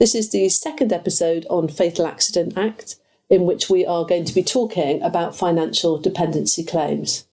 This 0.00 0.14
is 0.14 0.30
the 0.30 0.48
second 0.48 0.94
episode 0.94 1.46
on 1.50 1.68
Fatal 1.68 2.06
Accident 2.06 2.56
Act, 2.56 2.96
in 3.28 3.44
which 3.44 3.68
we 3.68 3.84
are 3.84 4.06
going 4.06 4.24
to 4.24 4.34
be 4.34 4.42
talking 4.42 5.02
about 5.02 5.36
financial 5.36 5.98
dependency 5.98 6.64
claims. 6.64 7.26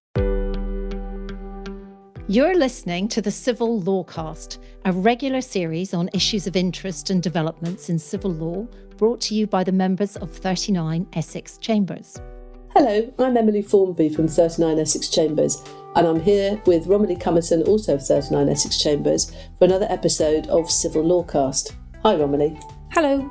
You're 2.28 2.58
listening 2.58 3.08
to 3.08 3.22
the 3.22 3.32
Civil 3.32 3.82
Lawcast, 3.82 4.58
a 4.84 4.92
regular 4.92 5.40
series 5.40 5.94
on 5.94 6.10
issues 6.14 6.46
of 6.46 6.58
interest 6.58 7.10
and 7.10 7.24
developments 7.24 7.90
in 7.90 7.98
civil 7.98 8.34
law, 8.34 8.68
brought 8.98 9.22
to 9.22 9.34
you 9.34 9.48
by 9.48 9.64
the 9.64 9.72
members 9.72 10.18
of 10.18 10.30
39 10.30 11.08
Essex 11.14 11.58
Chambers. 11.60 12.20
Hello, 12.72 13.14
I'm 13.18 13.38
Emily 13.38 13.62
Formby 13.62 14.10
from 14.10 14.28
39 14.28 14.78
Essex 14.78 15.08
Chambers, 15.08 15.64
and 15.96 16.06
I'm 16.06 16.20
here 16.20 16.62
with 16.66 16.86
Romilly 16.86 17.16
Cumberland, 17.16 17.66
also 17.66 17.94
of 17.94 18.06
39 18.06 18.50
Essex 18.50 18.84
Chambers, 18.84 19.32
for 19.58 19.64
another 19.64 19.88
episode 19.90 20.48
of 20.48 20.70
Civil 20.70 21.06
Lawcast. 21.06 21.72
Hi, 22.08 22.16
Romilly. 22.16 22.58
Hello. 22.92 23.30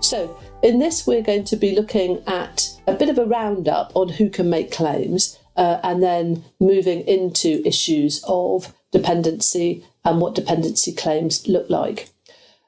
So, 0.00 0.38
in 0.62 0.78
this, 0.80 1.06
we're 1.06 1.22
going 1.22 1.44
to 1.44 1.56
be 1.56 1.74
looking 1.74 2.22
at 2.26 2.68
a 2.86 2.92
bit 2.92 3.08
of 3.08 3.16
a 3.16 3.24
roundup 3.24 3.90
on 3.94 4.10
who 4.10 4.28
can 4.28 4.50
make 4.50 4.70
claims 4.70 5.38
uh, 5.56 5.80
and 5.82 6.02
then 6.02 6.44
moving 6.60 7.00
into 7.08 7.66
issues 7.66 8.22
of 8.28 8.74
dependency 8.92 9.82
and 10.04 10.20
what 10.20 10.34
dependency 10.34 10.92
claims 10.92 11.48
look 11.48 11.70
like. 11.70 12.10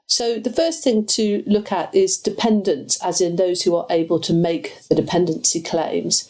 So, 0.07 0.39
the 0.39 0.51
first 0.51 0.83
thing 0.83 1.05
to 1.17 1.43
look 1.45 1.71
at 1.71 1.93
is 1.93 2.17
dependents, 2.17 2.99
as 3.03 3.21
in 3.21 3.35
those 3.35 3.61
who 3.61 3.75
are 3.75 3.85
able 3.91 4.19
to 4.21 4.33
make 4.33 4.79
the 4.89 4.95
dependency 4.95 5.61
claims. 5.61 6.27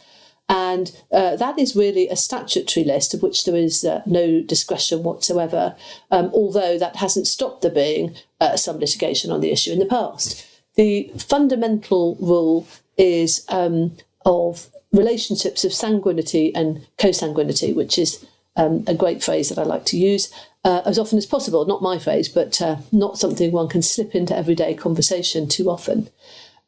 And 0.51 0.91
uh, 1.13 1.37
that 1.37 1.57
is 1.57 1.77
really 1.77 2.09
a 2.09 2.17
statutory 2.17 2.83
list 2.83 3.13
of 3.13 3.21
which 3.21 3.45
there 3.45 3.55
is 3.55 3.85
uh, 3.85 4.01
no 4.05 4.41
discretion 4.41 5.01
whatsoever, 5.01 5.77
um, 6.11 6.29
although 6.33 6.77
that 6.77 6.97
hasn't 6.97 7.27
stopped 7.27 7.61
there 7.61 7.71
being 7.71 8.17
uh, 8.41 8.57
some 8.57 8.77
litigation 8.77 9.31
on 9.31 9.39
the 9.39 9.53
issue 9.53 9.71
in 9.71 9.79
the 9.79 9.85
past. 9.85 10.45
The 10.75 11.09
fundamental 11.17 12.17
rule 12.19 12.67
is 12.97 13.45
um, 13.47 13.95
of 14.25 14.67
relationships 14.91 15.63
of 15.63 15.71
sanguinity 15.71 16.51
and 16.53 16.85
consanguinity, 16.97 17.73
which 17.73 17.97
is 17.97 18.25
um, 18.57 18.83
a 18.87 18.93
great 18.93 19.23
phrase 19.23 19.47
that 19.47 19.57
I 19.57 19.63
like 19.63 19.85
to 19.85 19.97
use 19.97 20.33
uh, 20.65 20.81
as 20.85 20.99
often 20.99 21.17
as 21.17 21.25
possible. 21.25 21.65
Not 21.65 21.81
my 21.81 21.97
phrase, 21.97 22.27
but 22.27 22.61
uh, 22.61 22.75
not 22.91 23.17
something 23.17 23.53
one 23.53 23.69
can 23.69 23.81
slip 23.81 24.13
into 24.13 24.35
everyday 24.35 24.73
conversation 24.73 25.47
too 25.47 25.69
often. 25.69 26.09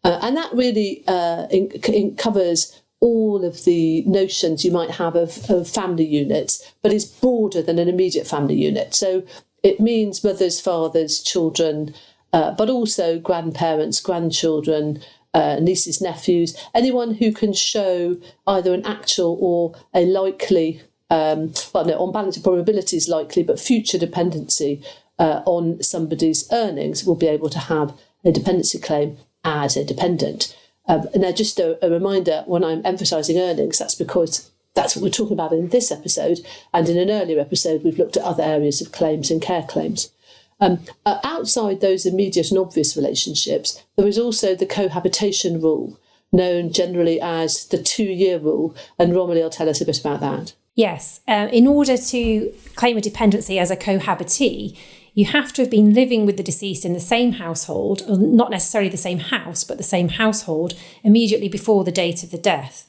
Uh, 0.06 0.20
and 0.22 0.38
that 0.38 0.54
really 0.54 1.04
in, 1.52 1.70
in 1.94 2.16
covers 2.16 2.81
all 3.04 3.44
of 3.44 3.66
the 3.66 4.02
notions 4.04 4.64
you 4.64 4.72
might 4.72 4.92
have 4.92 5.14
of, 5.14 5.50
of 5.50 5.68
family 5.68 6.06
units, 6.06 6.73
but 6.82 6.94
is 6.94 7.06
broader 7.06 7.62
than 7.62 7.78
an 7.78 7.90
immediate 7.90 8.26
family 8.26 8.56
unit. 8.56 8.95
So 8.95 9.23
it 9.62 9.82
means 9.82 10.23
mothers, 10.23 10.62
fathers, 10.62 11.22
children, 11.22 11.94
uh, 12.32 12.52
but 12.52 12.70
also 12.70 13.20
grandparents, 13.20 14.00
grandchildren, 14.00 15.02
uh, 15.34 15.58
nieces, 15.60 16.00
nephews, 16.00 16.56
anyone 16.73 17.16
who 17.16 17.34
can 17.34 17.52
show 17.52 18.16
either 18.48 18.73
an 18.73 18.86
actual 18.86 19.38
or 19.42 19.76
a 19.94 20.06
likely, 20.06 20.82
um, 21.10 21.52
well, 21.73 21.84
no, 21.84 22.00
on 22.00 22.14
balance 22.14 22.38
of 22.38 22.44
probabilities 22.44 23.10
likely, 23.10 23.44
but 23.44 23.60
future 23.60 23.98
dependency 23.98 24.82
uh, 25.20 25.42
on 25.45 25.84
somebody's 25.84 26.50
earnings 26.54 27.04
will 27.04 27.16
be 27.16 27.28
able 27.28 27.50
to 27.50 27.60
have 27.60 27.94
a 28.23 28.32
dependency 28.32 28.80
claim 28.80 29.17
as 29.44 29.76
a 29.76 29.84
dependent. 29.84 30.56
Um, 30.88 31.08
now, 31.16 31.31
just 31.31 31.59
a, 31.59 31.84
a 31.86 31.89
reminder 31.89 32.44
when 32.45 32.64
I'm 32.64 32.86
emphasising 32.86 33.38
earnings, 33.38 33.80
that's 33.80 33.95
because 33.95 34.52
that's 34.76 34.95
what 34.95 35.03
we're 35.03 35.09
talking 35.09 35.34
about 35.34 35.53
in 35.53 35.70
this 35.70 35.92
episode. 35.92 36.39
And 36.73 36.89
in 36.89 36.98
an 36.98 37.09
earlier 37.09 37.39
episode, 37.39 37.84
we've 37.84 37.98
looked 37.98 38.17
at 38.17 38.23
other 38.23 38.44
areas 38.44 38.81
of 38.81 38.92
claims 38.92 39.31
and 39.31 39.42
care 39.42 39.64
claims. 39.64 40.11
Um, 40.59 40.80
uh, 41.06 41.20
outside 41.23 41.81
those 41.81 42.06
immediate 42.06 42.50
and 42.50 42.59
obvious 42.59 42.95
relationships, 42.95 43.84
there 43.98 44.08
is 44.08 44.17
also 44.17 44.56
the 44.56 44.66
cohabitation 44.66 45.61
rule, 45.61 46.00
known 46.31 46.72
generally 46.72 47.20
as 47.22 47.66
the 47.67 47.81
two 47.81 48.04
year 48.04 48.39
rule. 48.39 48.76
And 48.98 49.16
Romilly 49.16 49.42
will 49.42 49.50
tell 49.50 49.70
us 49.70 49.81
a 49.81 49.86
bit 49.86 50.00
about 50.00 50.22
that. 50.22 50.54
Yes. 50.76 51.21
Uh, 51.27 51.50
in 51.52 51.67
order 51.67 51.98
to 51.98 52.54
claim 52.76 52.98
a 52.98 53.02
dependency 53.02 53.60
as 53.60 53.70
a 53.70 53.77
cohabitee, 53.77 54.77
you 55.14 55.26
have 55.26 55.54
to 55.54 55.62
have 55.62 55.72
been 55.72 55.94
living 55.94 56.26
with 56.26 56.38
the 56.38 56.44
deceased 56.44 56.86
in 56.86 56.94
the 56.94 57.00
same 57.00 57.34
household, 57.34 58.02
or 58.08 58.18
not 58.18 58.52
necessarily 58.52 58.90
the 58.90 58.98
same 58.98 59.20
house, 59.20 59.64
but 59.64 59.78
the 59.78 59.84
same 59.84 60.10
household 60.10 60.74
immediately 61.04 61.50
before 61.50 61.84
the 61.84 61.92
date 61.92 62.24
of 62.24 62.32
the 62.32 62.38
death. 62.38 62.88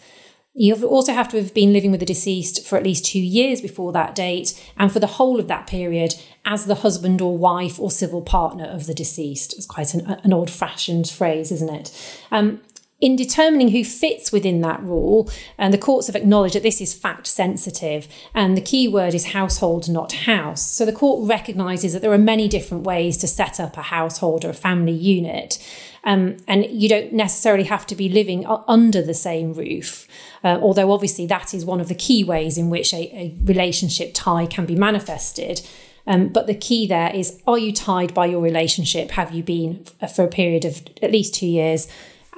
You 0.56 0.74
also 0.86 1.12
have 1.12 1.28
to 1.30 1.36
have 1.36 1.52
been 1.52 1.72
living 1.72 1.90
with 1.90 1.98
the 1.98 2.06
deceased 2.06 2.64
for 2.64 2.76
at 2.76 2.84
least 2.84 3.04
two 3.04 3.18
years 3.20 3.60
before 3.60 3.92
that 3.92 4.14
date, 4.14 4.54
and 4.76 4.90
for 4.90 5.00
the 5.00 5.06
whole 5.06 5.40
of 5.40 5.48
that 5.48 5.66
period 5.66 6.14
as 6.44 6.66
the 6.66 6.76
husband 6.76 7.20
or 7.20 7.36
wife 7.36 7.80
or 7.80 7.90
civil 7.90 8.22
partner 8.22 8.64
of 8.64 8.86
the 8.86 8.94
deceased. 8.94 9.52
It's 9.54 9.66
quite 9.66 9.94
an, 9.94 10.18
an 10.22 10.32
old 10.32 10.50
fashioned 10.50 11.08
phrase, 11.08 11.50
isn't 11.50 11.74
it? 11.74 12.20
Um, 12.30 12.60
in 13.04 13.16
determining 13.16 13.68
who 13.68 13.84
fits 13.84 14.32
within 14.32 14.62
that 14.62 14.82
rule, 14.82 15.30
and 15.58 15.74
the 15.74 15.78
courts 15.78 16.06
have 16.06 16.16
acknowledged 16.16 16.54
that 16.54 16.62
this 16.62 16.80
is 16.80 16.94
fact 16.94 17.26
sensitive, 17.26 18.08
and 18.32 18.56
the 18.56 18.62
key 18.62 18.88
word 18.88 19.12
is 19.12 19.26
household, 19.26 19.90
not 19.90 20.12
house. 20.12 20.62
So 20.62 20.86
the 20.86 20.92
court 20.92 21.28
recognises 21.28 21.92
that 21.92 22.00
there 22.00 22.14
are 22.14 22.18
many 22.32 22.48
different 22.48 22.84
ways 22.84 23.18
to 23.18 23.28
set 23.28 23.60
up 23.60 23.76
a 23.76 23.82
household 23.82 24.42
or 24.42 24.48
a 24.48 24.54
family 24.54 24.94
unit. 24.94 25.62
Um, 26.04 26.38
and 26.48 26.64
you 26.64 26.88
don't 26.88 27.12
necessarily 27.12 27.64
have 27.64 27.86
to 27.88 27.94
be 27.94 28.08
living 28.08 28.46
under 28.46 29.02
the 29.02 29.12
same 29.12 29.52
roof. 29.52 30.08
Uh, 30.42 30.58
although, 30.62 30.90
obviously, 30.90 31.26
that 31.26 31.52
is 31.52 31.62
one 31.62 31.82
of 31.82 31.88
the 31.88 31.94
key 31.94 32.24
ways 32.24 32.56
in 32.56 32.70
which 32.70 32.94
a, 32.94 33.02
a 33.14 33.36
relationship 33.44 34.12
tie 34.14 34.46
can 34.46 34.64
be 34.64 34.76
manifested. 34.76 35.60
Um, 36.06 36.28
but 36.28 36.46
the 36.46 36.54
key 36.54 36.86
there 36.86 37.14
is 37.14 37.42
are 37.46 37.58
you 37.58 37.70
tied 37.70 38.14
by 38.14 38.26
your 38.26 38.40
relationship? 38.40 39.10
Have 39.10 39.34
you 39.34 39.42
been 39.42 39.84
for 40.14 40.24
a 40.24 40.28
period 40.28 40.64
of 40.64 40.82
at 41.02 41.12
least 41.12 41.34
two 41.34 41.46
years 41.46 41.86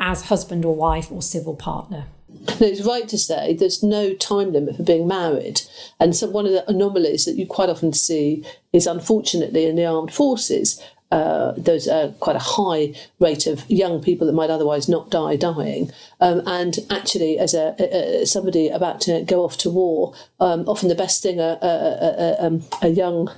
as 0.00 0.26
husband 0.26 0.64
or 0.64 0.74
wife 0.74 1.10
or 1.10 1.22
civil 1.22 1.54
partner? 1.54 2.06
it's 2.60 2.82
right 2.82 3.08
to 3.08 3.18
say 3.18 3.54
there's 3.54 3.82
no 3.82 4.14
time 4.14 4.52
limit 4.52 4.76
for 4.76 4.82
being 4.82 5.08
married. 5.08 5.60
And 5.98 6.14
so, 6.14 6.28
one 6.28 6.46
of 6.46 6.52
the 6.52 6.68
anomalies 6.68 7.24
that 7.24 7.36
you 7.36 7.46
quite 7.46 7.68
often 7.68 7.92
see 7.92 8.44
is 8.72 8.86
unfortunately 8.86 9.66
in 9.66 9.76
the 9.76 9.86
armed 9.86 10.12
forces, 10.12 10.82
uh, 11.12 11.52
there's 11.56 11.86
a, 11.86 12.14
quite 12.20 12.36
a 12.36 12.40
high 12.40 12.92
rate 13.20 13.46
of 13.46 13.68
young 13.70 14.02
people 14.02 14.26
that 14.26 14.32
might 14.32 14.50
otherwise 14.50 14.88
not 14.88 15.10
die 15.10 15.36
dying. 15.36 15.90
Um, 16.20 16.42
and 16.46 16.78
actually, 16.90 17.38
as 17.38 17.54
a, 17.54 17.74
a, 17.78 18.26
somebody 18.26 18.68
about 18.68 19.00
to 19.02 19.22
go 19.22 19.44
off 19.44 19.56
to 19.58 19.70
war, 19.70 20.14
um, 20.40 20.68
often 20.68 20.88
the 20.88 20.94
best 20.94 21.22
thing 21.22 21.38
a, 21.38 21.58
a, 21.62 21.66
a, 21.66 22.46
um, 22.46 22.64
a 22.82 22.88
young 22.88 23.30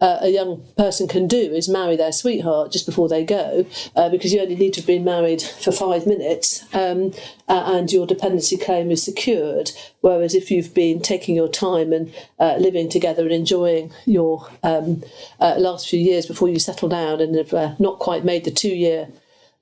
uh, 0.00 0.18
a 0.20 0.28
young 0.28 0.64
person 0.76 1.08
can 1.08 1.26
do 1.26 1.36
is 1.36 1.68
marry 1.68 1.96
their 1.96 2.12
sweetheart 2.12 2.72
just 2.72 2.86
before 2.86 3.08
they 3.08 3.24
go, 3.24 3.66
uh, 3.94 4.08
because 4.08 4.32
you 4.32 4.40
only 4.40 4.56
need 4.56 4.74
to 4.74 4.80
have 4.80 4.86
been 4.86 5.04
married 5.04 5.40
for 5.40 5.72
five 5.72 6.06
minutes 6.06 6.64
um, 6.74 7.12
uh, 7.48 7.72
and 7.74 7.92
your 7.92 8.06
dependency 8.06 8.56
claim 8.56 8.90
is 8.90 9.02
secured. 9.02 9.70
Whereas 10.00 10.34
if 10.34 10.50
you've 10.50 10.74
been 10.74 11.00
taking 11.00 11.34
your 11.34 11.48
time 11.48 11.92
and 11.92 12.14
uh, 12.38 12.56
living 12.58 12.88
together 12.88 13.22
and 13.22 13.32
enjoying 13.32 13.92
your 14.04 14.48
um, 14.62 15.02
uh, 15.40 15.56
last 15.58 15.88
few 15.88 16.00
years 16.00 16.26
before 16.26 16.48
you 16.48 16.58
settle 16.58 16.88
down 16.88 17.20
and 17.20 17.34
have 17.34 17.80
not 17.80 17.98
quite 17.98 18.24
made 18.24 18.44
the 18.44 18.50
two 18.50 18.74
year 18.74 19.08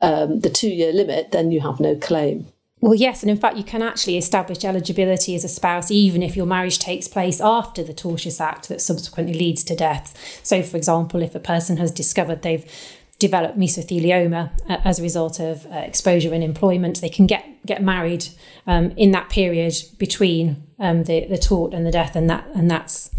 um, 0.01 0.41
the 0.41 0.51
two 0.51 0.69
year 0.69 0.93
limit, 0.93 1.33
then 1.33 1.51
you 1.51 1.61
have 1.61 1.81
no 1.81 1.97
claim. 1.97 2.47
Well, 2.85 2.95
yes, 2.95 3.23
and 3.23 3.31
in 3.31 3.39
fact, 3.39 3.57
you 3.57 3.65
can 3.65 3.81
actually 3.81 4.19
establish 4.19 4.63
eligibility 4.63 5.35
as 5.35 5.43
a 5.43 5.49
spouse 5.49 5.91
even 5.91 6.23
if 6.23 6.37
your 6.37 6.45
marriage 6.45 6.79
takes 6.79 7.09
place 7.09 7.41
after 7.41 7.83
the 7.83 7.95
tortious 7.95 8.43
act 8.43 8.69
that 8.69 8.83
subsequently 8.83 9.33
leads 9.33 9.65
to 9.65 9.75
death. 9.75 10.15
So, 10.43 10.63
for 10.63 10.77
example, 10.77 11.23
if 11.23 11.35
a 11.35 11.41
person 11.41 11.79
has 11.79 11.91
discovered 11.91 12.43
they've 12.43 12.71
developed 13.19 13.59
mesothelioma 13.59 14.51
uh, 14.69 14.77
as 14.85 14.99
a 14.99 15.03
result 15.03 15.41
of 15.41 15.65
uh, 15.73 15.77
exposure 15.77 16.35
in 16.35 16.43
employment, 16.43 17.01
they 17.01 17.09
can 17.09 17.27
get 17.27 17.47
get 17.65 17.83
married 17.83 18.29
um, 18.67 18.91
in 18.99 19.13
that 19.13 19.31
period 19.31 19.73
between 19.97 20.63
um, 20.79 21.05
the 21.05 21.25
the 21.25 21.39
tort 21.39 21.73
and 21.73 21.87
the 21.87 21.91
death, 21.91 22.15
and 22.15 22.29
that 22.29 22.47
and 22.55 22.71
that's 22.71 23.11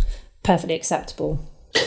perfectly 0.43 0.75
acceptable. 0.75 1.39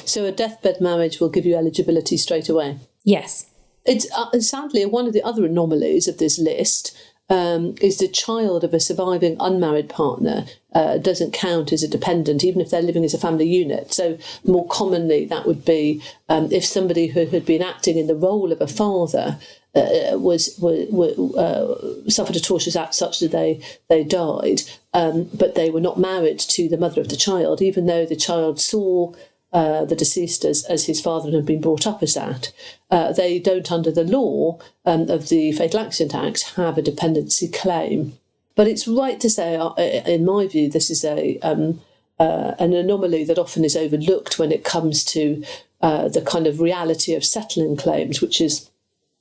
So, 0.04 0.24
a 0.24 0.32
deathbed 0.32 0.80
marriage 0.80 1.20
will 1.20 1.28
give 1.28 1.46
you 1.46 1.54
eligibility 1.54 2.16
straight 2.16 2.48
away. 2.48 2.80
Yes. 3.04 3.48
It's 3.88 4.06
uh, 4.14 4.38
sadly 4.40 4.84
one 4.84 5.06
of 5.06 5.14
the 5.14 5.22
other 5.22 5.46
anomalies 5.46 6.08
of 6.08 6.18
this 6.18 6.38
list 6.38 6.94
um, 7.28 7.74
is 7.80 7.98
the 7.98 8.08
child 8.08 8.64
of 8.64 8.72
a 8.72 8.80
surviving 8.80 9.36
unmarried 9.38 9.88
partner 9.88 10.46
uh, 10.72 10.98
doesn't 10.98 11.32
count 11.32 11.72
as 11.72 11.82
a 11.82 11.88
dependent, 11.88 12.44
even 12.44 12.60
if 12.60 12.70
they're 12.70 12.82
living 12.82 13.04
as 13.04 13.14
a 13.14 13.18
family 13.18 13.46
unit. 13.46 13.92
So, 13.92 14.18
more 14.44 14.66
commonly, 14.68 15.26
that 15.26 15.46
would 15.46 15.64
be 15.64 16.02
um, 16.28 16.50
if 16.50 16.64
somebody 16.64 17.08
who 17.08 17.26
had 17.26 17.44
been 17.44 17.62
acting 17.62 17.98
in 17.98 18.06
the 18.06 18.14
role 18.14 18.52
of 18.52 18.60
a 18.60 18.66
father 18.66 19.38
uh, 19.74 20.18
was, 20.18 20.56
was 20.58 21.18
uh, 21.36 22.10
suffered 22.10 22.36
a 22.36 22.40
tortious 22.40 22.80
act 22.80 22.94
such 22.94 23.20
that 23.20 23.32
they 23.32 23.60
they 23.88 24.04
died, 24.04 24.62
um, 24.94 25.28
but 25.34 25.54
they 25.54 25.70
were 25.70 25.80
not 25.80 25.98
married 25.98 26.38
to 26.38 26.68
the 26.68 26.78
mother 26.78 27.00
of 27.00 27.08
the 27.08 27.16
child, 27.16 27.60
even 27.60 27.86
though 27.86 28.06
the 28.06 28.16
child 28.16 28.60
saw 28.60 29.12
uh, 29.52 29.84
the 29.84 29.96
deceased 29.96 30.44
as, 30.44 30.64
as 30.64 30.86
his 30.86 31.00
father 31.00 31.30
had 31.30 31.46
been 31.46 31.60
brought 31.60 31.86
up 31.86 32.02
as 32.02 32.14
that. 32.14 32.52
Uh, 32.90 33.12
they 33.12 33.38
don't, 33.38 33.72
under 33.72 33.90
the 33.90 34.04
law 34.04 34.58
um, 34.84 35.08
of 35.08 35.28
the 35.28 35.52
Fatal 35.52 35.80
Accident 35.80 36.14
Act, 36.14 36.54
have 36.56 36.76
a 36.76 36.82
dependency 36.82 37.48
claim. 37.48 38.18
But 38.54 38.68
it's 38.68 38.88
right 38.88 39.20
to 39.20 39.30
say, 39.30 39.56
uh, 39.56 39.72
in 39.76 40.24
my 40.24 40.46
view, 40.48 40.68
this 40.68 40.90
is 40.90 41.04
a 41.04 41.38
um, 41.40 41.80
uh, 42.18 42.54
an 42.58 42.72
anomaly 42.72 43.24
that 43.24 43.38
often 43.38 43.64
is 43.64 43.76
overlooked 43.76 44.38
when 44.38 44.50
it 44.50 44.64
comes 44.64 45.04
to 45.04 45.44
uh, 45.80 46.08
the 46.08 46.20
kind 46.20 46.46
of 46.46 46.60
reality 46.60 47.14
of 47.14 47.24
settling 47.24 47.76
claims, 47.76 48.20
which 48.20 48.40
is 48.40 48.68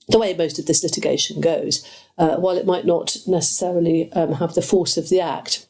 the 0.09 0.17
way 0.17 0.33
most 0.33 0.57
of 0.57 0.65
this 0.65 0.83
litigation 0.83 1.39
goes. 1.39 1.87
Uh, 2.17 2.37
while 2.37 2.57
it 2.57 2.65
might 2.65 2.85
not 2.85 3.15
necessarily 3.27 4.11
um, 4.13 4.33
have 4.33 4.55
the 4.55 4.61
force 4.61 4.97
of 4.97 5.09
the 5.09 5.21
act, 5.21 5.66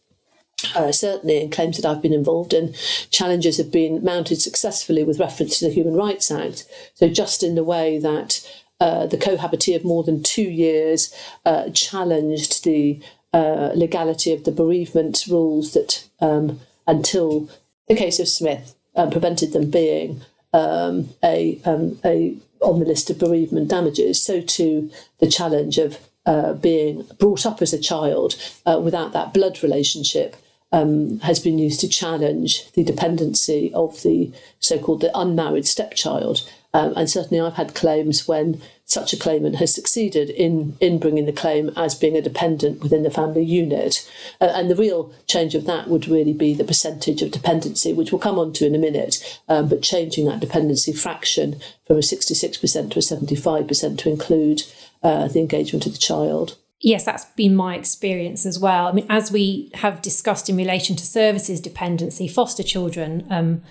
uh, 0.78 0.92
certainly 0.92 1.42
in 1.42 1.50
claims 1.50 1.78
that 1.78 1.90
I've 1.90 2.02
been 2.02 2.14
involved 2.14 2.54
in, 2.54 2.74
challenges 3.10 3.58
have 3.58 3.72
been 3.72 4.04
mounted 4.04 4.40
successfully 4.40 5.04
with 5.04 5.20
reference 5.20 5.58
to 5.60 5.66
the 5.66 5.74
Human 5.74 5.96
Rights 5.96 6.30
Act. 6.30 6.66
So, 6.94 7.10
just 7.10 7.42
in 7.42 7.56
the 7.56 7.64
way 7.64 7.98
that 7.98 8.48
uh, 8.80 9.08
the 9.08 9.18
cohabitee 9.18 9.76
of 9.76 9.84
more 9.84 10.04
than 10.04 10.22
two 10.22 10.44
years 10.44 11.14
uh, 11.46 11.72
challenged 11.72 12.64
the 12.64 13.02
uh, 13.34 13.72
legality 13.74 14.32
of 14.34 14.44
the 14.44 14.52
bereavement 14.52 15.26
rules 15.28 15.74
that, 15.74 16.08
um, 16.22 16.60
until 16.86 17.50
the 17.88 17.96
case 17.96 18.20
of 18.20 18.28
Smith, 18.28 18.76
uh, 18.96 19.10
prevented 19.10 19.54
them 19.54 19.72
being 19.72 20.22
um, 20.54 21.10
a, 21.24 21.60
um, 21.66 22.00
a 22.06 22.36
on 22.62 22.80
the 22.80 22.86
list 22.86 23.10
of 23.10 23.20
bereavement 23.20 23.68
damages. 23.68 24.24
So 24.24 24.42
too 24.42 24.92
the 25.20 25.30
challenge 25.30 25.78
of 25.78 25.98
uh, 26.26 26.54
being 26.54 27.06
brought 27.20 27.46
up 27.46 27.62
as 27.62 27.74
a 27.74 27.80
child 27.80 28.36
without 28.66 29.14
that 29.14 29.34
blood 29.34 29.62
relationship 29.64 30.36
um, 30.72 31.20
has 31.20 31.40
been 31.40 31.58
used 31.58 31.80
to 31.82 31.88
challenge 31.88 32.72
the 32.74 32.84
dependency 32.84 33.72
of 33.74 34.02
the 34.04 34.32
so-called 34.60 35.02
the 35.02 35.18
unmarried 35.18 35.66
stepchild. 35.66 36.50
Um, 36.74 36.94
and 36.96 37.10
certainly, 37.10 37.40
I've 37.40 37.54
had 37.54 37.74
claims 37.74 38.28
when 38.28 38.62
such 38.86 39.12
a 39.12 39.18
claimant 39.18 39.56
has 39.56 39.74
succeeded 39.74 40.30
in 40.30 40.78
in 40.80 41.00
bringing 41.00 41.26
the 41.26 41.32
claim 41.32 41.72
as 41.76 41.96
being 41.96 42.16
a 42.16 42.22
dependent 42.22 42.82
within 42.82 43.04
the 43.04 43.10
family 43.10 43.44
unit. 43.44 44.10
Uh, 44.40 44.52
and 44.54 44.70
the 44.70 44.76
real 44.76 45.12
change 45.28 45.56
of 45.56 45.66
that 45.66 45.88
would 45.88 46.08
really 46.08 46.34
be 46.34 46.54
the 46.54 46.64
percentage 46.64 47.22
of 47.22 47.32
dependency, 47.32 47.94
which 47.94 48.12
we'll 48.12 48.20
come 48.20 48.38
on 48.38 48.54
to 48.54 48.66
in 48.66 48.76
a 48.76 48.80
minute. 48.80 49.40
Um, 49.48 49.70
but 49.70 49.82
changing 49.82 50.26
that 50.26 50.42
dependency 50.42 50.94
fraction 50.94 51.60
from 51.86 51.98
a 51.98 52.02
66% 52.02 52.92
to 52.92 53.00
a 53.00 53.02
75% 53.02 53.98
to 54.00 54.10
include 54.10 54.64
uh, 55.02 55.28
the 55.30 55.40
engagement 55.40 55.86
of 55.86 55.94
the 55.94 55.98
child 55.98 56.58
yes, 56.82 57.06
that's 57.06 57.26
been 57.26 57.56
my 57.56 57.76
experience 57.76 58.46
as 58.46 58.60
well. 58.60 58.88
I 58.88 58.92
mean, 58.92 59.08
as 59.10 59.32
we 59.32 59.72
have 59.76 60.02
discussed 60.02 60.50
in 60.50 60.58
relation 60.58 60.96
to 60.96 61.06
services 61.06 61.60
dependency, 61.60 62.28
foster 62.28 62.64
children 62.64 63.26
um, 63.30 63.64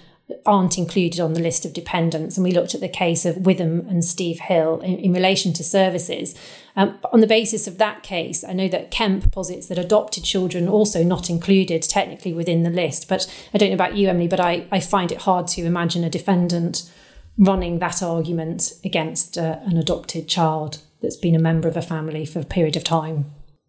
aren't 0.45 0.77
included 0.77 1.21
on 1.21 1.35
the 1.35 1.41
list 1.41 1.65
of 1.65 1.73
dependents. 1.73 2.37
And 2.37 2.43
we 2.45 2.51
looked 2.51 2.75
at 2.75 2.81
the 2.81 2.89
case 2.89 3.25
of 3.25 3.47
Witham 3.47 3.87
and 3.89 4.05
Steve 4.05 4.41
Hill 4.41 4.81
in, 4.81 4.99
in 4.99 5.13
relation 5.13 5.53
to 5.55 5.63
services. 5.63 6.35
Um, 6.75 6.99
on 7.13 7.21
the 7.21 7.29
basis 7.29 7.69
of 7.69 7.79
that 7.79 8.03
case, 8.03 8.43
I 8.43 8.53
know 8.53 8.69
that 8.69 8.91
Kemp 8.91 9.31
posits 9.31 9.69
that 9.69 9.79
adopted 9.79 10.25
children 10.25 10.69
also 10.69 11.05
not 11.05 11.31
included 11.31 11.83
technically 11.83 12.33
within 12.33 12.65
the 12.65 12.71
list. 12.71 13.09
But 13.09 13.33
I 13.55 13.59
don't 13.59 13.71
know 13.71 13.75
about 13.75 13.97
you, 13.97 14.09
Emily, 14.09 14.29
but 14.29 14.41
I, 14.41 14.67
I 14.73 14.81
find 14.81 15.13
it 15.13 15.23
hard 15.23 15.47
to 15.49 15.65
imagine 15.65 16.03
a 16.03 16.11
defendant 16.11 16.91
running 17.39 17.79
that 17.79 18.03
argument 18.03 18.73
against 18.85 19.37
uh, 19.37 19.59
an 19.65 19.77
adopted 19.77 20.29
child 20.29 20.79
that's 21.03 21.17
been 21.17 21.35
a 21.35 21.41
member 21.41 21.69
of 21.69 21.77
a 21.77 21.83
family 21.83 22.25
for 22.25 22.41
a 22.41 22.45
period 22.45 22.77
of 22.77 22.85
time. 22.85 23.27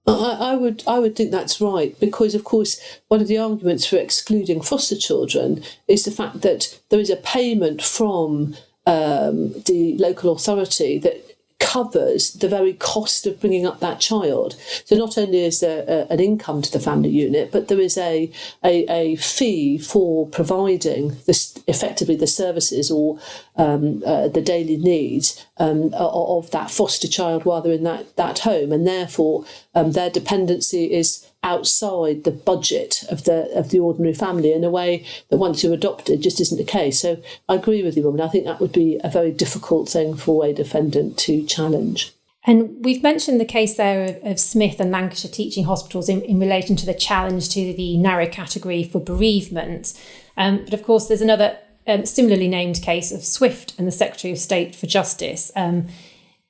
I, 0.08 0.38
I, 0.40 0.56
would 0.56 0.84
I 0.88 1.00
would 1.00 1.16
think 1.16 1.32
that's 1.32 1.60
right 1.60 2.00
because 2.00 2.34
of 2.34 2.46
course 2.46 2.80
one 3.10 3.20
of 3.20 3.28
the 3.28 3.38
arguments 3.38 3.86
for 3.86 3.98
excluding 3.98 4.62
foster 4.62 4.96
children 4.96 5.62
is 5.88 6.06
the 6.06 6.12
fact 6.12 6.42
that 6.42 6.80
there 6.90 7.00
is 7.00 7.10
a 7.10 7.18
payment 7.18 7.82
from 7.82 8.56
um, 8.86 9.52
the 9.64 9.98
local 10.00 10.32
authority 10.32 10.98
that 11.00 11.27
covers 11.68 12.32
the 12.32 12.48
very 12.48 12.74
cost 12.74 13.28
of 13.28 13.42
bringing 13.42 13.66
up 13.66 13.82
that 13.82 14.00
child. 14.00 14.56
So 14.86 14.96
not 14.96 15.18
only 15.18 15.44
is 15.44 15.60
there 15.60 15.84
a, 15.86 16.14
an 16.14 16.22
income 16.22 16.62
to 16.62 16.72
the 16.72 16.80
family 16.80 17.10
unit, 17.10 17.52
but 17.52 17.68
there 17.68 17.82
is 17.82 17.98
a, 17.98 18.32
a, 18.64 18.86
a 18.90 19.16
fee 19.18 19.78
for 19.78 20.28
providing 20.28 21.18
this 21.26 21.62
effectively 21.68 22.16
the 22.16 22.26
services 22.26 22.90
or 22.90 23.20
um, 23.58 24.02
uh, 24.06 24.30
the 24.30 24.42
daily 24.42 24.78
needs 24.78 25.46
um, 25.58 25.94
of 25.94 26.52
that 26.52 26.72
foster 26.72 27.08
child 27.08 27.44
while 27.44 27.62
they're 27.62 27.74
in 27.74 27.84
that, 27.84 28.16
that 28.16 28.40
home, 28.40 28.72
and 28.72 28.88
therefore 28.88 29.44
um, 29.76 29.92
their 29.92 30.10
dependency 30.10 30.94
is 30.94 31.27
outside 31.44 32.24
the 32.24 32.32
budget 32.32 33.04
of 33.10 33.24
the 33.24 33.50
of 33.56 33.70
the 33.70 33.80
ordinary 33.80 34.14
family 34.14 34.52
in 34.52 34.64
a 34.64 34.70
way 34.70 35.06
that 35.30 35.38
once 35.38 35.64
you're 35.64 35.74
adopted 35.74 36.22
just 36.22 36.42
isn't 36.42 36.58
the 36.58 36.64
case. 36.64 37.02
So 37.02 37.22
I 37.48 37.56
agree 37.56 37.84
with 37.84 37.96
you, 37.96 38.04
woman. 38.04 38.22
I 38.22 38.28
think 38.28 38.46
that 38.46 38.60
would 38.60 38.74
be 38.74 39.00
a 39.04 39.10
very 39.10 39.32
difficult 39.32 39.90
thing 39.90 40.16
for 40.16 40.46
a 40.46 40.54
defendant 40.54 41.18
to 41.20 41.46
challenge. 41.46 42.14
And 42.48 42.84
we've 42.84 43.04
mentioned 43.04 43.42
the 43.42 43.46
case 43.46 43.76
there 43.76 44.06
of, 44.06 44.24
of 44.24 44.40
Smith 44.40 44.80
and 44.80 44.90
Lancashire 44.90 45.30
teaching 45.30 45.66
hospitals 45.66 46.08
in, 46.08 46.22
in, 46.22 46.40
relation 46.40 46.78
to 46.78 46.86
the 46.86 46.94
challenge 46.94 47.50
to 47.50 47.74
the 47.74 47.98
narrow 47.98 48.26
category 48.26 48.86
for 48.86 49.02
bereavement. 49.02 49.94
Um, 50.38 50.64
but 50.64 50.74
of 50.74 50.82
course, 50.82 51.10
there's 51.10 51.22
another 51.22 51.58
um, 51.88 52.06
similarly 52.06 52.48
named 52.48 52.82
case 52.82 53.12
of 53.12 53.26
Swift 53.26 53.78
and 53.78 53.86
the 53.86 53.92
Secretary 53.92 54.32
of 54.32 54.40
State 54.40 54.76
for 54.76 54.88
Justice. 54.88 55.52
Um, 55.58 55.88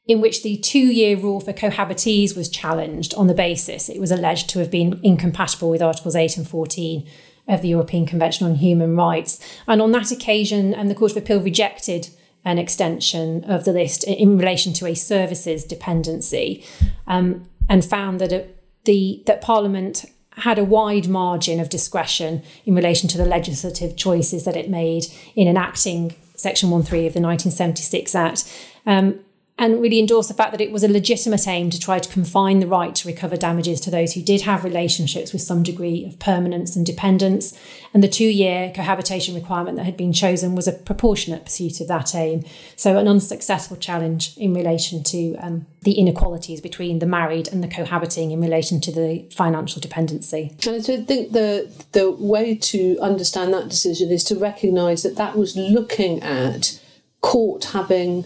in 0.07 0.21
which 0.21 0.43
the 0.43 0.57
two 0.57 0.79
year 0.79 1.17
rule 1.17 1.39
for 1.39 1.53
cohabitees 1.53 2.35
was 2.35 2.49
challenged 2.49 3.13
on 3.15 3.27
the 3.27 3.33
basis 3.33 3.89
it 3.89 3.99
was 3.99 4.11
alleged 4.11 4.49
to 4.49 4.59
have 4.59 4.71
been 4.71 4.99
incompatible 5.03 5.69
with 5.69 5.81
Articles 5.81 6.15
8 6.15 6.37
and 6.37 6.47
14 6.47 7.07
of 7.47 7.61
the 7.61 7.69
European 7.69 8.05
Convention 8.05 8.45
on 8.45 8.55
Human 8.55 8.95
Rights. 8.95 9.39
And 9.67 9.81
on 9.81 9.91
that 9.93 10.11
occasion, 10.11 10.73
and 10.73 10.89
the 10.89 10.95
Court 10.95 11.11
of 11.11 11.17
Appeal 11.17 11.41
rejected 11.41 12.09
an 12.43 12.57
extension 12.57 13.43
of 13.45 13.65
the 13.65 13.73
list 13.73 14.03
in 14.03 14.37
relation 14.37 14.73
to 14.73 14.85
a 14.85 14.93
services 14.93 15.63
dependency 15.63 16.63
um, 17.07 17.47
and 17.67 17.83
found 17.83 18.21
that 18.21 18.55
the 18.85 19.21
that 19.25 19.41
Parliament 19.41 20.05
had 20.31 20.59
a 20.59 20.63
wide 20.63 21.07
margin 21.07 21.59
of 21.59 21.67
discretion 21.67 22.43
in 22.65 22.75
relation 22.75 23.09
to 23.09 23.17
the 23.17 23.25
legislative 23.25 23.97
choices 23.97 24.45
that 24.45 24.55
it 24.55 24.69
made 24.69 25.07
in 25.35 25.47
enacting 25.47 26.15
Section 26.35 26.69
1.3 26.69 26.79
of 27.07 27.13
the 27.13 27.19
1976 27.19 28.13
Act. 28.13 28.69
Um, 28.85 29.19
and 29.59 29.81
really 29.81 29.99
endorse 29.99 30.27
the 30.27 30.33
fact 30.33 30.51
that 30.51 30.61
it 30.61 30.71
was 30.71 30.83
a 30.83 30.87
legitimate 30.87 31.47
aim 31.47 31.69
to 31.71 31.79
try 31.79 31.97
to 31.97 32.09
confine 32.09 32.59
the 32.59 32.67
right 32.67 32.93
to 32.93 33.07
recover 33.07 33.35
damages 33.35 33.81
to 33.81 33.89
those 33.89 34.13
who 34.13 34.21
did 34.21 34.41
have 34.41 34.63
relationships 34.63 35.33
with 35.33 35.41
some 35.41 35.63
degree 35.63 36.05
of 36.05 36.19
permanence 36.19 36.75
and 36.75 36.85
dependence. 36.85 37.57
And 37.93 38.03
the 38.03 38.07
two 38.07 38.27
year 38.27 38.71
cohabitation 38.75 39.33
requirement 39.33 39.77
that 39.77 39.85
had 39.85 39.97
been 39.97 40.13
chosen 40.13 40.53
was 40.53 40.67
a 40.67 40.73
proportionate 40.73 41.45
pursuit 41.45 41.81
of 41.81 41.87
that 41.87 42.13
aim. 42.13 42.43
So, 42.75 42.97
an 42.97 43.07
unsuccessful 43.07 43.77
challenge 43.77 44.37
in 44.37 44.53
relation 44.53 45.03
to 45.03 45.35
um, 45.37 45.65
the 45.81 45.93
inequalities 45.93 46.61
between 46.61 46.99
the 46.99 47.07
married 47.07 47.47
and 47.47 47.63
the 47.63 47.67
cohabiting 47.67 48.31
in 48.31 48.41
relation 48.41 48.79
to 48.81 48.91
the 48.91 49.25
financial 49.33 49.81
dependency. 49.81 50.55
And 50.67 50.75
I 50.75 50.79
think 50.81 51.31
the, 51.31 51.71
the 51.93 52.11
way 52.11 52.55
to 52.55 52.99
understand 53.01 53.53
that 53.53 53.69
decision 53.69 54.11
is 54.11 54.23
to 54.25 54.35
recognise 54.35 55.01
that 55.03 55.15
that 55.15 55.35
was 55.35 55.55
looking 55.55 56.21
at 56.21 56.79
court 57.21 57.65
having 57.65 58.25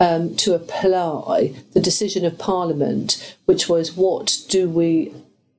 um, 0.00 0.34
to 0.36 0.54
apply 0.54 1.54
the 1.72 1.80
decision 1.80 2.24
of 2.24 2.38
Parliament, 2.38 3.36
which 3.44 3.68
was 3.68 3.96
what 3.96 4.38
do 4.48 4.68
we 4.68 5.12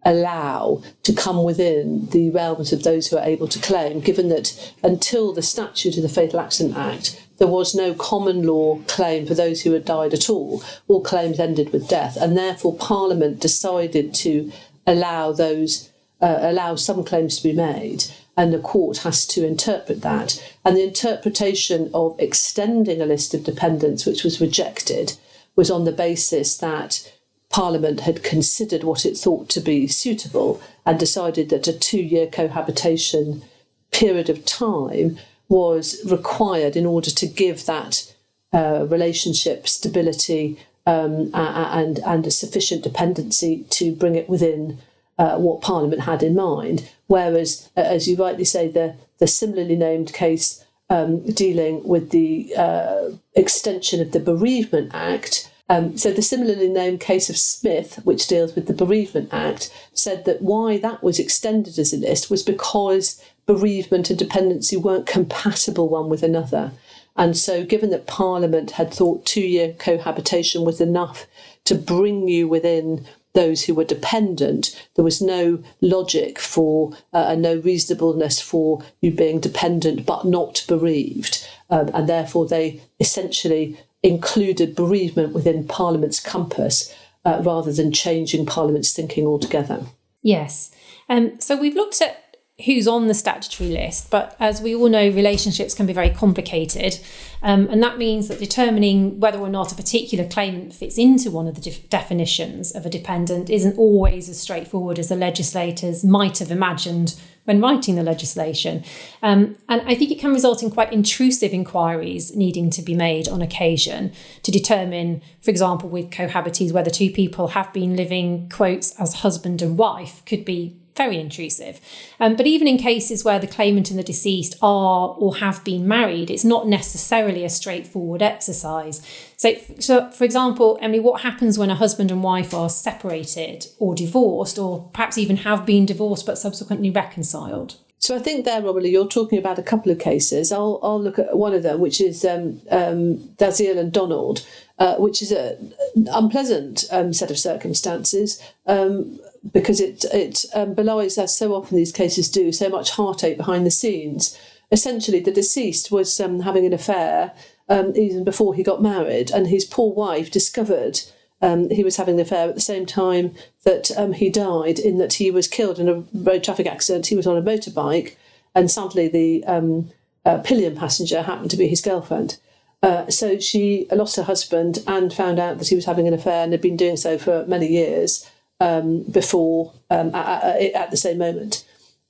allow 0.03 0.81
to 1.03 1.13
come 1.13 1.43
within 1.43 2.07
the 2.07 2.31
realms 2.31 2.74
of 2.74 2.83
those 2.83 3.07
who 3.07 3.17
are 3.17 3.25
able 3.25 3.48
to 3.48 3.60
claim, 3.60 4.00
given 4.00 4.29
that 4.29 4.74
until 4.83 5.31
the 5.31 5.43
statute 5.43 5.95
of 5.95 6.01
the 6.01 6.10
Fatal 6.10 6.39
Accident 6.39 6.75
Act, 6.75 7.24
there 7.38 7.48
was 7.48 7.75
no 7.75 7.93
common 7.93 8.43
law 8.43 8.79
claim 8.88 9.25
for 9.25 9.36
those 9.36 9.62
who 9.62 9.71
had 9.71 9.86
died 9.86 10.13
at 10.13 10.29
all. 10.29 10.63
All 10.88 11.01
claims 11.01 11.39
ended 11.39 11.71
with 11.71 11.88
death, 11.88 12.17
and 12.17 12.36
therefore 12.36 12.75
Parliament 12.75 13.39
decided 13.39 14.13
to 14.15 14.51
allow 14.88 15.31
those 15.31 15.89
uh, 16.19 16.38
allow 16.41 16.75
some 16.75 17.03
claims 17.03 17.38
to 17.38 17.43
be 17.43 17.53
made 17.53 18.05
and 18.41 18.51
the 18.51 18.57
court 18.57 18.98
has 18.98 19.24
to 19.27 19.45
interpret 19.45 20.01
that. 20.01 20.43
And 20.65 20.75
the 20.75 20.83
interpretation 20.83 21.91
of 21.93 22.15
extending 22.17 23.00
a 23.00 23.05
list 23.05 23.36
of 23.36 23.43
dependents, 23.43 24.03
which 24.03 24.24
was 24.24 24.41
rejected, 24.41 25.13
was 25.55 25.69
on 25.69 25.86
the 25.86 25.91
basis 25.91 26.57
that 26.57 27.13
Parliament 27.51 28.00
had 28.00 28.24
considered 28.24 28.83
what 28.83 29.05
it 29.05 29.15
thought 29.15 29.48
to 29.50 29.60
be 29.60 29.86
suitable 29.86 30.60
and 30.88 30.98
decided 30.98 31.50
that 31.50 31.67
a 31.67 31.77
two 31.77 32.01
year 32.01 32.25
cohabitation 32.25 33.43
period 33.91 34.27
of 34.27 34.43
time 34.43 35.19
was 35.48 36.01
required 36.10 36.75
in 36.75 36.88
order 36.88 37.12
to 37.12 37.27
give 37.27 37.67
that 37.67 38.12
uh, 38.53 38.88
relationship 38.89 39.67
stability 39.67 40.57
um, 40.88 41.29
and, 41.36 42.00
and 42.00 42.25
a 42.25 42.31
sufficient 42.31 42.83
dependency 42.83 43.65
to 43.69 43.93
bring 43.93 44.15
it 44.15 44.27
within 44.27 44.79
uh, 45.21 45.37
what 45.37 45.61
Parliament 45.61 46.01
had 46.01 46.23
in 46.23 46.33
mind. 46.33 46.89
Whereas, 47.05 47.69
uh, 47.77 47.81
as 47.81 48.07
you 48.07 48.15
rightly 48.15 48.43
say, 48.43 48.67
the, 48.67 48.95
the 49.19 49.27
similarly 49.27 49.75
named 49.75 50.13
case 50.13 50.65
um, 50.89 51.23
dealing 51.23 51.87
with 51.87 52.09
the 52.09 52.51
uh, 52.57 53.11
extension 53.35 54.01
of 54.01 54.13
the 54.13 54.19
Bereavement 54.19 54.89
Act. 54.95 55.51
Um, 55.69 55.95
so, 55.95 56.11
the 56.11 56.23
similarly 56.23 56.67
named 56.67 57.01
case 57.01 57.29
of 57.29 57.37
Smith, 57.37 57.99
which 58.03 58.27
deals 58.27 58.55
with 58.55 58.65
the 58.65 58.73
Bereavement 58.73 59.29
Act, 59.31 59.71
said 59.93 60.25
that 60.25 60.41
why 60.41 60.79
that 60.79 61.03
was 61.03 61.19
extended 61.19 61.77
as 61.77 61.93
a 61.93 61.97
list 61.97 62.31
was 62.31 62.41
because 62.41 63.23
bereavement 63.45 64.09
and 64.09 64.17
dependency 64.17 64.75
weren't 64.75 65.05
compatible 65.05 65.87
one 65.87 66.09
with 66.09 66.23
another. 66.23 66.71
And 67.15 67.37
so, 67.37 67.63
given 67.63 67.91
that 67.91 68.07
Parliament 68.07 68.71
had 68.71 68.91
thought 68.91 69.23
two 69.23 69.41
year 69.41 69.73
cohabitation 69.77 70.65
was 70.65 70.81
enough 70.81 71.27
to 71.65 71.75
bring 71.75 72.27
you 72.27 72.47
within 72.47 73.05
those 73.33 73.65
who 73.65 73.73
were 73.73 73.83
dependent, 73.83 74.75
there 74.95 75.05
was 75.05 75.21
no 75.21 75.63
logic 75.79 76.39
for 76.39 76.93
uh, 77.13 77.25
and 77.29 77.41
no 77.41 77.55
reasonableness 77.57 78.41
for 78.41 78.83
you 79.01 79.11
being 79.11 79.39
dependent 79.39 80.05
but 80.05 80.25
not 80.25 80.65
bereaved. 80.67 81.47
Um, 81.69 81.89
and 81.93 82.09
therefore, 82.09 82.47
they 82.47 82.81
essentially 83.00 83.79
included 84.03 84.75
bereavement 84.75 85.33
within 85.33 85.67
Parliament's 85.67 86.19
compass 86.19 86.93
uh, 87.23 87.41
rather 87.43 87.71
than 87.71 87.91
changing 87.91 88.45
Parliament's 88.45 88.93
thinking 88.93 89.25
altogether. 89.25 89.85
Yes. 90.21 90.71
Um, 91.09 91.39
so 91.39 91.55
we've 91.55 91.75
looked 91.75 92.01
at 92.01 92.20
who's 92.65 92.88
on 92.88 93.08
the 93.08 93.13
statutory 93.13 93.70
list, 93.70 94.10
but 94.10 94.36
as 94.39 94.62
we 94.62 94.75
all 94.75 94.89
know, 94.89 95.10
relationships 95.10 95.74
can 95.74 95.86
be 95.86 95.94
very 95.94 96.10
complicated. 96.10 97.00
Um, 97.44 97.68
and 97.70 97.82
that 97.82 97.98
means 97.98 98.27
that 98.27 98.39
determining 98.39 99.20
whether 99.20 99.39
or 99.39 99.50
not 99.50 99.72
a 99.72 99.75
particular 99.75 100.27
claimant 100.27 100.74
fits 100.74 100.98
into 100.98 101.32
one 101.32 101.48
of 101.48 101.56
the 101.56 101.62
def- 101.62 101.89
definitions 101.89 102.72
of 102.72 102.86
a 102.86 102.89
dependent 102.89 103.50
isn't 103.50 103.77
always 103.77 104.30
as 104.30 104.39
straightforward 104.39 105.00
as 105.00 105.10
the 105.10 105.15
legislators 105.15 106.03
might 106.03 106.38
have 106.38 106.51
imagined 106.51 107.20
when 107.46 107.60
writing 107.60 107.96
the 107.96 108.03
legislation. 108.03 108.84
Um, 109.24 109.58
and 109.68 109.82
I 109.88 109.96
think 109.96 110.12
it 110.12 110.20
can 110.20 110.32
result 110.32 110.62
in 110.62 110.70
quite 110.70 110.94
intrusive 110.94 111.53
inquiries 111.53 112.36
needing 112.36 112.70
to 112.72 112.82
be 112.84 112.94
made 112.94 113.27
on 113.27 113.41
occasion 113.41 114.13
to 114.44 114.51
determine, 114.51 115.22
for 115.41 115.50
example, 115.50 115.89
with 115.89 116.12
cohabitees, 116.12 116.72
whether 116.72 116.91
two 116.91 117.10
people 117.10 117.50
have 117.50 117.74
been 117.74 117.96
living, 117.96 118.50
quotes, 118.50 118.91
as 119.00 119.15
husband 119.15 119.62
and 119.62 119.77
wife 119.77 120.22
could 120.25 120.46
be 120.46 120.77
very 120.95 121.19
intrusive. 121.19 121.79
Um, 122.19 122.36
but 122.36 122.48
even 122.48 122.67
in 122.67 122.77
cases 122.77 123.24
where 123.24 123.39
the 123.39 123.48
claimant 123.48 123.89
and 123.89 124.00
the 124.00 124.03
deceased 124.03 124.55
are 124.62 125.15
or 125.17 125.38
have 125.38 125.63
been 125.63 125.88
married, 125.88 126.29
it's 126.29 126.43
not 126.43 126.67
necessarily 126.67 127.43
a 127.43 127.50
straightforward 127.50 128.21
exercise. 128.21 129.01
So, 129.38 129.55
so, 129.79 130.12
for 130.12 130.24
example, 130.24 130.77
Emily, 130.81 131.00
what 131.00 131.21
happens 131.21 131.57
when 131.57 131.69
a 131.69 131.75
husband 131.75 132.12
and 132.12 132.24
wife 132.24 132.53
are 132.53 132.69
separated 132.69 133.67
or 133.79 133.95
divorced, 133.95 134.60
or 134.60 134.89
perhaps 134.93 135.17
even 135.17 135.38
have 135.38 135.65
been 135.65 135.86
divorced 135.86 136.25
but 136.25 136.38
subsequently 136.38 136.89
reconciled? 136.89 137.77
So 138.01 138.15
I 138.15 138.19
think 138.19 138.45
there, 138.45 138.63
Romilly, 138.63 138.89
you're 138.89 139.07
talking 139.07 139.38
about 139.38 139.60
a 139.60 139.63
couple 139.63 139.91
of 139.91 140.00
cases. 140.00 140.51
I'll, 140.51 140.79
I'll 140.81 141.01
look 141.01 141.19
at 141.19 141.38
one 141.38 141.53
of 141.53 141.62
them, 141.62 141.79
which 141.79 142.01
is 142.01 142.25
um, 142.25 142.60
um, 142.71 143.17
Dalziel 143.38 143.77
and 143.77 143.93
Donald, 143.93 144.43
uh, 144.79 144.95
which 144.95 145.21
is 145.21 145.31
an 145.31 145.75
unpleasant 146.12 146.86
um, 146.91 147.13
set 147.13 147.29
of 147.29 147.38
circumstances. 147.38 148.41
Um, 148.65 149.19
because 149.53 149.79
it 149.79 150.05
it 150.13 150.45
um, 150.53 150.74
belies, 150.74 151.17
as 151.17 151.38
so 151.38 151.53
often 151.53 151.77
these 151.77 151.91
cases 151.91 152.29
do, 152.29 152.51
so 152.51 152.69
much 152.69 152.91
heartache 152.91 153.38
behind 153.38 153.65
the 153.65 153.71
scenes. 153.71 154.38
Essentially, 154.71 155.19
the 155.19 155.31
deceased 155.31 155.91
was 155.91 156.19
um, 156.19 156.41
having 156.41 156.65
an 156.65 156.74
affair 156.74 157.33
um, 157.67 157.93
even 157.95 158.24
before 158.24 158.53
he 158.53 158.63
got 158.63 158.81
married, 158.81 159.31
and 159.31 159.48
his 159.48 159.65
poor 159.65 159.93
wife 159.93 160.31
discovered 160.31 161.01
um, 161.41 161.69
he 161.69 161.83
was 161.83 161.98
having 161.98 162.17
the 162.17 162.21
affair 162.21 162.50
at 162.50 162.55
the 162.55 162.62
same 162.62 162.86
time 162.86 163.33
that 163.63 163.91
um, 163.98 164.13
he 164.13 164.29
died, 164.29 164.77
in 164.77 164.98
that 165.00 165.13
he 165.13 165.31
was 165.31 165.48
killed 165.48 165.79
in 165.79 165.89
a 165.89 166.03
road 166.13 166.43
traffic 166.43 166.67
accident. 166.67 167.07
He 167.07 167.15
was 167.15 167.27
on 167.27 167.38
a 167.38 167.41
motorbike, 167.41 168.15
and 168.53 168.69
sadly, 168.69 169.07
the 169.07 169.43
um, 169.45 169.91
uh, 170.25 170.38
pillion 170.39 170.75
passenger 170.75 171.24
happened 171.24 171.51
to 171.51 171.57
be 171.57 171.67
his 171.67 171.81
girlfriend. 171.81 172.38
Uh, 172.83 173.10
so 173.10 173.39
she 173.39 173.86
lost 173.91 174.15
her 174.15 174.24
husband 174.24 174.79
and 174.88 175.13
found 175.13 175.39
out 175.39 175.60
that 175.60 175.67
he 175.67 175.75
was 175.75 175.86
having 175.86 176.07
an 176.07 176.13
affair 176.13 176.43
and 176.43 176.51
had 176.51 176.62
been 176.62 176.77
doing 176.77 176.98
so 176.98 177.15
for 177.17 177.45
many 177.45 177.67
years 177.67 178.27
um, 178.62 179.01
before 179.03 179.74
um, 179.89 180.13
at, 180.13 180.62
at, 180.74 180.91
the 180.91 180.98
same 180.98 181.18
moment. 181.18 181.65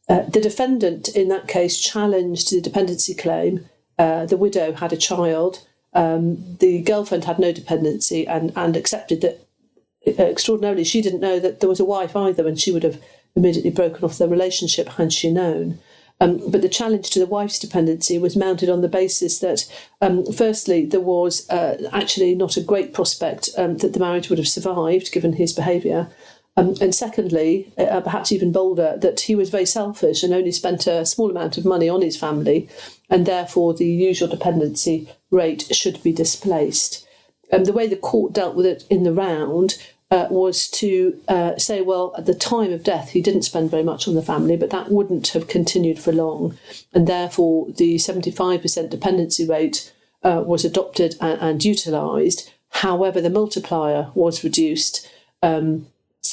Uh, 0.09 0.23
the 0.23 0.41
defendant 0.41 1.07
in 1.15 1.29
that 1.29 1.47
case 1.47 1.79
challenged 1.79 2.51
the 2.51 2.59
dependency 2.59 3.15
claim. 3.15 3.69
Uh, 3.97 4.25
the 4.25 4.37
widow 4.37 4.73
had 4.73 4.91
a 4.91 4.97
child. 4.97 5.65
Um, 5.93 6.57
the 6.57 6.81
girlfriend 6.81 7.23
had 7.23 7.39
no 7.39 7.53
dependency 7.53 8.27
and, 8.27 8.51
and 8.55 8.75
accepted 8.75 9.21
that. 9.21 9.47
Uh, 10.05 10.23
extraordinarily, 10.23 10.83
she 10.83 11.01
didn't 11.01 11.21
know 11.21 11.39
that 11.39 11.61
there 11.61 11.69
was 11.69 11.79
a 11.79 11.85
wife 11.85 12.15
either, 12.15 12.47
and 12.47 12.59
she 12.59 12.71
would 12.71 12.83
have 12.83 13.01
immediately 13.35 13.71
broken 13.71 14.03
off 14.03 14.17
their 14.17 14.27
relationship 14.27 14.89
had 14.89 15.13
she 15.13 15.31
known. 15.31 15.79
Um, 16.19 16.39
but 16.51 16.61
the 16.61 16.69
challenge 16.69 17.09
to 17.11 17.19
the 17.19 17.25
wife's 17.25 17.57
dependency 17.57 18.19
was 18.19 18.35
mounted 18.35 18.69
on 18.69 18.81
the 18.81 18.87
basis 18.87 19.39
that, 19.39 19.65
um, 20.01 20.25
firstly, 20.31 20.85
there 20.85 20.99
was 20.99 21.49
uh, 21.49 21.89
actually 21.93 22.35
not 22.35 22.57
a 22.57 22.61
great 22.61 22.93
prospect 22.93 23.49
um, 23.57 23.77
that 23.77 23.93
the 23.93 23.99
marriage 23.99 24.29
would 24.29 24.37
have 24.37 24.47
survived 24.47 25.11
given 25.11 25.33
his 25.33 25.53
behaviour. 25.53 26.09
Um, 26.61 26.75
and 26.79 26.93
secondly, 26.93 27.73
uh, 27.75 28.01
perhaps 28.01 28.31
even 28.31 28.51
bolder, 28.51 28.95
that 28.97 29.21
he 29.21 29.33
was 29.33 29.49
very 29.49 29.65
selfish 29.65 30.21
and 30.21 30.31
only 30.31 30.51
spent 30.51 30.85
a 30.85 31.05
small 31.07 31.31
amount 31.31 31.57
of 31.57 31.65
money 31.65 31.89
on 31.89 32.03
his 32.03 32.17
family, 32.17 32.69
and 33.09 33.25
therefore 33.25 33.73
the 33.73 33.87
usual 33.87 34.27
dependency 34.27 35.09
rate 35.31 35.65
should 35.71 36.01
be 36.03 36.13
displaced. 36.13 37.07
And 37.51 37.65
the 37.65 37.73
way 37.73 37.87
the 37.87 37.95
court 37.95 38.33
dealt 38.33 38.55
with 38.55 38.67
it 38.67 38.83
in 38.91 39.03
the 39.03 39.13
round 39.13 39.77
uh, 40.11 40.27
was 40.29 40.69
to 40.69 41.19
uh, 41.27 41.57
say, 41.57 41.81
well, 41.81 42.13
at 42.15 42.27
the 42.27 42.35
time 42.35 42.71
of 42.71 42.83
death, 42.83 43.09
he 43.09 43.21
didn't 43.21 43.41
spend 43.41 43.71
very 43.71 43.83
much 43.83 44.07
on 44.07 44.13
the 44.13 44.21
family, 44.21 44.55
but 44.55 44.69
that 44.69 44.91
wouldn't 44.91 45.29
have 45.29 45.47
continued 45.47 45.97
for 45.97 46.11
long. 46.11 46.57
And 46.93 47.07
therefore, 47.07 47.71
the 47.71 47.95
75% 47.95 48.89
dependency 48.89 49.47
rate 49.47 49.91
uh, 50.21 50.43
was 50.45 50.63
adopted 50.63 51.15
and, 51.19 51.41
and 51.41 51.65
utilised. 51.65 52.53
However, 52.69 53.19
the 53.19 53.31
multiplier 53.31 54.11
was 54.13 54.43
reduced 54.43 55.09
um, 55.41 55.87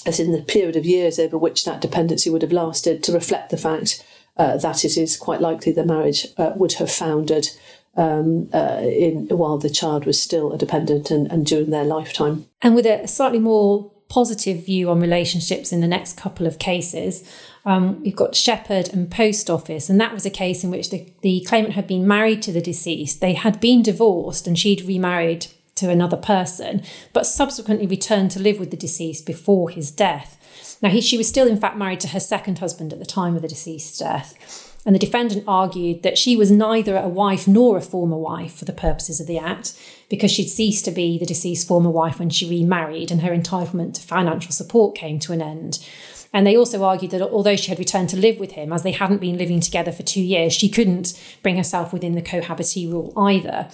as 0.07 0.21
in 0.21 0.33
the 0.33 0.43
period 0.43 0.77
of 0.77 0.87
years 0.87 1.19
over 1.19 1.37
which 1.39 1.65
that 1.65 1.81
dependency 1.81 2.31
would 2.31 2.43
have 2.43 2.53
lasted 2.53 3.03
to 3.03 3.13
reflect 3.13 3.51
the 3.51 3.57
fact 3.57 4.05
uh, 4.37 4.57
that 4.59 4.85
it 4.85 4.97
is 4.97 5.17
quite 5.17 5.41
likely 5.41 5.73
the 5.73 5.85
marriage 5.85 6.27
uh, 6.37 6.53
would 6.57 6.75
have 6.75 6.91
foundered 6.91 7.49
um, 7.97 8.49
uh, 8.53 8.81
in 8.83 9.27
while 9.29 9.59
the 9.59 9.71
child 9.71 10.05
was 10.05 10.23
still 10.23 10.53
a 10.53 10.59
dependent 10.59 11.11
and, 11.11 11.31
and 11.33 11.47
during 11.47 11.71
their 11.71 11.85
lifetime. 11.85 12.47
And 12.63 12.75
with 12.75 12.87
a 12.87 13.09
slightly 13.09 13.41
more 13.41 13.91
positive 14.09 14.65
view 14.65 14.91
on 14.91 15.01
relationships 15.01 15.73
in 15.73 15.81
the 15.81 15.87
next 15.87 16.17
couple 16.17 16.47
of 16.47 16.59
cases. 16.59 17.31
Um, 17.65 18.03
we've 18.03 18.17
got 18.17 18.35
Shepherd 18.35 18.89
and 18.93 19.11
Post 19.11 19.51
Office, 19.51 19.91
and 19.91 20.01
that 20.01 20.15
was 20.15 20.25
a 20.25 20.31
case 20.31 20.65
in 20.65 20.71
which 20.71 20.91
the, 20.91 21.07
the 21.21 21.45
claimant 21.47 21.75
had 21.75 21.87
been 21.87 22.09
married 22.09 22.43
to 22.43 22.53
the 22.53 22.63
deceased. 22.63 23.21
They 23.21 23.35
had 23.35 23.61
been 23.61 23.83
divorced 23.83 24.47
and 24.47 24.59
she'd 24.59 24.83
remarried 24.83 25.49
to 25.79 25.91
another 25.91 26.17
person, 26.17 26.83
but 27.13 27.27
subsequently 27.27 27.87
returned 27.87 28.31
to 28.33 28.41
live 28.41 28.59
with 28.59 28.71
the 28.71 28.77
deceased 28.77 29.27
before 29.27 29.71
his 29.71 29.91
death. 29.91 30.79
Now, 30.81 30.91
he, 30.91 31.01
she 31.01 31.19
was 31.19 31.29
still, 31.29 31.49
in 31.49 31.61
fact, 31.61 31.77
married 31.77 32.01
to 32.01 32.09
her 32.09 32.21
second 32.21 32.59
husband 32.59 32.93
at 32.93 32.99
the 32.99 33.07
time 33.07 33.35
of 33.35 33.43
the 33.43 33.49
deceased's 33.49 33.99
death. 33.99 34.65
And 34.87 34.95
the 34.95 35.01
defendant 35.01 35.45
argued 35.47 36.03
that 36.03 36.17
she 36.17 36.37
was 36.37 36.51
neither 36.51 36.97
a 36.97 37.09
wife 37.09 37.47
nor 37.49 37.77
a 37.77 37.83
former 37.83 38.17
wife 38.17 38.55
for 38.55 38.65
the 38.65 38.73
purposes 38.73 39.21
of 39.21 39.27
the 39.27 39.39
Act, 39.39 39.79
because 40.09 40.31
she'd 40.31 40.49
ceased 40.49 40.85
to 40.85 40.91
be 40.91 41.19
the 41.19 41.27
deceased 41.27 41.69
former 41.69 41.91
wife 41.91 42.19
when 42.19 42.31
she 42.31 42.49
remarried 42.49 43.11
and 43.11 43.21
her 43.21 43.33
entitlement 43.33 43.95
to 43.95 44.01
financial 44.01 44.53
support 44.53 44.97
came 44.97 45.19
to 45.19 45.33
an 45.33 45.43
end. 45.43 45.85
And 46.33 46.47
they 46.47 46.57
also 46.57 46.85
argued 46.85 47.11
that 47.11 47.23
although 47.23 47.57
she 47.57 47.71
had 47.71 47.79
returned 47.79 48.11
to 48.11 48.17
live 48.17 48.39
with 48.39 48.53
him, 48.53 48.73
as 48.73 48.83
they 48.83 48.93
hadn't 48.93 49.21
been 49.21 49.39
living 49.39 49.61
together 49.61 49.93
for 49.93 50.03
two 50.03 50.23
years, 50.23 50.53
she 50.53 50.69
couldn't 50.69 51.19
bring 51.43 51.57
herself 51.57 51.93
within 51.93 52.15
the 52.15 52.23
cohabitee 52.23 52.91
rule 52.91 53.13
either. 53.17 53.69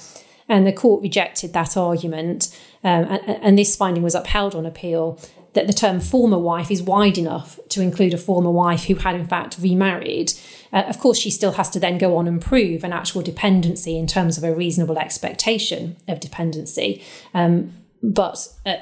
And 0.48 0.66
the 0.66 0.72
court 0.72 1.02
rejected 1.02 1.52
that 1.52 1.76
argument, 1.76 2.48
um, 2.82 3.04
and, 3.04 3.28
and 3.42 3.58
this 3.58 3.76
finding 3.76 4.02
was 4.02 4.14
upheld 4.14 4.54
on 4.54 4.66
appeal 4.66 5.18
that 5.54 5.66
the 5.66 5.72
term 5.72 6.00
former 6.00 6.38
wife 6.38 6.70
is 6.70 6.82
wide 6.82 7.16
enough 7.16 7.58
to 7.70 7.80
include 7.80 8.12
a 8.12 8.18
former 8.18 8.50
wife 8.50 8.84
who 8.84 8.96
had 8.96 9.14
in 9.14 9.26
fact 9.26 9.56
remarried. 9.60 10.32
Uh, 10.72 10.82
of 10.88 10.98
course, 10.98 11.16
she 11.16 11.30
still 11.30 11.52
has 11.52 11.70
to 11.70 11.80
then 11.80 11.96
go 11.96 12.16
on 12.16 12.26
and 12.26 12.42
prove 12.42 12.84
an 12.84 12.92
actual 12.92 13.22
dependency 13.22 13.96
in 13.96 14.06
terms 14.06 14.36
of 14.36 14.44
a 14.44 14.54
reasonable 14.54 14.98
expectation 14.98 15.96
of 16.08 16.20
dependency. 16.20 17.02
Um, 17.32 17.72
but 18.02 18.48
uh, 18.66 18.76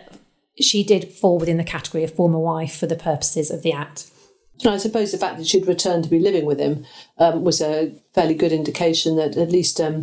she 0.61 0.83
did 0.83 1.13
fall 1.13 1.39
within 1.39 1.59
the 1.59 1.65
category 1.65 2.03
of 2.03 2.15
former 2.15 2.39
wife 2.39 2.75
for 2.77 2.87
the 2.87 2.97
purposes 2.97 3.51
of 3.51 3.63
the 3.63 3.73
Act. 3.73 4.11
I 4.65 4.77
suppose 4.77 5.13
the 5.13 5.19
fact 5.19 5.39
that 5.39 5.47
she'd 5.47 5.67
returned 5.67 6.05
to 6.05 6.11
be 6.11 6.19
living 6.19 6.45
with 6.45 6.61
him 6.61 6.87
um, 7.19 7.43
was 7.43 7.61
a 7.61 7.95
fairly 8.15 8.35
good 8.35 8.53
indication 8.53 9.17
that 9.17 9.37
at 9.37 9.51
least 9.51 9.81
um, 9.81 10.03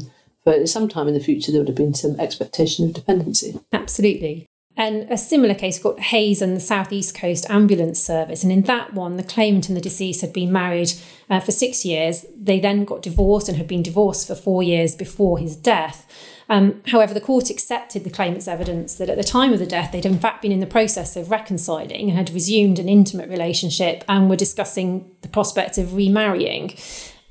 but 0.49 0.67
sometime 0.67 1.07
in 1.07 1.13
the 1.13 1.19
future 1.19 1.51
there 1.51 1.61
would 1.61 1.67
have 1.67 1.77
been 1.77 1.93
some 1.93 2.19
expectation 2.19 2.83
of 2.83 2.95
dependency. 2.95 3.59
Absolutely. 3.71 4.47
And 4.75 5.03
a 5.11 5.15
similar 5.15 5.53
case 5.53 5.77
got 5.77 5.99
Hayes 5.99 6.41
and 6.41 6.55
the 6.55 6.59
South 6.59 6.91
East 6.91 7.13
Coast 7.13 7.47
Ambulance 7.51 7.99
Service. 8.01 8.41
And 8.41 8.51
in 8.51 8.63
that 8.63 8.95
one, 8.95 9.17
the 9.17 9.23
claimant 9.23 9.67
and 9.67 9.77
the 9.77 9.81
deceased 9.81 10.21
had 10.21 10.33
been 10.33 10.51
married 10.51 10.93
uh, 11.29 11.39
for 11.39 11.51
six 11.51 11.85
years. 11.85 12.25
They 12.35 12.59
then 12.59 12.83
got 12.83 13.03
divorced 13.03 13.47
and 13.47 13.59
had 13.59 13.67
been 13.67 13.83
divorced 13.83 14.25
for 14.25 14.33
four 14.33 14.63
years 14.63 14.95
before 14.95 15.37
his 15.37 15.55
death. 15.55 16.07
Um, 16.49 16.81
however, 16.87 17.13
the 17.13 17.21
court 17.21 17.51
accepted 17.51 18.03
the 18.03 18.09
claimant's 18.09 18.47
evidence 18.47 18.95
that 18.95 19.09
at 19.09 19.17
the 19.17 19.23
time 19.23 19.53
of 19.53 19.59
the 19.59 19.67
death, 19.67 19.91
they'd 19.91 20.03
in 20.03 20.17
fact 20.17 20.41
been 20.41 20.51
in 20.51 20.61
the 20.61 20.65
process 20.65 21.15
of 21.15 21.29
reconciling 21.29 22.09
and 22.09 22.17
had 22.17 22.31
resumed 22.31 22.79
an 22.79 22.89
intimate 22.89 23.29
relationship 23.29 24.03
and 24.09 24.31
were 24.31 24.35
discussing 24.35 25.11
the 25.21 25.27
prospect 25.27 25.77
of 25.77 25.93
remarrying. 25.93 26.75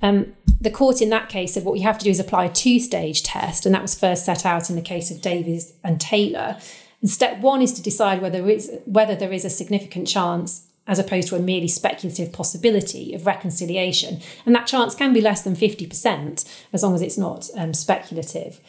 Um, 0.00 0.34
the 0.60 0.70
court 0.70 1.00
in 1.00 1.10
that 1.10 1.28
case 1.28 1.54
said 1.54 1.64
what 1.64 1.78
you 1.78 1.84
have 1.84 1.98
to 1.98 2.04
do 2.04 2.10
is 2.10 2.20
apply 2.20 2.46
a 2.46 2.52
two 2.52 2.78
stage 2.80 3.22
test, 3.22 3.66
and 3.66 3.74
that 3.74 3.82
was 3.82 3.98
first 3.98 4.24
set 4.24 4.46
out 4.46 4.70
in 4.70 4.76
the 4.76 4.82
case 4.82 5.10
of 5.10 5.20
Davies 5.20 5.72
and 5.82 6.00
Taylor. 6.00 6.58
And 7.00 7.10
step 7.10 7.40
one 7.40 7.62
is 7.62 7.72
to 7.74 7.82
decide 7.82 8.20
whether, 8.20 8.42
whether 8.86 9.14
there 9.14 9.32
is 9.32 9.44
a 9.44 9.50
significant 9.50 10.08
chance, 10.08 10.66
as 10.86 10.98
opposed 10.98 11.28
to 11.28 11.36
a 11.36 11.40
merely 11.40 11.68
speculative 11.68 12.32
possibility 12.32 13.14
of 13.14 13.26
reconciliation. 13.26 14.20
And 14.46 14.54
that 14.54 14.66
chance 14.66 14.94
can 14.94 15.12
be 15.12 15.20
less 15.20 15.42
than 15.42 15.54
50%, 15.54 16.44
as 16.72 16.82
long 16.82 16.94
as 16.94 17.02
it's 17.02 17.18
not 17.18 17.50
um, 17.56 17.74
speculative. 17.74 18.60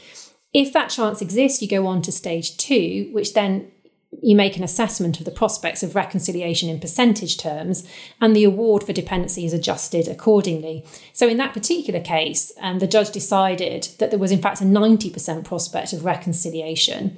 If 0.54 0.74
that 0.74 0.90
chance 0.90 1.22
exists, 1.22 1.62
you 1.62 1.68
go 1.68 1.88
on 1.88 2.02
to 2.04 2.12
stage 2.12 2.58
two, 2.58 3.10
which 3.14 3.34
then 3.34 3.72
you 4.22 4.36
make 4.36 4.58
an 4.58 4.64
assessment 4.64 5.20
of 5.20 5.26
the 5.26 5.32
prospects 5.32 5.84
of 5.84 5.96
reconciliation 5.96 6.68
in 6.68 6.80
percentage 6.80 7.38
terms, 7.38 7.88
and 8.20 8.36
the 8.36 8.44
award 8.44 8.84
for 8.84 8.92
dependency 8.92 9.46
is 9.46 9.54
adjusted 9.54 10.08
accordingly. 10.08 10.84
So, 11.14 11.28
in 11.28 11.38
that 11.38 11.54
particular 11.54 12.00
case, 12.00 12.52
um, 12.60 12.80
the 12.80 12.88
judge 12.88 13.12
decided 13.12 13.90
that 14.00 14.10
there 14.10 14.20
was, 14.20 14.32
in 14.32 14.42
fact, 14.42 14.62
a 14.62 14.66
90% 14.66 15.46
prospect 15.46 15.94
of 15.94 16.06
reconciliation. 16.06 17.18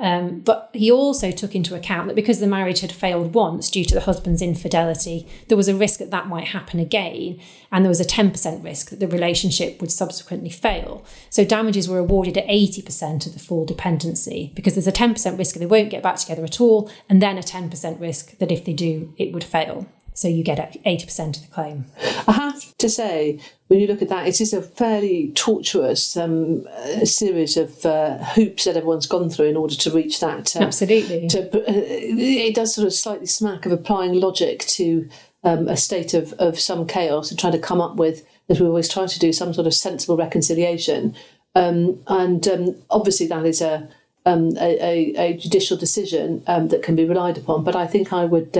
Um, 0.00 0.40
but 0.40 0.70
he 0.72 0.90
also 0.90 1.30
took 1.30 1.54
into 1.54 1.74
account 1.74 2.08
that 2.08 2.16
because 2.16 2.40
the 2.40 2.46
marriage 2.46 2.80
had 2.80 2.90
failed 2.90 3.34
once 3.34 3.68
due 3.68 3.84
to 3.84 3.94
the 3.94 4.00
husband's 4.00 4.40
infidelity, 4.40 5.28
there 5.48 5.58
was 5.58 5.68
a 5.68 5.74
risk 5.74 5.98
that 5.98 6.10
that 6.10 6.26
might 6.26 6.48
happen 6.48 6.80
again, 6.80 7.38
and 7.70 7.84
there 7.84 7.90
was 7.90 8.00
a 8.00 8.04
10% 8.04 8.64
risk 8.64 8.88
that 8.88 8.98
the 8.98 9.06
relationship 9.06 9.78
would 9.80 9.92
subsequently 9.92 10.48
fail. 10.48 11.04
So 11.28 11.44
damages 11.44 11.86
were 11.86 11.98
awarded 11.98 12.38
at 12.38 12.46
80% 12.46 13.26
of 13.26 13.34
the 13.34 13.38
full 13.38 13.66
dependency 13.66 14.52
because 14.54 14.74
there's 14.74 14.86
a 14.86 14.92
10% 14.92 15.38
risk 15.38 15.52
that 15.52 15.60
they 15.60 15.66
won't 15.66 15.90
get 15.90 16.02
back 16.02 16.16
together 16.16 16.44
at 16.44 16.62
all, 16.62 16.90
and 17.08 17.20
then 17.20 17.36
a 17.36 17.42
10% 17.42 18.00
risk 18.00 18.38
that 18.38 18.50
if 18.50 18.64
they 18.64 18.72
do, 18.72 19.12
it 19.18 19.34
would 19.34 19.44
fail. 19.44 19.86
So 20.14 20.28
you 20.28 20.44
get 20.44 20.58
80% 20.84 21.36
of 21.36 21.42
the 21.42 21.54
claim. 21.54 21.86
I 22.28 22.32
have 22.32 22.76
to 22.78 22.88
say, 22.88 23.40
when 23.68 23.80
you 23.80 23.86
look 23.86 24.02
at 24.02 24.08
that, 24.08 24.26
it 24.26 24.40
is 24.40 24.52
a 24.52 24.60
fairly 24.60 25.32
tortuous 25.34 26.16
um, 26.16 26.66
series 27.04 27.56
of 27.56 27.86
uh, 27.86 28.18
hoops 28.18 28.64
that 28.64 28.76
everyone's 28.76 29.06
gone 29.06 29.30
through 29.30 29.46
in 29.46 29.56
order 29.56 29.74
to 29.76 29.90
reach 29.90 30.20
that. 30.20 30.54
Uh, 30.56 30.64
Absolutely. 30.64 31.28
To, 31.28 31.42
uh, 31.42 31.62
it 31.66 32.54
does 32.54 32.74
sort 32.74 32.86
of 32.86 32.92
slightly 32.92 33.26
smack 33.26 33.64
of 33.66 33.72
applying 33.72 34.14
logic 34.14 34.60
to 34.60 35.08
um, 35.44 35.68
a 35.68 35.76
state 35.76 36.12
of, 36.14 36.32
of 36.34 36.58
some 36.58 36.86
chaos 36.86 37.30
and 37.30 37.38
trying 37.38 37.52
to 37.52 37.58
come 37.58 37.80
up 37.80 37.96
with, 37.96 38.26
as 38.48 38.60
we 38.60 38.66
always 38.66 38.88
try 38.88 39.06
to 39.06 39.18
do, 39.18 39.32
some 39.32 39.54
sort 39.54 39.66
of 39.66 39.74
sensible 39.74 40.16
reconciliation. 40.16 41.14
Um, 41.54 42.00
and 42.08 42.46
um, 42.46 42.76
obviously, 42.90 43.26
that 43.28 43.46
is 43.46 43.60
a, 43.60 43.88
um, 44.26 44.56
a, 44.58 45.14
a, 45.16 45.36
judicial 45.36 45.76
decision 45.76 46.42
um, 46.46 46.68
that 46.68 46.82
can 46.82 46.94
be 46.94 47.04
relied 47.04 47.38
upon. 47.38 47.64
But 47.64 47.74
I 47.74 47.86
think 47.86 48.12
I 48.12 48.24
would 48.24 48.56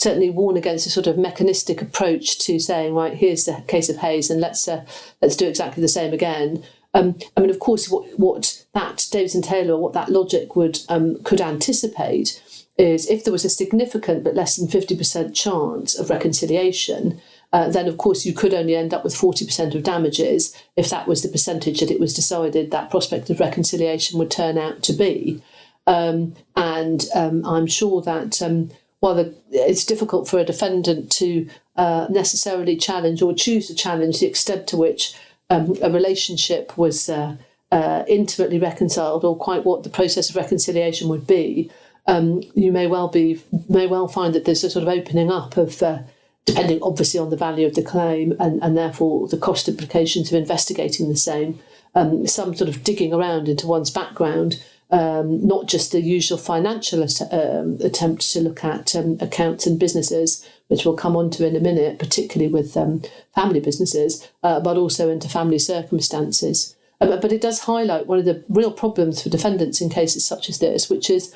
certainly 0.00 0.30
warn 0.30 0.56
against 0.56 0.86
a 0.86 0.90
sort 0.90 1.06
of 1.06 1.18
mechanistic 1.18 1.82
approach 1.82 2.38
to 2.38 2.58
saying, 2.58 2.94
right, 2.94 3.14
here's 3.14 3.44
the 3.44 3.62
case 3.68 3.90
of 3.90 3.98
Hayes, 3.98 4.30
and 4.30 4.40
let's 4.40 4.66
uh, 4.66 4.84
let's 5.20 5.36
do 5.36 5.46
exactly 5.46 5.80
the 5.80 5.88
same 5.88 6.12
again. 6.12 6.64
Um, 6.94 7.18
I 7.36 7.40
mean, 7.40 7.50
of 7.50 7.60
course, 7.60 7.88
what, 7.88 8.18
what 8.18 8.64
that 8.74 9.06
Davies 9.12 9.34
and 9.34 9.44
Taylor, 9.44 9.76
what 9.76 9.92
that 9.92 10.08
logic 10.08 10.56
would 10.56 10.80
um, 10.88 11.22
could 11.22 11.40
anticipate 11.40 12.42
is 12.78 13.08
if 13.08 13.24
there 13.24 13.32
was 13.32 13.44
a 13.44 13.50
significant 13.50 14.24
but 14.24 14.34
less 14.34 14.56
than 14.56 14.68
fifty 14.68 14.96
percent 14.96 15.36
chance 15.36 15.98
of 15.98 16.10
reconciliation. 16.10 17.20
Uh, 17.52 17.68
then, 17.68 17.88
of 17.88 17.98
course, 17.98 18.24
you 18.24 18.32
could 18.32 18.54
only 18.54 18.76
end 18.76 18.94
up 18.94 19.02
with 19.02 19.12
40% 19.12 19.74
of 19.74 19.82
damages 19.82 20.56
if 20.76 20.88
that 20.88 21.08
was 21.08 21.24
the 21.24 21.28
percentage 21.28 21.80
that 21.80 21.90
it 21.90 21.98
was 21.98 22.14
decided 22.14 22.70
that 22.70 22.92
prospect 22.92 23.28
of 23.28 23.40
reconciliation 23.40 24.20
would 24.20 24.30
turn 24.30 24.56
out 24.56 24.84
to 24.84 24.92
be. 24.92 25.42
Um, 25.84 26.36
and 26.54 27.06
um, 27.12 27.44
I'm 27.44 27.66
sure 27.66 28.02
that 28.02 28.40
um, 28.40 28.70
while 29.00 29.14
the, 29.14 29.34
it's 29.50 29.84
difficult 29.84 30.28
for 30.28 30.38
a 30.38 30.44
defendant 30.44 31.10
to 31.10 31.48
uh, 31.76 32.06
necessarily 32.10 32.76
challenge 32.76 33.22
or 33.22 33.34
choose 33.34 33.66
to 33.66 33.74
challenge 33.74 34.20
the 34.20 34.26
extent 34.26 34.66
to 34.68 34.76
which 34.76 35.14
um, 35.48 35.76
a 35.82 35.90
relationship 35.90 36.76
was 36.78 37.08
uh, 37.08 37.36
uh, 37.72 38.04
intimately 38.06 38.58
reconciled 38.58 39.24
or 39.24 39.36
quite 39.36 39.64
what 39.64 39.82
the 39.82 39.90
process 39.90 40.30
of 40.30 40.36
reconciliation 40.36 41.08
would 41.08 41.26
be, 41.26 41.70
um, 42.06 42.42
you 42.54 42.72
may 42.72 42.86
well 42.86 43.08
be 43.08 43.40
may 43.68 43.86
well 43.86 44.08
find 44.08 44.34
that 44.34 44.44
there's 44.44 44.64
a 44.64 44.70
sort 44.70 44.82
of 44.82 44.88
opening 44.88 45.30
up 45.30 45.56
of 45.56 45.82
uh, 45.82 45.98
depending 46.44 46.80
obviously 46.82 47.20
on 47.20 47.30
the 47.30 47.36
value 47.36 47.66
of 47.66 47.74
the 47.74 47.82
claim 47.82 48.34
and, 48.40 48.62
and 48.62 48.76
therefore 48.76 49.28
the 49.28 49.36
cost 49.36 49.68
implications 49.68 50.32
of 50.32 50.38
investigating 50.38 51.08
the 51.08 51.16
same, 51.16 51.58
um, 51.94 52.26
some 52.26 52.54
sort 52.54 52.68
of 52.68 52.82
digging 52.82 53.12
around 53.12 53.48
into 53.48 53.66
one's 53.66 53.90
background 53.90 54.62
um, 54.90 55.46
not 55.46 55.66
just 55.66 55.92
the 55.92 56.00
usual 56.00 56.38
financial 56.38 57.02
um, 57.30 57.78
attempt 57.82 58.30
to 58.32 58.40
look 58.40 58.64
at 58.64 58.94
um, 58.96 59.18
accounts 59.20 59.66
and 59.66 59.78
businesses, 59.78 60.46
which 60.68 60.84
we'll 60.84 60.96
come 60.96 61.16
on 61.16 61.30
to 61.30 61.46
in 61.46 61.56
a 61.56 61.60
minute, 61.60 61.98
particularly 61.98 62.52
with 62.52 62.76
um, 62.76 63.02
family 63.34 63.60
businesses, 63.60 64.28
uh, 64.42 64.60
but 64.60 64.76
also 64.76 65.08
into 65.08 65.28
family 65.28 65.58
circumstances. 65.58 66.76
Uh, 67.00 67.16
but 67.16 67.32
it 67.32 67.40
does 67.40 67.60
highlight 67.60 68.06
one 68.06 68.18
of 68.18 68.24
the 68.24 68.44
real 68.48 68.72
problems 68.72 69.22
for 69.22 69.30
defendants 69.30 69.80
in 69.80 69.88
cases 69.88 70.24
such 70.24 70.48
as 70.48 70.58
this, 70.58 70.90
which 70.90 71.08
is 71.08 71.34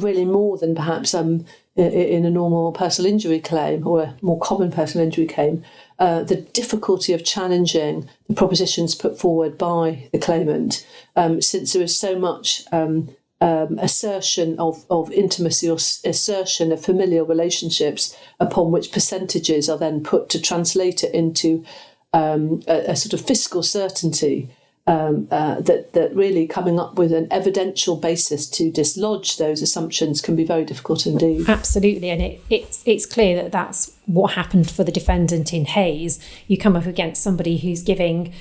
really 0.00 0.24
more 0.24 0.56
than 0.56 0.74
perhaps 0.74 1.14
um, 1.14 1.44
in 1.76 2.24
a 2.24 2.30
normal 2.30 2.72
personal 2.72 3.10
injury 3.10 3.40
claim 3.40 3.86
or 3.86 4.02
a 4.02 4.16
more 4.22 4.38
common 4.38 4.70
personal 4.70 5.04
injury 5.04 5.26
claim, 5.26 5.64
uh, 6.00 6.22
the 6.22 6.36
difficulty 6.36 7.12
of 7.12 7.24
challenging 7.24 8.08
the 8.26 8.34
propositions 8.34 8.94
put 8.94 9.20
forward 9.20 9.58
by 9.58 10.08
the 10.12 10.18
claimant, 10.18 10.86
um, 11.14 11.42
since 11.42 11.74
there 11.74 11.82
is 11.82 11.94
so 11.94 12.18
much 12.18 12.64
um, 12.72 13.14
um, 13.42 13.78
assertion 13.78 14.58
of, 14.58 14.84
of 14.90 15.12
intimacy 15.12 15.68
or 15.68 15.76
assertion 16.04 16.72
of 16.72 16.82
familial 16.82 17.26
relationships 17.26 18.16
upon 18.38 18.70
which 18.70 18.92
percentages 18.92 19.68
are 19.68 19.78
then 19.78 20.02
put 20.02 20.30
to 20.30 20.40
translate 20.40 21.04
it 21.04 21.14
into 21.14 21.64
um, 22.14 22.62
a, 22.66 22.92
a, 22.92 22.96
sort 22.96 23.12
of 23.12 23.26
fiscal 23.26 23.62
certainty. 23.62 24.48
Um, 24.86 25.28
uh, 25.30 25.60
that 25.60 25.92
that 25.92 26.16
really 26.16 26.48
coming 26.48 26.80
up 26.80 26.98
with 26.98 27.12
an 27.12 27.28
evidential 27.30 27.96
basis 27.96 28.48
to 28.48 28.72
dislodge 28.72 29.36
those 29.36 29.62
assumptions 29.62 30.20
can 30.20 30.34
be 30.34 30.42
very 30.42 30.64
difficult 30.64 31.06
indeed. 31.06 31.48
Absolutely, 31.48 32.08
and 32.08 32.20
it, 32.20 32.40
it's 32.50 32.82
it's 32.86 33.06
clear 33.06 33.40
that 33.40 33.52
that's 33.52 33.96
what 34.12 34.32
happened 34.32 34.70
for 34.70 34.82
the 34.82 34.92
defendant 34.92 35.52
in 35.52 35.64
Hayes. 35.66 36.18
You 36.48 36.58
come 36.58 36.76
up 36.76 36.86
against 36.86 37.22
somebody 37.22 37.58
who's 37.58 37.82
giving 37.82 38.32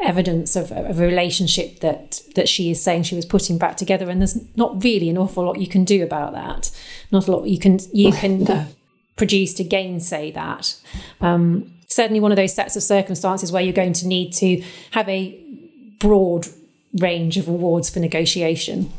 evidence 0.00 0.54
of, 0.54 0.70
of, 0.70 1.00
a 1.00 1.06
relationship 1.06 1.80
that 1.80 2.22
that 2.36 2.48
she 2.48 2.70
is 2.70 2.80
saying 2.80 3.02
she 3.02 3.16
was 3.16 3.26
putting 3.26 3.58
back 3.58 3.76
together 3.76 4.08
and 4.08 4.20
there's 4.20 4.38
not 4.56 4.84
really 4.84 5.08
an 5.08 5.18
awful 5.18 5.44
lot 5.44 5.58
you 5.58 5.66
can 5.66 5.84
do 5.84 6.04
about 6.04 6.32
that 6.32 6.70
not 7.10 7.26
a 7.26 7.32
lot 7.32 7.44
you 7.46 7.58
can 7.58 7.80
you 7.92 8.12
can 8.12 8.44
no. 8.44 8.64
produce 9.16 9.52
to 9.54 9.64
gainsay 9.64 10.30
that 10.30 10.76
um, 11.20 11.68
certainly 11.88 12.20
one 12.20 12.30
of 12.30 12.36
those 12.36 12.54
sets 12.54 12.76
of 12.76 12.82
circumstances 12.84 13.50
where 13.50 13.60
you're 13.60 13.72
going 13.72 13.92
to 13.92 14.06
need 14.06 14.32
to 14.32 14.62
have 14.92 15.08
a 15.08 15.36
broad 15.98 16.46
range 17.00 17.36
of 17.36 17.48
awards 17.48 17.90
for 17.90 17.98
negotiation 17.98 18.92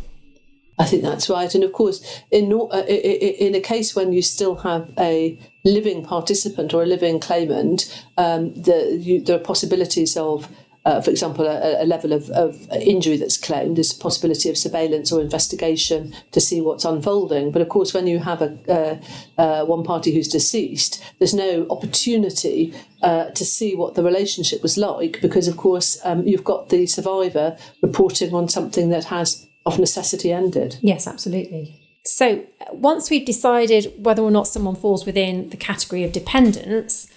I 0.80 0.86
think 0.86 1.04
that's 1.04 1.30
right, 1.30 1.54
and 1.54 1.66
of 1.66 1.74
course, 1.74 2.22
in 2.32 2.54
uh, 2.54 2.86
in 2.88 3.54
a 3.54 3.60
case 3.60 3.98
when 3.98 4.14
you 4.14 4.22
still 4.22 4.56
have 4.56 4.90
a 4.98 5.38
living 5.63 6.04
participant 6.04 6.74
or 6.74 6.84
a 6.84 6.86
living 6.86 7.19
claimant, 7.19 8.04
um, 8.17 8.54
the, 8.54 8.98
you, 9.02 9.22
there 9.22 9.36
are 9.36 9.39
possibilities 9.39 10.15
of 10.17 10.50
uh, 10.86 11.02
for 11.02 11.12
example, 11.12 11.45
a, 11.45 11.84
a 11.84 11.86
level 11.86 12.13
of, 12.13 12.30
of, 12.32 12.67
injury 12.72 13.17
that's 13.17 13.38
claimed, 13.38 13.78
there's 13.78 13.95
a 13.95 14.00
possibility 14.00 14.50
of 14.50 14.58
surveillance 14.58 15.12
or 15.12 15.19
investigation 15.22 16.13
to 16.32 16.39
see 16.39 16.62
what's 16.62 16.86
unfolding. 16.86 17.52
But 17.52 17.62
of 17.62 17.69
course, 17.69 17.93
when 17.93 18.08
you 18.08 18.19
have 18.19 18.41
a 18.41 18.58
uh, 18.67 19.41
uh, 19.41 19.65
one 19.65 19.84
party 19.84 20.13
who's 20.13 20.30
deceased, 20.30 21.04
there's 21.19 21.34
no 21.34 21.67
opportunity 21.69 22.74
uh, 23.02 23.26
to 23.32 23.45
see 23.45 23.76
what 23.76 23.95
the 23.95 24.04
relationship 24.04 24.63
was 24.63 24.78
like 24.78 25.19
because, 25.22 25.48
of 25.48 25.58
course, 25.58 26.00
um, 26.06 26.26
you've 26.26 26.45
got 26.45 26.69
the 26.69 26.88
survivor 26.88 27.58
reporting 27.82 28.34
on 28.34 28.48
something 28.48 28.89
that 28.89 29.06
has 29.06 29.48
of 29.65 29.80
necessity 29.80 30.32
ended. 30.32 30.78
Yes, 30.82 31.06
absolutely. 31.08 31.79
So 32.06 32.46
once 32.72 33.10
we've 33.10 33.26
decided 33.26 33.94
whether 33.98 34.22
or 34.22 34.32
not 34.32 34.48
someone 34.48 34.76
falls 34.76 35.06
within 35.06 35.50
the 35.50 35.58
category 35.58 36.04
of 36.04 36.12
dependence, 36.12 37.08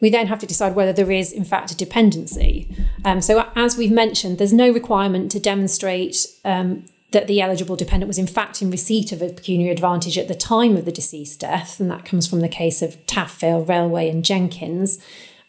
we 0.00 0.10
then 0.10 0.26
have 0.26 0.38
to 0.40 0.46
decide 0.46 0.74
whether 0.74 0.92
there 0.92 1.10
is, 1.10 1.32
in 1.32 1.44
fact, 1.44 1.70
a 1.70 1.76
dependency. 1.76 2.68
Um, 3.04 3.22
so, 3.22 3.48
as 3.56 3.78
we've 3.78 3.92
mentioned, 3.92 4.38
there's 4.38 4.52
no 4.52 4.70
requirement 4.70 5.30
to 5.32 5.40
demonstrate 5.40 6.26
um, 6.44 6.84
that 7.12 7.26
the 7.26 7.40
eligible 7.40 7.76
dependent 7.76 8.08
was, 8.08 8.18
in 8.18 8.26
fact, 8.26 8.60
in 8.60 8.70
receipt 8.70 9.12
of 9.12 9.22
a 9.22 9.30
pecuniary 9.30 9.72
advantage 9.72 10.18
at 10.18 10.28
the 10.28 10.34
time 10.34 10.76
of 10.76 10.84
the 10.84 10.92
deceased 10.92 11.40
death, 11.40 11.80
and 11.80 11.90
that 11.90 12.04
comes 12.04 12.26
from 12.26 12.40
the 12.40 12.48
case 12.48 12.82
of 12.82 13.06
Taff 13.06 13.40
Vale 13.40 13.64
Railway 13.64 14.10
and 14.10 14.24
Jenkins. 14.24 14.98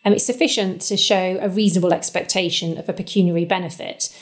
Um, 0.05 0.13
it's 0.13 0.25
sufficient 0.25 0.81
to 0.83 0.95
show 0.95 1.39
a 1.41 1.49
reasonable 1.49 1.91
expectation 1.91 2.77
of 2.77 2.87
a 2.87 2.93
pecuniary 2.93 3.45
benefit. 3.45 4.15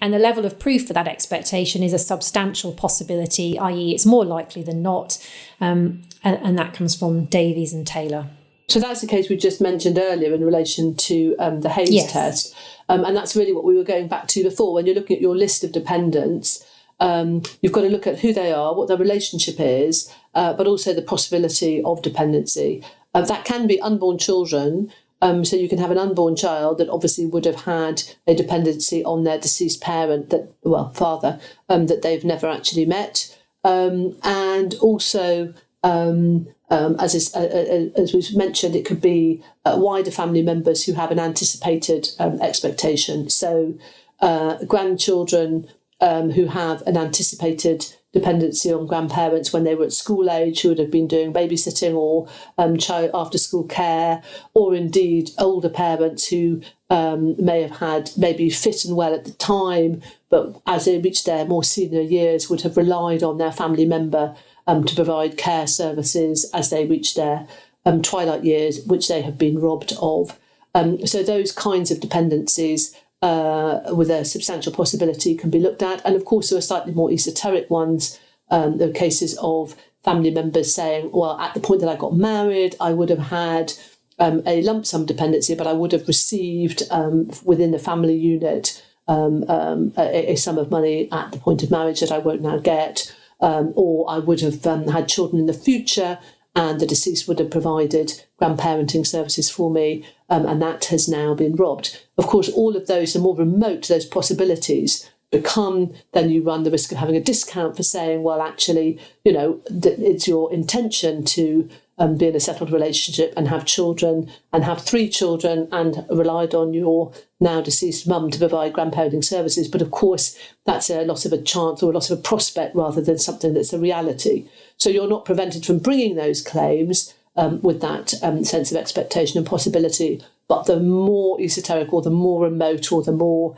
And 0.00 0.14
the 0.14 0.18
level 0.18 0.44
of 0.44 0.58
proof 0.58 0.86
for 0.86 0.92
that 0.92 1.08
expectation 1.08 1.82
is 1.82 1.92
a 1.92 1.98
substantial 1.98 2.72
possibility, 2.72 3.58
i.e., 3.58 3.92
it's 3.92 4.06
more 4.06 4.24
likely 4.24 4.62
than 4.62 4.80
not. 4.80 5.18
Um, 5.60 6.02
and, 6.22 6.38
and 6.42 6.58
that 6.58 6.72
comes 6.72 6.94
from 6.94 7.24
Davies 7.24 7.72
and 7.72 7.86
Taylor. 7.86 8.28
So 8.68 8.78
that's 8.78 9.00
the 9.00 9.06
case 9.06 9.28
we 9.28 9.36
just 9.36 9.60
mentioned 9.60 9.98
earlier 9.98 10.34
in 10.34 10.44
relation 10.44 10.94
to 10.94 11.34
um, 11.38 11.62
the 11.62 11.70
Hayes 11.70 11.90
yes. 11.90 12.12
test. 12.12 12.54
Um, 12.88 13.04
and 13.04 13.16
that's 13.16 13.34
really 13.34 13.52
what 13.52 13.64
we 13.64 13.76
were 13.76 13.84
going 13.84 14.08
back 14.08 14.28
to 14.28 14.42
before. 14.42 14.74
When 14.74 14.86
you're 14.86 14.94
looking 14.94 15.16
at 15.16 15.22
your 15.22 15.34
list 15.34 15.64
of 15.64 15.72
dependents, 15.72 16.64
um, 17.00 17.42
you've 17.62 17.72
got 17.72 17.82
to 17.82 17.88
look 17.88 18.06
at 18.06 18.18
who 18.18 18.32
they 18.32 18.52
are, 18.52 18.74
what 18.74 18.88
their 18.88 18.96
relationship 18.96 19.56
is, 19.58 20.12
uh, 20.34 20.52
but 20.52 20.66
also 20.66 20.92
the 20.92 21.02
possibility 21.02 21.82
of 21.82 22.02
dependency. 22.02 22.84
Uh, 23.14 23.22
that 23.22 23.44
can 23.44 23.66
be 23.66 23.80
unborn 23.80 24.18
children. 24.18 24.92
Um, 25.20 25.44
so 25.44 25.56
you 25.56 25.68
can 25.68 25.78
have 25.78 25.90
an 25.90 25.98
unborn 25.98 26.36
child 26.36 26.78
that 26.78 26.88
obviously 26.88 27.26
would 27.26 27.44
have 27.44 27.62
had 27.62 28.02
a 28.26 28.34
dependency 28.34 29.04
on 29.04 29.24
their 29.24 29.38
deceased 29.38 29.80
parent, 29.80 30.30
that 30.30 30.52
well, 30.62 30.92
father, 30.92 31.40
um, 31.68 31.86
that 31.86 32.02
they've 32.02 32.24
never 32.24 32.48
actually 32.48 32.86
met, 32.86 33.36
um, 33.64 34.16
and 34.22 34.74
also 34.74 35.54
um, 35.82 36.48
um, 36.70 36.96
as 36.98 37.14
is, 37.14 37.34
uh, 37.34 37.40
uh, 37.40 38.00
as 38.00 38.12
we've 38.12 38.34
mentioned, 38.36 38.76
it 38.76 38.84
could 38.84 39.00
be 39.00 39.42
uh, 39.64 39.76
wider 39.78 40.10
family 40.10 40.42
members 40.42 40.84
who 40.84 40.92
have 40.92 41.10
an 41.10 41.18
anticipated 41.18 42.08
um, 42.18 42.40
expectation. 42.42 43.30
So, 43.30 43.74
uh, 44.20 44.62
grandchildren 44.64 45.68
who 46.00 46.46
have 46.46 46.82
an 46.82 46.96
anticipated 46.96 47.94
dependency 48.12 48.72
on 48.72 48.86
grandparents 48.86 49.52
when 49.52 49.64
they 49.64 49.74
were 49.74 49.84
at 49.84 49.92
school 49.92 50.30
age 50.30 50.62
who 50.62 50.70
would 50.70 50.78
have 50.78 50.90
been 50.90 51.06
doing 51.06 51.32
babysitting 51.32 51.94
or 51.94 52.26
um, 52.56 52.76
child 52.76 53.10
after 53.12 53.36
school 53.36 53.64
care, 53.64 54.22
or 54.54 54.74
indeed 54.74 55.30
older 55.38 55.68
parents 55.68 56.28
who 56.28 56.60
um, 56.90 57.34
may 57.42 57.62
have 57.62 57.78
had 57.78 58.10
maybe 58.16 58.48
fit 58.48 58.84
and 58.84 58.96
well 58.96 59.14
at 59.14 59.24
the 59.24 59.32
time, 59.32 60.00
but 60.30 60.60
as 60.66 60.86
they 60.86 60.98
reached 60.98 61.26
their 61.26 61.44
more 61.44 61.64
senior 61.64 62.00
years, 62.00 62.48
would 62.48 62.62
have 62.62 62.76
relied 62.76 63.22
on 63.22 63.38
their 63.38 63.52
family 63.52 63.84
member 63.84 64.34
um, 64.66 64.84
to 64.84 64.94
provide 64.94 65.36
care 65.36 65.66
services 65.66 66.50
as 66.54 66.70
they 66.70 66.86
reached 66.86 67.16
their 67.16 67.46
um, 67.84 68.00
twilight 68.02 68.44
years, 68.44 68.84
which 68.86 69.08
they 69.08 69.22
have 69.22 69.36
been 69.38 69.58
robbed 69.58 69.92
of. 70.00 70.38
Um, 70.74 71.06
so 71.06 71.22
those 71.22 71.52
kinds 71.52 71.90
of 71.90 72.00
dependencies 72.00 72.94
uh, 73.22 73.80
with 73.90 74.10
a 74.10 74.24
substantial 74.24 74.72
possibility 74.72 75.34
can 75.34 75.50
be 75.50 75.58
looked 75.58 75.82
at. 75.82 76.04
And 76.04 76.14
of 76.14 76.24
course, 76.24 76.50
there 76.50 76.58
are 76.58 76.62
slightly 76.62 76.92
more 76.92 77.10
esoteric 77.10 77.68
ones. 77.70 78.18
Um, 78.50 78.78
there 78.78 78.88
are 78.88 78.92
cases 78.92 79.36
of 79.42 79.74
family 80.04 80.30
members 80.30 80.74
saying, 80.74 81.10
well, 81.12 81.38
at 81.38 81.54
the 81.54 81.60
point 81.60 81.80
that 81.80 81.90
I 81.90 81.96
got 81.96 82.14
married, 82.14 82.76
I 82.80 82.92
would 82.92 83.10
have 83.10 83.18
had 83.18 83.72
um, 84.18 84.42
a 84.46 84.62
lump 84.62 84.86
sum 84.86 85.06
dependency, 85.06 85.54
but 85.54 85.66
I 85.66 85.72
would 85.72 85.92
have 85.92 86.08
received 86.08 86.82
um, 86.90 87.30
within 87.44 87.72
the 87.72 87.78
family 87.78 88.16
unit 88.16 88.84
um, 89.06 89.44
um, 89.48 89.92
a, 89.96 90.32
a, 90.32 90.36
sum 90.36 90.58
of 90.58 90.70
money 90.70 91.10
at 91.10 91.32
the 91.32 91.38
point 91.38 91.62
of 91.62 91.70
marriage 91.70 92.00
that 92.00 92.12
I 92.12 92.18
won't 92.18 92.42
now 92.42 92.58
get. 92.58 93.14
Um, 93.40 93.72
or 93.76 94.10
I 94.10 94.18
would 94.18 94.40
have 94.40 94.64
had 94.64 95.08
children 95.08 95.38
in 95.38 95.46
the 95.46 95.52
future 95.52 96.18
and 96.54 96.80
the 96.80 96.86
deceased 96.86 97.28
would 97.28 97.38
have 97.38 97.50
provided 97.50 98.24
grandparenting 98.40 99.06
services 99.06 99.50
for 99.50 99.70
me, 99.70 100.04
um, 100.28 100.46
and 100.46 100.60
that 100.62 100.86
has 100.86 101.08
now 101.08 101.34
been 101.34 101.56
robbed. 101.56 102.00
Of 102.16 102.26
course, 102.26 102.48
all 102.48 102.76
of 102.76 102.86
those, 102.86 103.12
the 103.12 103.18
more 103.18 103.36
remote 103.36 103.88
those 103.88 104.06
possibilities 104.06 105.08
become, 105.30 105.92
then 106.12 106.30
you 106.30 106.42
run 106.42 106.62
the 106.62 106.70
risk 106.70 106.90
of 106.90 106.98
having 106.98 107.16
a 107.16 107.20
discount 107.20 107.76
for 107.76 107.82
saying, 107.82 108.22
well, 108.22 108.40
actually, 108.40 108.98
you 109.24 109.32
know, 109.32 109.60
it's 109.66 110.26
your 110.26 110.52
intention 110.52 111.24
to 111.24 111.68
um, 111.98 112.16
be 112.16 112.28
in 112.28 112.36
a 112.36 112.40
settled 112.40 112.70
relationship 112.70 113.34
and 113.36 113.48
have 113.48 113.64
children 113.64 114.30
and 114.52 114.64
have 114.64 114.80
three 114.80 115.08
children 115.08 115.68
and 115.72 116.04
relied 116.10 116.54
on 116.54 116.74
your 116.74 117.12
now 117.40 117.60
deceased 117.60 118.06
mum 118.06 118.30
to 118.30 118.38
provide 118.38 118.72
grandparenting 118.72 119.24
services. 119.24 119.68
But 119.68 119.82
of 119.82 119.90
course, 119.90 120.38
that's 120.64 120.90
a 120.90 121.04
loss 121.04 121.24
of 121.24 121.32
a 121.32 121.42
chance 121.42 121.82
or 121.82 121.90
a 121.90 121.94
loss 121.94 122.10
of 122.10 122.18
a 122.18 122.22
prospect 122.22 122.74
rather 122.74 123.00
than 123.00 123.18
something 123.18 123.54
that's 123.54 123.72
a 123.72 123.78
reality. 123.78 124.48
So 124.76 124.90
you're 124.90 125.08
not 125.08 125.24
prevented 125.24 125.66
from 125.66 125.78
bringing 125.78 126.14
those 126.14 126.42
claims 126.42 127.14
um, 127.36 127.60
with 127.62 127.80
that 127.80 128.14
um, 128.22 128.44
sense 128.44 128.70
of 128.70 128.76
expectation 128.76 129.38
and 129.38 129.46
possibility. 129.46 130.22
But 130.48 130.66
the 130.66 130.80
more 130.80 131.40
esoteric 131.40 131.92
or 131.92 132.02
the 132.02 132.10
more 132.10 132.42
remote 132.42 132.90
or 132.90 133.02
the 133.02 133.12
more, 133.12 133.56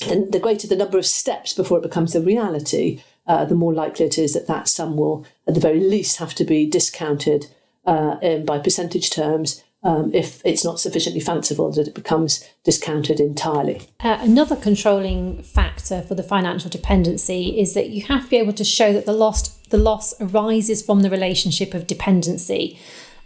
the, 0.00 0.28
the 0.30 0.38
greater 0.38 0.68
the 0.68 0.76
number 0.76 0.98
of 0.98 1.06
steps 1.06 1.52
before 1.52 1.78
it 1.78 1.82
becomes 1.82 2.14
a 2.14 2.20
reality, 2.20 3.02
uh, 3.26 3.44
the 3.44 3.54
more 3.54 3.74
likely 3.74 4.06
it 4.06 4.18
is 4.18 4.34
that 4.34 4.46
that 4.46 4.68
sum 4.68 4.96
will, 4.96 5.26
at 5.46 5.54
the 5.54 5.60
very 5.60 5.80
least, 5.80 6.18
have 6.18 6.34
to 6.34 6.44
be 6.44 6.66
discounted 6.66 7.46
uh, 7.84 8.16
in, 8.22 8.44
by 8.44 8.58
percentage 8.58 9.10
terms 9.10 9.62
um, 9.82 10.12
if 10.12 10.42
it's 10.44 10.64
not 10.64 10.80
sufficiently 10.80 11.20
fanciful 11.20 11.70
that 11.70 11.86
it 11.86 11.94
becomes 11.94 12.44
discounted 12.64 13.20
entirely. 13.20 13.82
Uh, 14.00 14.18
another 14.20 14.56
controlling 14.56 15.42
factor 15.42 16.02
for 16.02 16.14
the 16.14 16.22
financial 16.24 16.68
dependency 16.68 17.58
is 17.60 17.74
that 17.74 17.90
you 17.90 18.02
have 18.02 18.24
to 18.24 18.30
be 18.30 18.36
able 18.36 18.52
to 18.54 18.64
show 18.64 18.92
that 18.92 19.06
the 19.06 19.12
loss 19.12 19.56
the 19.68 19.78
loss 19.78 20.14
arises 20.20 20.84
from 20.84 21.00
the 21.02 21.10
relationship 21.10 21.74
of 21.74 21.86
dependency. 21.86 22.78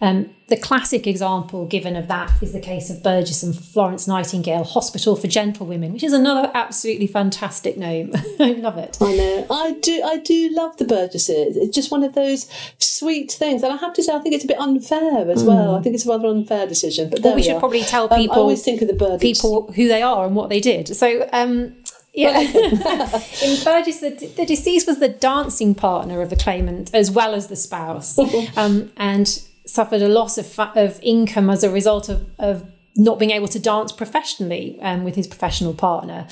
Um, 0.03 0.31
the 0.49 0.57
classic 0.57 1.07
example 1.07 1.67
given 1.67 1.95
of 1.95 2.09
that 2.09 2.31
is 2.43 2.53
the 2.53 2.61
case 2.61 2.91
of 2.91 3.03
Burgess 3.03 3.43
and 3.43 3.55
Florence 3.55 4.09
Nightingale 4.09 4.65
Hospital 4.65 5.15
for 5.15 5.29
Gentlewomen, 5.29 5.93
which 5.93 6.03
is 6.03 6.13
another 6.13 6.51
absolutely 6.55 7.07
fantastic 7.07 7.77
name. 7.77 8.13
I 8.41 8.53
love 8.53 8.79
it. 8.79 8.97
I 9.01 9.15
know. 9.15 9.47
I 9.51 9.73
do. 9.73 10.03
I 10.03 10.17
do 10.17 10.49
love 10.53 10.77
the 10.79 10.87
Burgesses. 10.87 11.57
It's 11.57 11.75
just 11.75 11.91
one 11.91 12.03
of 12.03 12.15
those 12.15 12.49
sweet 12.79 13.31
things, 13.31 13.63
and 13.63 13.73
I 13.73 13.77
have 13.77 13.93
to 13.95 14.03
say, 14.03 14.15
I 14.15 14.19
think 14.21 14.35
it's 14.35 14.45
a 14.45 14.49
bit 14.49 14.59
unfair 14.59 15.31
as 15.31 15.45
mm. 15.45 15.49
well. 15.49 15.77
I 15.77 15.83
think 15.83 15.95
it's 15.95 16.07
a 16.07 16.09
rather 16.09 16.29
unfair 16.29 16.67
decision. 16.67 17.11
But 17.11 17.21
well, 17.21 17.35
we 17.35 17.41
we 17.41 17.43
should 17.45 17.57
are. 17.57 17.61
probably 17.61 17.83
tell 17.83 18.09
people. 18.09 18.33
Um, 18.33 18.39
I 18.39 18.41
always 18.41 18.65
think 18.65 18.81
of 18.83 18.89
the 18.89 18.95
Burgess 18.95 19.21
people 19.21 19.71
who 19.73 19.87
they 19.87 20.03
are 20.03 20.27
and 20.27 20.35
what 20.35 20.49
they 20.49 20.61
did. 20.61 20.89
So. 20.97 21.29
Um, 21.33 21.77
yeah. 22.13 22.41
in 22.41 23.63
Burgess, 23.63 24.01
the, 24.01 24.33
the 24.37 24.45
deceased 24.45 24.89
was 24.89 24.99
the 24.99 25.09
dancing 25.09 25.77
partner 25.77 26.21
of 26.21 26.29
the 26.29 26.35
claimant 26.35 26.93
as 26.93 27.09
well 27.09 27.35
as 27.35 27.47
the 27.47 27.55
spouse, 27.55 28.19
um, 28.57 28.91
and 28.97 29.45
suffered 29.71 30.03
a 30.03 30.09
loss 30.09 30.37
of, 30.39 30.59
of 30.77 30.99
income 31.03 31.49
as 31.49 31.63
a 31.63 31.71
result 31.71 32.09
of, 32.09 32.29
of 32.39 32.71
not 32.97 33.19
being 33.19 33.31
able 33.31 33.49
to 33.49 33.59
dance 33.59 33.93
professionally 33.93 34.79
um, 34.81 35.05
with 35.05 35.15
his 35.15 35.27
professional 35.27 35.75
partner. 35.75 36.27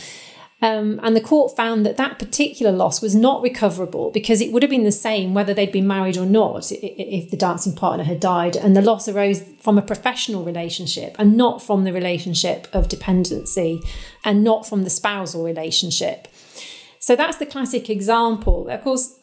Um, 0.61 0.99
and 1.05 1.15
the 1.15 1.21
court 1.21 1.57
found 1.57 1.87
that 1.87 1.97
that 1.99 2.19
particular 2.19 2.73
loss 2.73 3.01
was 3.01 3.15
not 3.15 3.43
recoverable 3.43 4.11
because 4.11 4.41
it 4.41 4.53
would 4.53 4.65
have 4.65 4.71
been 4.71 4.83
the 4.83 4.91
same 4.91 5.33
whether 5.33 5.55
they'd 5.55 5.71
been 5.71 5.87
married 5.87 6.17
or 6.17 6.27
not 6.27 6.73
if 6.73 7.31
the 7.31 7.37
dancing 7.37 7.77
partner 7.77 8.03
had 8.03 8.19
died. 8.19 8.57
And 8.57 8.77
the 8.77 8.83
loss 8.83 9.07
arose 9.07 9.43
from 9.61 9.79
a 9.79 9.83
professional 9.83 10.43
relationship 10.43 11.15
and 11.17 11.37
not 11.37 11.63
from 11.63 11.85
the 11.85 11.93
relationship 11.93 12.67
of 12.73 12.89
dependency 12.89 13.81
and 14.25 14.43
not 14.43 14.67
from 14.67 14.83
the 14.83 14.91
spousal 14.91 15.45
relationship. 15.45 16.27
So 16.99 17.15
that's 17.15 17.37
the 17.37 17.47
classic 17.47 17.89
example. 17.89 18.69
Of 18.69 18.83
course, 18.83 19.18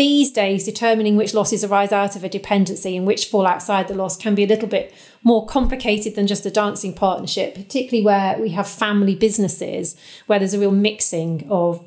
these 0.00 0.30
days, 0.30 0.64
determining 0.64 1.14
which 1.14 1.34
losses 1.34 1.62
arise 1.62 1.92
out 1.92 2.16
of 2.16 2.24
a 2.24 2.28
dependency 2.30 2.96
and 2.96 3.06
which 3.06 3.26
fall 3.26 3.46
outside 3.46 3.86
the 3.86 3.92
loss 3.92 4.16
can 4.16 4.34
be 4.34 4.42
a 4.42 4.46
little 4.46 4.66
bit 4.66 4.94
more 5.22 5.44
complicated 5.44 6.14
than 6.14 6.26
just 6.26 6.46
a 6.46 6.50
dancing 6.50 6.94
partnership, 6.94 7.54
particularly 7.54 8.02
where 8.02 8.38
we 8.38 8.48
have 8.48 8.66
family 8.66 9.14
businesses 9.14 9.94
where 10.26 10.38
there's 10.38 10.54
a 10.54 10.58
real 10.58 10.70
mixing 10.70 11.46
of 11.50 11.86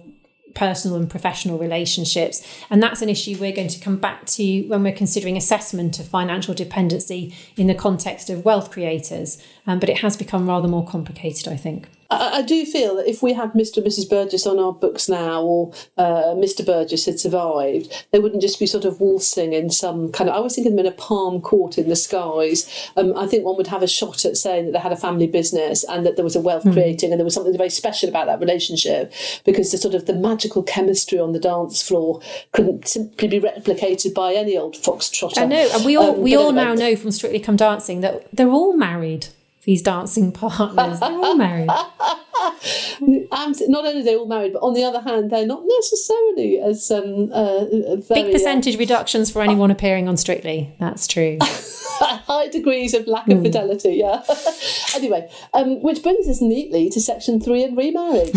personal 0.54 0.96
and 0.96 1.10
professional 1.10 1.58
relationships. 1.58 2.48
And 2.70 2.84
that's 2.84 3.02
an 3.02 3.10
issue 3.10 3.36
we're 3.40 3.52
going 3.52 3.70
to 3.70 3.80
come 3.80 3.98
back 3.98 4.28
to 4.28 4.62
when 4.68 4.84
we're 4.84 4.94
considering 4.94 5.36
assessment 5.36 5.98
of 5.98 6.08
financial 6.08 6.54
dependency 6.54 7.36
in 7.58 7.66
the 7.66 7.74
context 7.74 8.30
of 8.30 8.46
wealth 8.46 8.70
creators. 8.70 9.42
Um, 9.66 9.80
but 9.80 9.90
it 9.90 9.98
has 10.02 10.16
become 10.16 10.48
rather 10.48 10.68
more 10.68 10.86
complicated, 10.86 11.48
I 11.48 11.58
think. 11.58 11.88
I, 12.14 12.38
I, 12.38 12.42
do 12.42 12.66
feel 12.66 12.96
that 12.96 13.10
if 13.10 13.22
we 13.22 13.34
had 13.34 13.54
Mr. 13.54 13.78
and 13.78 13.86
Mrs. 13.86 14.10
Burgess 14.10 14.46
on 14.46 14.60
our 14.60 14.74
books 14.74 15.10
now, 15.10 15.42
or 15.42 15.74
uh, 15.98 16.34
Mr. 16.36 16.66
Burgess 16.66 17.06
had 17.06 17.20
survived, 17.20 18.08
they 18.12 18.20
wouldn't 18.20 18.42
just 18.42 18.60
be 18.60 18.66
sort 18.66 18.86
of 18.86 19.00
waltzing 19.00 19.54
in 19.54 19.70
some 19.70 20.12
kind 20.12 20.30
of. 20.30 20.36
I 20.36 20.40
was 20.40 20.56
thinking 20.56 20.76
them 20.76 20.86
in 20.86 20.92
a 20.92 20.96
palm 20.96 21.42
court 21.42 21.78
in 21.78 21.90
the 21.90 21.96
skies. 21.96 22.92
Um, 22.98 23.18
I 23.18 23.28
think 23.28 23.46
one 23.46 23.58
would 23.58 23.68
have 23.68 23.84
a 23.84 23.88
shot 23.88 24.26
at 24.26 24.38
saying 24.38 24.66
that 24.66 24.72
they 24.72 24.80
had 24.80 24.92
a 24.92 24.98
family 24.98 25.28
business 25.28 25.84
and 25.84 26.06
that 26.06 26.16
there 26.16 26.24
was 26.24 26.36
a 26.36 26.42
wealth 26.42 26.64
mm. 26.64 26.74
creating 26.74 27.12
and 27.12 27.20
there 27.20 27.26
was 27.26 27.34
something 27.34 27.56
very 27.58 27.70
special 27.70 28.10
about 28.10 28.28
that 28.28 28.40
relationship 28.40 29.14
because 29.46 29.72
the 29.72 29.78
sort 29.78 29.96
of 29.96 30.06
the 30.06 30.14
magical 30.14 30.64
chemistry 30.64 31.20
on 31.20 31.34
the 31.34 31.40
dance 31.40 31.82
floor 31.82 32.22
couldn't 32.52 32.88
simply 32.88 33.28
be 33.28 33.40
replicated 33.40 34.14
by 34.14 34.34
any 34.34 34.58
old 34.58 34.76
foxtrotter. 34.76 35.40
I 35.40 35.46
know, 35.46 35.70
and 35.74 35.86
we 35.86 35.96
all 35.96 36.16
um, 36.16 36.22
we 36.22 36.36
all 36.36 36.52
now 36.52 36.74
know 36.74 36.96
from 36.96 37.12
Strictly 37.12 37.40
Come 37.40 37.56
Dancing 37.56 38.02
that 38.02 38.28
they're 38.32 38.50
all 38.50 38.76
married 38.76 39.28
these 39.66 39.82
dancing 39.82 40.32
partners. 40.32 41.00
They're 41.00 41.10
all 41.10 41.36
married. 41.36 41.70
not 43.02 43.86
only 43.86 44.02
they're 44.02 44.04
they 44.04 44.16
all 44.16 44.28
married, 44.28 44.54
but 44.54 44.60
on 44.60 44.74
the 44.74 44.84
other 44.84 45.02
hand, 45.02 45.32
they're 45.32 45.46
not 45.46 45.64
necessarily 45.66 46.60
as 46.60 46.92
um, 46.92 47.32
uh, 47.32 47.66
very, 47.66 48.24
big 48.24 48.32
percentage 48.32 48.76
uh, 48.76 48.80
reductions 48.80 49.32
for 49.32 49.42
anyone 49.42 49.72
appearing 49.72 50.08
on 50.08 50.18
Strictly. 50.18 50.74
That's 50.80 51.08
true. 51.08 51.38
High 51.42 52.48
degrees 52.48 52.94
of 52.94 53.08
lack 53.08 53.28
of 53.30 53.40
mm. 53.40 53.44
fidelity. 53.44 53.96
Yeah. 53.96 54.24
anyway, 54.96 55.30
um, 55.54 55.82
which 55.82 56.04
brings 56.04 56.28
us 56.28 56.42
neatly 56.42 56.90
to 56.90 57.00
section 57.00 57.40
three 57.40 57.64
and 57.64 57.78
remarriage. 57.78 58.34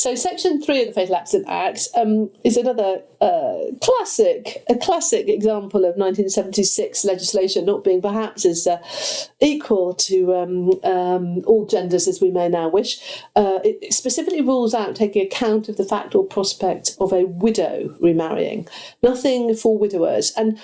So, 0.00 0.14
Section 0.14 0.62
Three 0.62 0.80
of 0.80 0.88
the 0.88 0.94
Fatal 0.94 1.14
Accident 1.14 1.50
Act 1.50 1.88
um, 1.94 2.30
is 2.42 2.56
another 2.56 3.02
uh, 3.20 3.64
classic, 3.82 4.64
a 4.66 4.74
classic 4.76 5.28
example 5.28 5.80
of 5.80 5.98
1976 5.98 7.04
legislation 7.04 7.66
not 7.66 7.84
being 7.84 8.00
perhaps 8.00 8.46
as 8.46 8.66
uh, 8.66 8.78
equal 9.40 9.92
to 9.92 10.34
um, 10.34 10.70
um, 10.84 11.44
all 11.46 11.66
genders 11.66 12.08
as 12.08 12.18
we 12.18 12.30
may 12.30 12.48
now 12.48 12.66
wish. 12.66 12.98
Uh, 13.36 13.58
it 13.62 13.92
specifically 13.92 14.40
rules 14.40 14.72
out 14.72 14.96
taking 14.96 15.20
account 15.20 15.68
of 15.68 15.76
the 15.76 15.84
fact 15.84 16.14
or 16.14 16.24
prospect 16.24 16.96
of 16.98 17.12
a 17.12 17.26
widow 17.26 17.94
remarrying. 18.00 18.66
Nothing 19.02 19.54
for 19.54 19.76
widowers, 19.76 20.32
and 20.34 20.58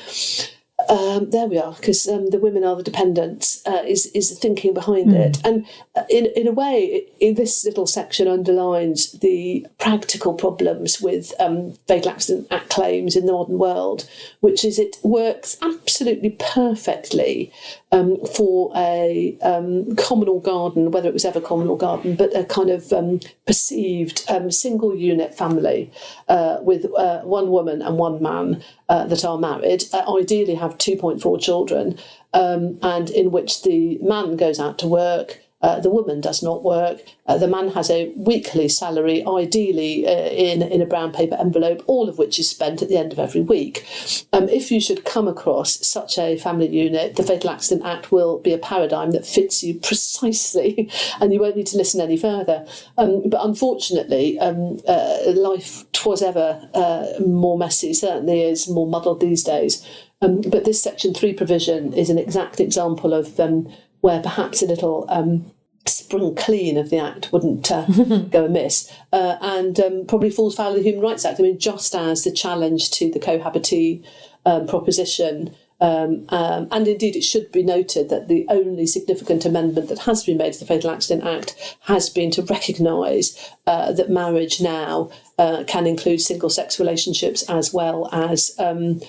um, 0.91 1.31
there 1.31 1.47
we 1.47 1.59
are, 1.59 1.73
because 1.73 2.07
um, 2.07 2.29
the 2.29 2.39
women 2.39 2.63
are 2.63 2.77
the 2.77 2.83
dependents, 2.83 3.63
uh, 3.67 3.83
is, 3.87 4.07
is 4.15 4.29
the 4.29 4.37
thinking 4.37 4.75
behind 4.75 5.09
mm. 5.09 5.15
it. 5.15 5.39
And 5.45 5.67
uh, 5.95 6.05
in, 6.11 6.27
in 6.37 6.47
a 6.47 6.53
way, 6.53 7.07
in 7.19 7.35
this 7.35 7.65
little 7.65 7.87
section 7.87 8.29
underlines 8.29 9.13
the 9.13 9.67
practical 9.79 10.35
problems 10.35 11.01
with 11.01 11.33
um, 11.41 11.73
Fatal 11.89 12.11
Accident 12.11 12.49
Act 12.51 12.69
claims 12.69 13.17
in 13.17 13.25
the 13.25 13.33
modern 13.33 13.59
world, 13.59 14.07
which 14.41 14.65
is 14.65 14.79
it 14.79 14.97
works 15.03 15.57
absolutely 15.63 16.37
perfectly 16.39 17.51
um, 17.91 18.19
for 18.27 18.71
a 18.77 19.39
um, 19.43 19.97
communal 19.97 20.41
garden, 20.41 20.91
whether 20.91 21.09
it 21.09 21.15
was 21.15 21.25
ever 21.25 21.41
communal 21.41 21.77
garden, 21.77 22.17
but 22.17 22.37
a 22.37 22.45
kind 22.45 22.69
of 22.69 22.93
um, 22.93 23.21
perceived 23.47 24.25
um, 24.29 24.51
single 24.51 24.95
unit 24.95 25.35
family 25.35 25.91
uh, 26.29 26.59
with 26.61 26.85
uh, 26.99 27.21
one 27.23 27.49
woman 27.49 27.81
and 27.81 27.97
one 27.97 28.23
man 28.23 28.63
uh, 28.89 29.07
that 29.07 29.25
are 29.25 29.39
married, 29.39 29.85
uh, 29.93 30.17
ideally 30.17 30.55
have 30.55 30.79
2.4 30.79 31.41
children, 31.41 31.99
um, 32.33 32.79
and 32.83 33.11
in 33.11 33.31
which 33.31 33.63
the 33.63 33.99
man 34.03 34.37
goes 34.37 34.61
out 34.61 34.79
to 34.79 34.87
work 34.87 35.41
uh, 35.63 35.81
the 35.81 35.91
woman 35.91 36.21
does 36.21 36.43
not 36.43 36.63
work. 36.63 37.01
Uh, 37.27 37.39
the 37.39 37.49
man 37.49 37.69
has 37.69 37.91
a 37.91 38.13
weekly 38.17 38.69
salary, 38.69 39.25
ideally 39.27 40.07
uh, 40.07 40.11
in, 40.11 40.63
in 40.63 40.83
a 40.83 40.87
brown 40.87 41.13
paper 41.13 41.37
envelope, 41.37 41.83
all 41.87 42.09
of 42.09 42.19
which 42.19 42.39
is 42.39 42.49
spent 42.49 42.83
at 42.83 42.89
the 42.89 42.97
end 42.97 43.13
of 43.13 43.19
every 43.19 43.41
week. 43.41 43.87
Um, 44.33 44.49
if 44.49 44.71
you 44.71 44.81
should 44.81 45.05
come 45.05 45.27
across 45.27 45.87
such 45.87 46.19
a 46.19 46.37
family 46.37 46.69
unit, 46.69 47.17
the 47.17 47.23
Fatal 47.23 47.51
Accident 47.51 47.87
Act 47.87 48.13
will 48.13 48.39
be 48.39 48.53
a 48.53 48.59
paradigm 48.59 49.13
that 49.13 49.27
fits 49.27 49.63
you 49.63 49.75
precisely, 49.75 50.91
and 51.21 51.33
you 51.33 51.41
won't 51.41 51.57
need 51.57 51.67
to 51.69 51.79
listen 51.79 52.01
any 52.01 52.17
further. 52.17 52.67
Um, 52.99 53.29
but 53.29 53.45
unfortunately, 53.45 54.39
um, 54.39 54.79
uh, 54.87 55.19
life 55.35 55.85
was 56.07 56.23
ever 56.23 56.69
uh, 56.73 57.07
more 57.27 57.59
messy, 57.59 57.93
certainly 57.93 58.43
is 58.43 58.69
more 58.69 58.87
muddled 58.87 59.21
these 59.21 59.43
days. 59.43 59.85
Um, 60.23 60.41
but 60.41 60.65
this 60.65 60.83
Section 60.83 61.13
3 61.13 61.35
provision 61.35 61.93
is 61.93 62.09
an 62.09 62.19
exact 62.19 62.59
example 62.59 63.13
of 63.13 63.39
um, 63.39 63.69
where 64.07 64.23
perhaps 64.23 64.63
a 64.63 64.67
little 64.67 65.05
um, 65.09 65.51
spring 65.85 66.33
clean 66.37 66.77
of 66.77 66.91
the 66.91 66.97
Act 66.97 67.33
wouldn't 67.33 67.73
uh, 67.73 67.85
go 68.31 68.45
amiss, 68.45 68.89
uh, 69.13 69.37
and 69.41 69.81
um, 69.81 70.07
probably 70.07 70.31
falls 70.31 70.55
foul 70.55 70.71
of 70.71 70.77
the 70.77 70.83
Human 70.85 71.03
Rights 71.03 71.25
Act. 71.25 71.41
I 71.41 71.43
mean, 71.43 71.59
just 71.59 71.93
as 71.93 72.23
the 72.23 72.31
challenge 72.31 72.93
to 72.93 73.11
the 73.11 73.19
cohabitee 73.19 74.05
um, 74.47 74.69
proposition. 74.69 75.57
Um, 75.79 76.25
um, 76.31 76.69
and 76.71 76.89
indeed, 76.89 77.17
it 77.17 77.25
should 77.25 77.53
be 77.53 77.63
noted 77.63 78.09
that 78.09 78.29
the 78.29 78.47
only 78.49 78.87
significant 78.87 79.45
amendment 79.45 79.89
that 79.89 79.99
has 80.01 80.25
been 80.25 80.39
made 80.39 80.55
to 80.55 80.61
the 80.61 80.65
Fatal 80.65 80.91
Accident 80.91 81.27
Act 81.27 81.77
has 81.81 82.09
been 82.09 82.31
to 82.31 82.43
recognise 82.43 83.53
uh, 83.67 83.93
that 83.93 84.09
marriage 84.09 84.59
now 84.59 85.11
uh, 85.37 85.65
can 85.67 85.87
include 85.87 86.23
single 86.23 86.49
sex 86.49 86.79
relationships 86.79 87.43
as 87.51 87.75
well 87.75 88.09
as 88.11 88.55
um, 88.59 89.03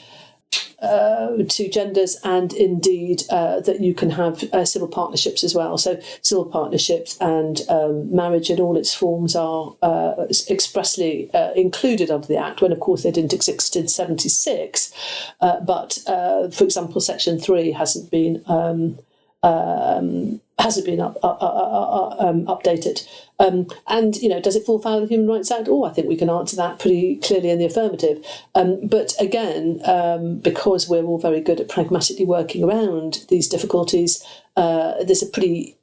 uh, 0.82 1.38
two 1.48 1.70
genders, 1.70 2.18
and 2.24 2.54
indeed 2.54 3.24
uh, 3.30 3.60
that 3.62 3.82
you 3.82 3.94
can 3.94 4.12
have 4.12 4.44
uh, 4.54 4.66
civil 4.66 4.88
partnerships 4.88 5.44
as 5.44 5.56
well. 5.56 5.78
So, 5.78 6.00
civil 6.22 6.46
partnerships 6.46 7.18
and 7.20 7.62
um, 7.70 8.14
marriage 8.14 8.50
in 8.50 8.60
all 8.60 8.78
its 8.78 8.94
forms 8.94 9.36
are 9.36 9.76
uh, 9.82 10.28
expressly 10.50 11.32
uh, 11.34 11.52
included 11.54 12.12
under 12.12 12.28
the 12.28 12.38
Act, 12.38 12.62
when 12.62 12.72
of 12.72 12.80
course 12.80 13.04
they 13.04 13.12
didn't 13.12 13.34
exist 13.34 13.76
in 13.76 13.88
76. 13.88 14.94
Uh, 15.42 15.60
but, 15.62 16.00
for 16.06 16.64
example, 16.64 17.02
Section 17.02 17.40
3 17.40 17.72
hasn't 17.72 18.12
been. 18.12 18.44
Um, 18.48 19.00
um, 19.44 20.42
has 20.60 20.78
it 20.78 20.86
been 20.86 21.00
up, 21.00 21.18
up, 21.24 21.38
up, 21.42 22.20
um, 22.20 22.46
updated. 22.46 23.08
Um, 23.40 23.68
and, 23.88 24.16
you 24.18 24.28
know, 24.28 24.42
does 24.42 24.56
it 24.56 24.66
fall 24.66 24.80
foul 24.80 25.04
of 25.04 25.10
the 25.10 25.16
Human 25.16 25.28
Rights 25.28 25.52
Act? 25.52 25.68
Oh, 25.70 25.86
I 25.86 25.92
think 25.92 26.08
we 26.08 26.18
can 26.18 26.30
answer 26.30 26.56
that 26.56 26.80
pretty 26.80 27.18
clearly 27.18 27.52
in 27.52 27.60
the 27.60 27.66
affirmative. 27.66 28.26
Um, 28.56 28.88
but 28.88 29.14
again, 29.20 29.80
um, 29.86 30.40
because 30.40 30.90
we're 30.90 31.04
all 31.04 31.20
very 31.20 31.42
good 31.42 31.60
at 31.60 31.70
pragmatically 31.70 32.26
working 32.26 32.64
around 32.64 33.26
these 33.30 33.48
difficulties, 33.48 34.24
uh, 34.56 35.04
there's 35.04 35.22
a 35.22 35.28
pretty 35.28 35.78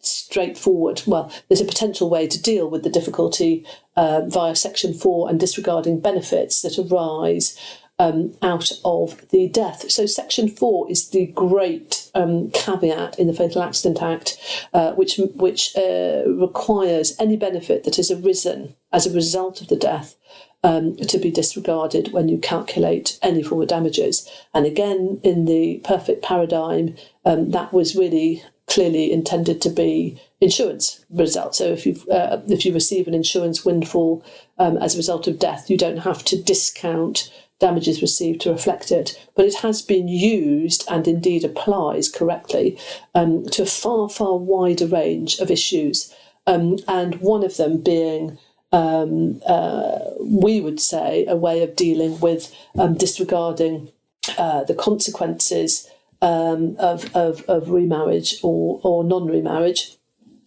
straightforward, 0.00 1.02
well, 1.06 1.30
there's 1.48 1.60
a 1.60 1.66
potential 1.66 2.08
way 2.10 2.26
to 2.26 2.40
deal 2.40 2.68
with 2.68 2.82
the 2.84 2.90
difficulty 2.90 3.64
uh, 3.96 4.22
via 4.26 4.56
Section 4.56 4.94
4 4.94 5.28
and 5.28 5.38
disregarding 5.38 6.00
benefits 6.00 6.62
that 6.62 6.78
arise 6.78 7.58
um, 7.98 8.34
out 8.42 8.70
of 8.84 9.28
the 9.30 9.48
death. 9.48 9.90
So, 9.90 10.06
Section 10.06 10.48
4 10.48 10.90
is 10.90 11.10
the 11.10 11.26
great 11.26 12.07
um, 12.14 12.50
caveat 12.50 13.18
in 13.18 13.26
the 13.26 13.32
Fatal 13.32 13.62
Accident 13.62 14.02
Act, 14.02 14.38
uh, 14.72 14.92
which, 14.92 15.18
which 15.34 15.76
uh, 15.76 16.22
requires 16.26 17.16
any 17.18 17.36
benefit 17.36 17.84
that 17.84 17.96
has 17.96 18.10
arisen 18.10 18.74
as 18.92 19.06
a 19.06 19.12
result 19.12 19.60
of 19.60 19.68
the 19.68 19.76
death 19.76 20.16
um, 20.64 20.96
to 20.96 21.18
be 21.18 21.30
disregarded 21.30 22.12
when 22.12 22.28
you 22.28 22.38
calculate 22.38 23.18
any 23.22 23.42
form 23.42 23.62
of 23.62 23.68
damages. 23.68 24.28
And 24.52 24.66
again, 24.66 25.20
in 25.22 25.44
the 25.44 25.80
perfect 25.84 26.22
paradigm, 26.22 26.96
um, 27.24 27.50
that 27.50 27.72
was 27.72 27.96
really 27.96 28.42
clearly 28.66 29.12
intended 29.12 29.60
to 29.62 29.70
be 29.70 30.20
insurance 30.40 31.04
result. 31.10 31.56
So 31.56 31.64
if 31.66 31.84
you 31.86 31.96
uh, 32.10 32.40
if 32.48 32.64
you 32.64 32.72
receive 32.72 33.08
an 33.08 33.14
insurance 33.14 33.64
windfall 33.64 34.24
um, 34.58 34.76
as 34.78 34.94
a 34.94 34.98
result 34.98 35.26
of 35.26 35.38
death, 35.38 35.68
you 35.68 35.76
don't 35.76 35.98
have 35.98 36.24
to 36.26 36.40
discount 36.40 37.30
damages 37.58 38.00
received 38.00 38.40
to 38.42 38.52
reflect 38.52 38.92
it, 38.92 39.20
but 39.34 39.44
it 39.44 39.56
has 39.56 39.82
been 39.82 40.08
used 40.08 40.84
and 40.88 41.08
indeed 41.08 41.44
applies 41.44 42.08
correctly 42.08 42.78
um, 43.14 43.44
to 43.46 43.62
a 43.62 43.66
far, 43.66 44.08
far 44.08 44.36
wider 44.36 44.86
range 44.86 45.38
of 45.38 45.50
issues. 45.50 46.14
Um, 46.46 46.78
and 46.86 47.16
one 47.16 47.44
of 47.44 47.56
them 47.56 47.78
being, 47.78 48.38
um, 48.72 49.40
uh, 49.46 49.98
we 50.20 50.60
would 50.60 50.80
say, 50.80 51.26
a 51.26 51.36
way 51.36 51.62
of 51.62 51.74
dealing 51.74 52.20
with 52.20 52.54
um, 52.78 52.94
disregarding 52.94 53.90
uh, 54.38 54.64
the 54.64 54.74
consequences 54.74 55.90
um, 56.22 56.76
of, 56.78 57.14
of, 57.14 57.42
of 57.48 57.70
remarriage 57.70 58.36
or, 58.42 58.80
or 58.82 59.04
non 59.04 59.26
remarriage 59.26 59.97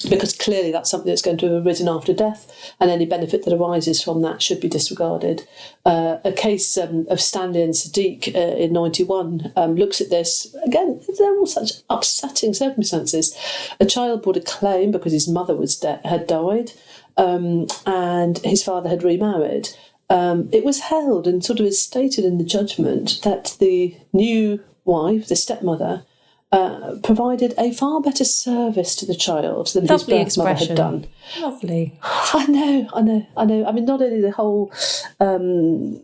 because 0.10 0.34
clearly 0.34 0.72
that's 0.72 0.90
something 0.90 1.10
that's 1.10 1.22
going 1.22 1.38
to 1.38 1.54
have 1.54 1.66
arisen 1.66 1.88
after 1.88 2.14
death, 2.14 2.74
and 2.80 2.90
any 2.90 3.06
benefit 3.06 3.44
that 3.46 3.54
arises 3.54 4.02
from 4.02 4.22
that 4.22 4.42
should 4.42 4.60
be 4.60 4.70
disregarded. 4.70 5.48
Uh, 5.86 6.18
a 6.24 6.32
case 6.32 6.78
um, 6.78 7.06
of 7.10 7.22
Stanley 7.22 7.62
and 7.62 7.74
Saddique 7.74 8.36
uh, 8.36 8.56
in 8.58 8.74
91 8.74 9.54
um, 9.56 9.76
looks 9.76 10.02
at 10.02 10.10
this. 10.10 10.56
Again, 10.66 11.02
they're 11.18 11.38
all 11.38 11.48
such 11.48 11.72
upsetting 11.90 12.54
circumstances. 12.54 13.36
A 13.80 13.86
child 13.86 14.24
brought 14.24 14.38
a 14.38 14.42
claim 14.42 14.92
because 14.92 15.14
his 15.14 15.28
mother 15.28 15.56
was 15.56 15.78
de- 15.78 16.02
had 16.04 16.28
died 16.28 16.72
um, 17.18 17.68
and 17.86 18.38
his 18.40 18.64
father 18.64 18.90
had 18.90 19.04
remarried. 19.04 19.70
Um, 20.10 20.50
it 20.52 20.66
was 20.66 20.82
held 20.82 21.28
and 21.28 21.44
sort 21.44 21.60
of 21.60 21.66
is 21.66 21.82
stated 21.82 22.26
in 22.26 22.38
the 22.38 22.44
judgment 22.44 23.22
that 23.24 23.56
the 23.60 23.96
new 24.12 24.62
wife, 24.84 25.28
the 25.28 25.36
stepmother, 25.36 26.04
uh, 26.52 26.96
provided 27.04 27.54
a 27.58 27.72
far 27.72 28.02
better 28.02 28.26
service 28.26 28.96
to 28.98 29.06
the 29.06 29.16
child 29.16 29.68
than 29.68 29.86
Lovely 29.86 30.18
his 30.24 30.36
birth 30.36 30.46
mother 30.46 30.66
had 30.66 30.76
done. 30.76 31.08
Lovely. 31.40 31.98
I 32.04 32.46
know, 32.48 32.90
I 32.94 33.02
know, 33.02 33.28
I 33.38 33.46
know. 33.46 33.66
I 33.66 33.72
mean, 33.72 33.86
not 33.86 34.02
only 34.02 34.22
the 34.22 34.32
whole. 34.32 34.72
Um, 35.20 36.02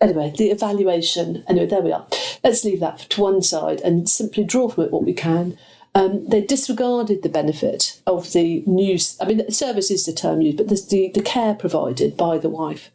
anyway, 0.00 0.32
the 0.36 0.50
evaluation. 0.50 1.44
Anyway, 1.48 1.66
there 1.66 1.82
we 1.82 1.92
are. 1.92 2.06
Let's 2.42 2.64
leave 2.64 2.80
that 2.80 2.98
to 3.10 3.20
one 3.20 3.42
side 3.42 3.80
and 3.82 4.08
simply 4.08 4.44
draw 4.44 4.68
from 4.68 4.84
it 4.84 4.90
what 4.90 5.04
we 5.04 5.12
can. 5.12 5.58
Um, 5.94 6.28
they 6.28 6.40
disregarded 6.40 7.22
the 7.22 7.28
benefit 7.28 8.00
of 8.06 8.32
the 8.32 8.62
new. 8.66 8.96
I 9.20 9.24
mean, 9.24 9.50
service 9.50 9.90
is 9.90 10.06
the 10.06 10.12
term 10.12 10.40
used, 10.40 10.58
but 10.58 10.68
the, 10.68 11.10
the, 11.12 11.22
care 11.22 11.54
provided 11.54 12.16
by 12.16 12.38
the 12.38 12.48
wife. 12.48 12.90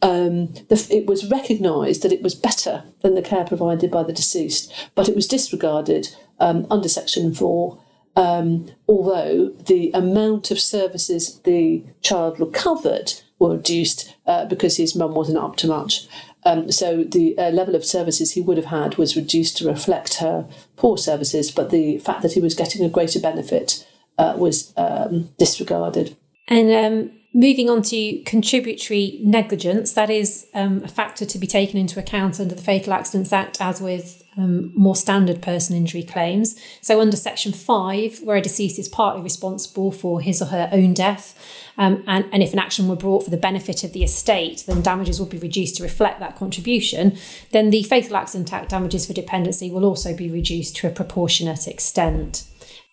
Um, 0.00 0.54
the, 0.68 0.88
it 0.90 1.06
was 1.06 1.30
recognised 1.30 2.02
that 2.02 2.12
it 2.12 2.22
was 2.22 2.34
better 2.34 2.84
than 3.02 3.14
the 3.14 3.22
care 3.22 3.44
provided 3.44 3.90
by 3.90 4.02
the 4.02 4.14
deceased, 4.14 4.72
but 4.94 5.10
it 5.10 5.14
was 5.14 5.26
disregarded 5.26 6.08
um, 6.40 6.66
under 6.70 6.88
Section 6.88 7.34
4. 7.34 7.78
Um, 8.16 8.70
although 8.88 9.50
the 9.50 9.90
amount 9.92 10.50
of 10.50 10.58
services 10.58 11.40
the 11.40 11.84
child 12.00 12.40
recovered 12.40 13.12
were 13.38 13.56
reduced 13.56 14.16
uh, 14.26 14.44
because 14.46 14.76
his 14.76 14.96
mum 14.96 15.14
wasn't 15.14 15.38
up 15.38 15.56
to 15.56 15.68
much. 15.68 16.08
Um, 16.44 16.70
so 16.70 17.04
the 17.04 17.36
uh, 17.36 17.50
level 17.50 17.74
of 17.74 17.84
services 17.84 18.32
he 18.32 18.40
would 18.40 18.56
have 18.56 18.66
had 18.66 18.96
was 18.96 19.16
reduced 19.16 19.56
to 19.58 19.66
reflect 19.66 20.14
her 20.14 20.46
poor 20.76 20.96
services, 20.96 21.50
but 21.50 21.70
the 21.70 21.98
fact 21.98 22.22
that 22.22 22.32
he 22.32 22.40
was 22.40 22.54
getting 22.54 22.84
a 22.84 22.88
greater 22.88 23.20
benefit 23.20 23.86
uh, 24.18 24.34
was 24.36 24.72
um, 24.76 25.30
disregarded. 25.38 26.16
And 26.46 26.70
um, 26.72 27.10
moving 27.34 27.68
on 27.68 27.82
to 27.82 28.22
contributory 28.22 29.20
negligence, 29.22 29.92
that 29.92 30.08
is 30.08 30.46
um, 30.54 30.82
a 30.82 30.88
factor 30.88 31.26
to 31.26 31.38
be 31.38 31.46
taken 31.46 31.78
into 31.78 32.00
account 32.00 32.40
under 32.40 32.54
the 32.54 32.62
Fatal 32.62 32.92
Accidents 32.92 33.32
Act, 33.32 33.60
as 33.60 33.80
with 33.80 34.24
um, 34.36 34.72
more 34.74 34.96
standard 34.96 35.42
person 35.42 35.76
injury 35.76 36.02
claims. 36.02 36.58
So, 36.80 37.00
under 37.00 37.16
Section 37.16 37.52
5, 37.52 38.22
where 38.22 38.36
a 38.36 38.40
deceased 38.40 38.78
is 38.78 38.88
partly 38.88 39.22
responsible 39.22 39.92
for 39.92 40.20
his 40.20 40.40
or 40.40 40.46
her 40.46 40.70
own 40.72 40.94
death, 40.94 41.38
um, 41.76 42.02
and, 42.06 42.24
and 42.32 42.42
if 42.42 42.52
an 42.52 42.58
action 42.58 42.88
were 42.88 42.96
brought 42.96 43.24
for 43.24 43.30
the 43.30 43.36
benefit 43.36 43.84
of 43.84 43.92
the 43.92 44.02
estate, 44.02 44.64
then 44.66 44.80
damages 44.80 45.20
would 45.20 45.30
be 45.30 45.38
reduced 45.38 45.76
to 45.76 45.82
reflect 45.82 46.20
that 46.20 46.36
contribution. 46.36 47.16
Then 47.52 47.70
the 47.70 47.82
Fatal 47.82 48.16
Accident 48.16 48.52
Act 48.52 48.70
damages 48.70 49.06
for 49.06 49.12
dependency 49.12 49.70
will 49.70 49.84
also 49.84 50.16
be 50.16 50.30
reduced 50.30 50.76
to 50.76 50.86
a 50.86 50.90
proportionate 50.90 51.68
extent. 51.68 52.44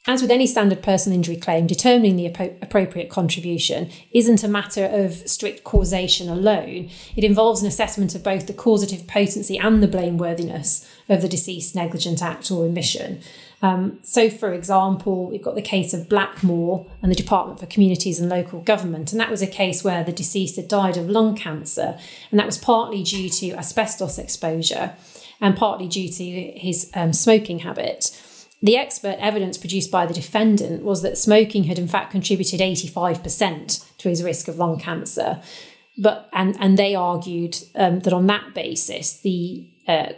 As 0.07 0.21
with 0.21 0.29
any 0.29 0.45
standard 0.45 0.83
personal 0.83 1.15
injury 1.15 1.35
claim, 1.35 1.65
determining 1.65 2.15
the 2.15 2.27
appropriate 2.27 3.09
contribution 3.09 3.89
isn't 4.11 4.43
a 4.43 4.47
matter 4.47 4.85
of 4.85 5.27
strict 5.27 5.63
causation 5.63 6.29
alone. 6.29 6.89
It 7.15 7.23
involves 7.23 7.61
an 7.61 7.67
assessment 7.67 8.13
of 8.13 8.21
both 8.21 8.45
the 8.45 8.53
causative 8.53 9.07
potency 9.07 9.57
and 9.57 9.81
the 9.81 9.87
blameworthiness 9.87 10.87
of 11.09 11.23
the 11.23 11.27
deceased 11.27 11.73
negligent 11.73 12.21
act 12.21 12.51
or 12.51 12.65
omission. 12.65 13.21
Um, 13.63 13.97
so, 14.03 14.29
for 14.29 14.53
example, 14.53 15.25
we've 15.25 15.41
got 15.41 15.55
the 15.55 15.61
case 15.63 15.91
of 15.91 16.07
Blackmore 16.07 16.85
and 17.01 17.11
the 17.11 17.15
Department 17.15 17.59
for 17.59 17.65
Communities 17.65 18.19
and 18.19 18.29
Local 18.29 18.59
Government, 18.61 19.11
and 19.11 19.19
that 19.19 19.31
was 19.31 19.41
a 19.41 19.47
case 19.47 19.83
where 19.83 20.03
the 20.03 20.11
deceased 20.11 20.57
had 20.57 20.67
died 20.67 20.97
of 20.97 21.09
lung 21.09 21.35
cancer, 21.35 21.97
and 22.29 22.39
that 22.39 22.45
was 22.45 22.59
partly 22.59 23.01
due 23.01 23.27
to 23.27 23.53
asbestos 23.53 24.19
exposure 24.19 24.93
and 25.41 25.57
partly 25.57 25.87
due 25.87 26.09
to 26.09 26.23
his 26.23 26.91
um, 26.93 27.11
smoking 27.11 27.59
habit. 27.59 28.11
The 28.65 28.77
expert 28.77 29.17
evidence 29.19 29.59
produced 29.59 29.91
by 29.91 30.07
the 30.07 30.13
defendant 30.13 30.81
was 30.81 31.03
that 31.03 31.19
smoking 31.19 31.65
had 31.65 31.77
in 31.77 31.87
fact 31.87 32.09
contributed 32.09 32.61
85% 32.61 33.85
to 33.99 34.09
his 34.09 34.23
risk 34.23 34.47
of 34.47 34.57
lung 34.57 34.79
cancer. 34.79 35.39
But 35.99 36.27
and 36.33 36.57
and 36.59 36.75
they 36.75 36.95
argued 36.95 37.57
um, 37.75 37.99
that 37.99 38.11
on 38.11 38.25
that 38.25 38.55
basis, 38.55 39.21
the 39.21 39.69
uh, 39.87 40.13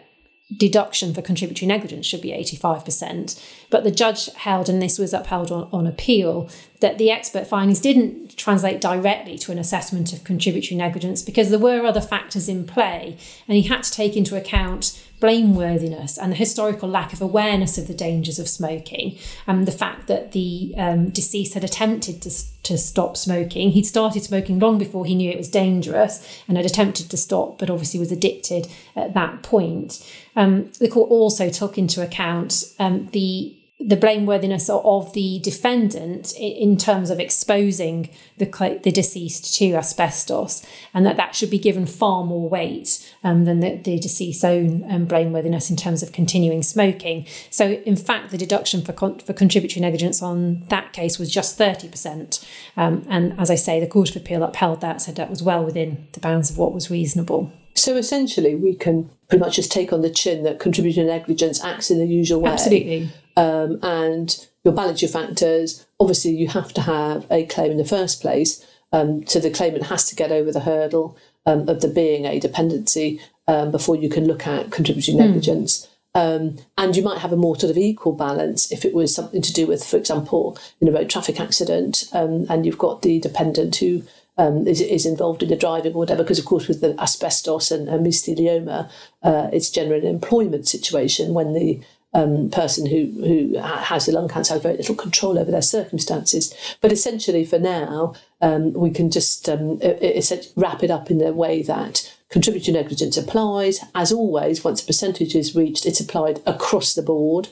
deduction 0.55 1.13
for 1.13 1.21
contributory 1.21 1.67
negligence 1.67 2.05
should 2.05 2.21
be 2.21 2.31
85%. 2.31 3.43
But 3.69 3.83
the 3.83 3.91
judge 3.91 4.33
held, 4.35 4.69
and 4.69 4.81
this 4.81 4.97
was 4.97 5.13
upheld 5.13 5.51
on, 5.51 5.67
on 5.73 5.85
appeal, 5.85 6.49
that 6.79 6.97
the 6.97 7.11
expert 7.11 7.47
findings 7.47 7.81
didn't 7.81 8.37
translate 8.37 8.79
directly 8.79 9.37
to 9.39 9.51
an 9.51 9.59
assessment 9.59 10.13
of 10.13 10.23
contributory 10.23 10.77
negligence 10.77 11.21
because 11.21 11.49
there 11.49 11.59
were 11.59 11.85
other 11.85 11.99
factors 11.99 12.47
in 12.47 12.65
play, 12.65 13.17
and 13.45 13.57
he 13.57 13.63
had 13.63 13.83
to 13.83 13.91
take 13.91 14.15
into 14.15 14.37
account 14.37 15.05
blameworthiness 15.19 16.17
and 16.21 16.31
the 16.31 16.35
historical 16.35 16.87
lack 16.87 17.11
of 17.11 17.21
awareness 17.21 17.77
of 17.77 17.87
the 17.87 17.93
dangers 17.93 18.37
of 18.37 18.47
smoking 18.47 19.17
and 19.47 19.67
the 19.67 19.71
fact 19.71 20.07
that 20.07 20.31
the 20.31 20.73
um, 20.77 21.09
deceased 21.09 21.55
had 21.55 21.63
attempted 21.63 22.21
to, 22.21 22.29
to 22.61 22.77
stop 22.77 23.17
smoking. 23.17 23.71
He'd 23.71 23.85
started 23.85 24.23
smoking 24.23 24.59
long 24.59 24.77
before 24.77 25.05
he 25.05 25.15
knew 25.15 25.31
it 25.31 25.37
was 25.37 25.49
dangerous 25.49 26.43
and 26.47 26.55
had 26.55 26.65
attempted 26.65 27.09
to 27.09 27.17
stop, 27.17 27.57
but 27.57 27.69
obviously 27.69 27.99
was 27.99 28.11
addicted 28.11 28.67
at 28.95 29.15
that 29.15 29.41
point. 29.41 30.07
Um, 30.35 30.71
the 30.79 30.87
court 30.87 31.09
also 31.09 31.49
took 31.49 31.79
into 31.79 32.03
account 32.03 32.75
um, 32.77 33.07
the 33.07 33.56
the 33.79 33.95
blameworthiness 33.95 34.69
of 34.69 35.13
the 35.13 35.37
defendant 35.39 36.33
in 36.35 36.77
terms 36.77 37.11
of 37.11 37.19
exposing 37.19 38.09
the, 38.37 38.79
the 38.81 38.91
deceased 38.91 39.53
to 39.55 39.75
asbestos, 39.75 40.65
and 40.95 41.05
that 41.05 41.15
that 41.17 41.35
should 41.35 41.51
be 41.51 41.59
given 41.59 41.85
far 41.85 42.23
more 42.23 42.49
weight 42.49 43.13
um, 43.23 43.45
than 43.45 43.59
the, 43.59 43.75
the 43.75 43.99
deceased's 43.99 44.43
own 44.43 44.83
um, 44.91 45.07
blameworthiness 45.07 45.69
in 45.69 45.75
terms 45.75 46.01
of 46.01 46.11
continuing 46.11 46.63
smoking. 46.63 47.27
So, 47.51 47.73
in 47.85 47.95
fact, 47.95 48.31
the 48.31 48.37
deduction 48.37 48.81
for, 48.81 48.93
con- 48.93 49.19
for 49.19 49.33
contributory 49.33 49.81
negligence 49.81 50.23
on 50.23 50.61
that 50.69 50.91
case 50.91 51.19
was 51.19 51.31
just 51.31 51.59
30%. 51.59 52.43
Um, 52.77 53.05
and 53.07 53.39
as 53.39 53.51
I 53.51 53.55
say, 53.55 53.79
the 53.79 53.85
Court 53.85 54.09
of 54.09 54.15
Appeal 54.15 54.41
upheld 54.41 54.81
that, 54.81 55.03
said 55.03 55.17
that 55.17 55.29
was 55.29 55.43
well 55.43 55.63
within 55.63 56.07
the 56.13 56.19
bounds 56.19 56.49
of 56.49 56.57
what 56.57 56.73
was 56.73 56.89
reasonable. 56.89 57.53
So 57.77 57.95
essentially, 57.95 58.55
we 58.55 58.75
can 58.75 59.09
pretty 59.29 59.43
much 59.43 59.55
just 59.55 59.71
take 59.71 59.93
on 59.93 60.01
the 60.01 60.09
chin 60.09 60.43
that 60.43 60.59
contributory 60.59 61.05
negligence 61.05 61.63
acts 61.63 61.91
in 61.91 61.99
the 61.99 62.07
usual 62.07 62.41
way. 62.41 62.51
Absolutely 62.51 63.11
um, 63.37 63.79
and 63.83 64.47
you'll 64.63 64.73
balance 64.73 65.01
your 65.01 65.09
factors. 65.09 65.85
Obviously, 65.99 66.31
you 66.31 66.49
have 66.49 66.73
to 66.73 66.81
have 66.81 67.25
a 67.31 67.45
claim 67.45 67.71
in 67.71 67.77
the 67.77 67.85
first 67.85 68.19
place, 68.19 68.65
um, 68.91 69.25
so 69.27 69.39
the 69.39 69.51
claimant 69.51 69.85
has 69.85 70.05
to 70.09 70.15
get 70.15 70.31
over 70.31 70.51
the 70.51 70.61
hurdle 70.61 71.15
um, 71.45 71.69
of 71.69 71.81
there 71.81 71.91
being 71.91 72.25
a 72.25 72.39
dependency 72.39 73.21
um, 73.47 73.71
before 73.71 73.95
you 73.95 74.09
can 74.09 74.25
look 74.25 74.45
at 74.45 74.71
contributory 74.71 75.15
hmm. 75.15 75.23
negligence. 75.23 75.87
Mm. 76.15 76.59
and 76.79 76.95
you 76.95 77.03
might 77.03 77.19
have 77.19 77.31
a 77.31 77.37
more 77.37 77.55
sort 77.59 77.69
of 77.69 77.77
equal 77.77 78.11
balance 78.11 78.71
if 78.71 78.83
it 78.85 78.95
was 78.95 79.13
something 79.13 79.39
to 79.39 79.53
do 79.53 79.67
with, 79.67 79.83
for 79.83 79.97
example, 79.97 80.57
in 80.81 80.87
a 80.87 80.91
road 80.91 81.11
traffic 81.11 81.39
accident, 81.39 82.05
um, 82.11 82.47
and 82.49 82.65
you've 82.65 82.79
got 82.79 83.03
the 83.03 83.19
dependent 83.19 83.75
who 83.75 84.01
um, 84.37 84.67
is, 84.67 84.81
is, 84.81 85.05
involved 85.05 85.41
in 85.43 85.49
the 85.49 85.55
driving 85.55 85.93
or 85.93 85.99
whatever, 85.99 86.23
because 86.23 86.39
of 86.39 86.45
course 86.45 86.67
with 86.67 86.81
the 86.81 86.99
asbestos 87.01 87.71
and, 87.71 87.87
mesothelioma, 87.87 88.89
uh, 89.23 89.49
it's 89.51 89.69
generally 89.69 90.05
an 90.05 90.13
employment 90.13 90.67
situation 90.67 91.33
when 91.33 91.53
the 91.53 91.81
um, 92.13 92.49
person 92.49 92.85
who, 92.85 93.11
who 93.23 93.57
has 93.59 94.05
the 94.05 94.11
lung 94.11 94.27
cancer 94.27 94.53
has 94.53 94.63
very 94.63 94.77
little 94.77 94.95
control 94.95 95.37
over 95.37 95.51
their 95.51 95.61
circumstances. 95.61 96.53
But 96.81 96.91
essentially, 96.91 97.45
for 97.45 97.59
now, 97.59 98.13
um, 98.41 98.73
we 98.73 98.91
can 98.91 99.11
just 99.11 99.47
um, 99.49 99.79
it, 99.81 100.31
it, 100.31 100.51
wrap 100.55 100.83
it 100.83 100.91
up 100.91 101.11
in 101.11 101.17
the 101.17 101.33
way 101.33 101.61
that 101.63 102.13
contributory 102.29 102.73
negligence 102.73 103.17
applies. 103.17 103.83
As 103.93 104.11
always, 104.11 104.63
once 104.63 104.81
a 104.81 104.85
percentage 104.85 105.35
is 105.35 105.55
reached, 105.55 105.85
it's 105.85 105.99
applied 105.99 106.41
across 106.45 106.93
the 106.93 107.01
board. 107.01 107.49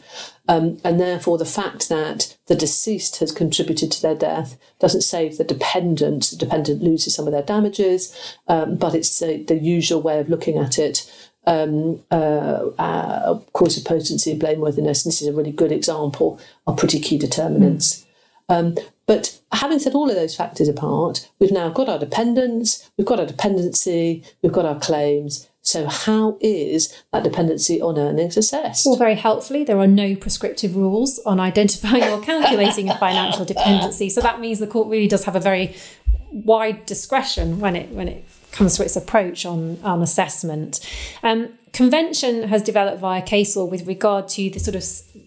Um, 0.48 0.78
and 0.84 1.00
therefore, 1.00 1.38
the 1.38 1.46
fact 1.46 1.90
that 1.90 2.38
the 2.48 2.56
deceased 2.56 3.20
has 3.20 3.32
contributed 3.32 3.92
to 3.92 4.02
their 4.02 4.16
death 4.16 4.58
doesn't 4.80 5.02
save 5.02 5.38
the 5.38 5.44
dependent. 5.44 6.30
The 6.30 6.38
dependent 6.38 6.82
loses 6.82 7.16
some 7.16 7.28
of 7.28 7.34
their 7.34 7.42
damages, 7.42 8.16
um, 8.48 8.76
but 8.76 8.96
it's 8.96 9.20
the, 9.20 9.44
the 9.44 9.58
usual 9.58 10.02
way 10.02 10.20
of 10.20 10.30
looking 10.30 10.58
at 10.58 10.78
it 10.78 11.10
um, 11.48 12.00
uh, 12.12 12.70
uh, 12.78 13.40
cause 13.54 13.78
of 13.78 13.86
potency 13.86 14.32
and 14.32 14.42
blameworthiness. 14.42 15.04
And 15.04 15.12
this 15.12 15.22
is 15.22 15.28
a 15.28 15.34
really 15.34 15.52
good 15.52 15.72
example 15.72 16.40
of 16.68 16.78
pretty 16.78 17.00
key 17.00 17.18
determinants. 17.18 18.02
Mm. 18.02 18.06
Um, 18.48 18.76
but 19.08 19.40
having 19.52 19.80
set 19.80 19.94
all 19.94 20.10
of 20.10 20.16
those 20.16 20.36
factors 20.36 20.68
apart, 20.68 21.30
we've 21.40 21.52
now 21.52 21.70
got 21.70 21.90
our 21.90 22.00
dependence, 22.00 22.90
we've 22.98 23.08
got 23.08 23.20
our 23.20 23.26
dependency, 23.26 24.24
we've 24.42 24.52
got 24.52 24.66
our 24.66 24.80
claims. 24.80 25.48
So, 25.62 25.88
how 25.88 26.38
is 26.42 26.96
that 27.12 27.24
dependency 27.24 27.82
on 27.82 27.98
earnings 27.98 28.38
assessed? 28.38 28.86
Well, 28.86 28.98
very 28.98 29.16
helpfully, 29.16 29.64
there 29.64 29.80
are 29.80 29.88
no 29.88 30.16
prescriptive 30.16 30.76
rules 30.76 31.20
on 31.26 31.40
identifying 31.40 32.04
or 32.04 32.22
calculating 32.22 32.90
a 32.90 32.98
financial 32.98 33.46
dependency. 33.46 34.10
So 34.10 34.22
that 34.22 34.40
means 34.40 34.60
the 34.60 34.68
court 34.68 34.90
really 34.90 35.08
does 35.08 35.26
have 35.26 35.36
a 35.36 35.40
very 35.40 35.76
wide 36.32 36.86
discretion 36.86 37.60
when 37.60 37.76
it 37.76 37.90
when 37.90 38.08
it 38.08 38.26
comes 38.56 38.78
to 38.78 38.84
its 38.84 38.96
approach 38.96 39.46
on, 39.46 39.78
on 39.84 40.02
assessment. 40.02 40.80
Um, 41.22 41.50
convention 41.74 42.48
has 42.48 42.64
developed 42.64 43.00
via 43.00 43.22
case 43.22 43.56
law 43.56 43.66
with 43.66 43.86
regard 43.86 44.28
to 44.30 44.50
the 44.50 44.60
sort 44.60 44.76
of 44.76 44.84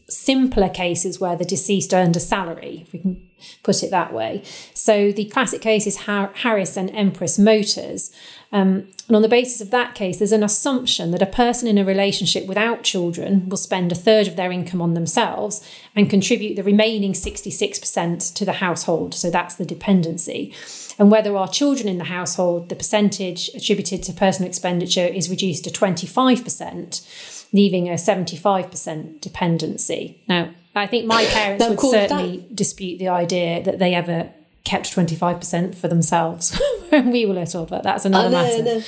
simpler 0.09 0.69
cases 0.69 1.21
where 1.21 1.37
the 1.37 1.45
deceased 1.45 1.93
earned 1.93 2.17
a 2.17 2.21
salary, 2.21 2.85
if 2.87 2.93
we 2.93 2.99
can 2.99 3.29
put 3.63 3.83
it 3.83 3.91
that 3.91 4.13
way. 4.13 4.43
So 4.75 5.13
the 5.13 5.27
classic 5.27 5.61
case 5.61 5.87
is 5.87 5.99
Harris 6.07 6.77
and 6.77 6.91
Empress 6.91 7.39
Motors. 7.39 8.11
Um, 8.51 8.89
and 9.07 9.17
on 9.17 9.23
the 9.23 9.29
basis 9.29 9.61
of 9.61 9.71
that 9.71 9.95
case, 9.95 10.19
there's 10.19 10.33
an 10.33 10.43
assumption 10.43 11.11
that 11.11 11.23
a 11.23 11.27
person 11.27 11.69
in 11.69 11.79
a 11.79 11.85
relationship 11.85 12.47
without 12.47 12.83
children 12.83 13.49
will 13.49 13.59
spend 13.59 13.93
a 13.93 13.95
third 13.95 14.27
of 14.27 14.37
their 14.37 14.51
income 14.51 14.81
on 14.81 14.95
themselves 14.95 15.67
and 15.95 16.11
contribute 16.11 16.57
the 16.57 16.63
remaining 16.63 17.13
66% 17.13 18.35
to 18.35 18.45
the 18.45 18.55
household. 18.55 19.15
So 19.15 19.31
that's 19.31 19.55
the 19.55 19.67
dependency. 19.67 20.55
And 20.99 21.11
where 21.11 21.23
there 21.23 21.37
are 21.37 21.49
children 21.49 21.89
in 21.89 21.99
the 21.99 22.05
household, 22.05 22.69
the 22.69 22.75
percentage 22.75 23.49
attributed 23.55 24.03
to 24.05 24.13
personal 24.13 24.49
expenditure 24.49 25.07
is 25.07 25.31
reduced 25.31 25.65
to 25.65 25.71
25%, 25.71 27.49
leaving 27.53 27.89
a 27.89 27.93
75% 27.93 29.21
dependency. 29.21 30.21
Now, 30.29 30.51
I 30.75 30.87
think 30.87 31.07
my 31.07 31.25
parents 31.25 31.69
would 31.69 31.81
certainly 31.81 32.39
that... 32.39 32.57
dispute 32.57 32.99
the 32.99 33.09
idea 33.09 33.63
that 33.63 33.79
they 33.79 33.95
ever 33.95 34.31
kept 34.65 34.95
25% 34.95 35.75
for 35.75 35.89
themselves 35.89 36.61
when 36.91 37.11
we 37.11 37.27
were 37.27 37.35
little, 37.35 37.65
but 37.65 37.83
that's 37.83 38.05
another 38.05 38.31
know, 38.31 38.43
matter. 38.43 38.83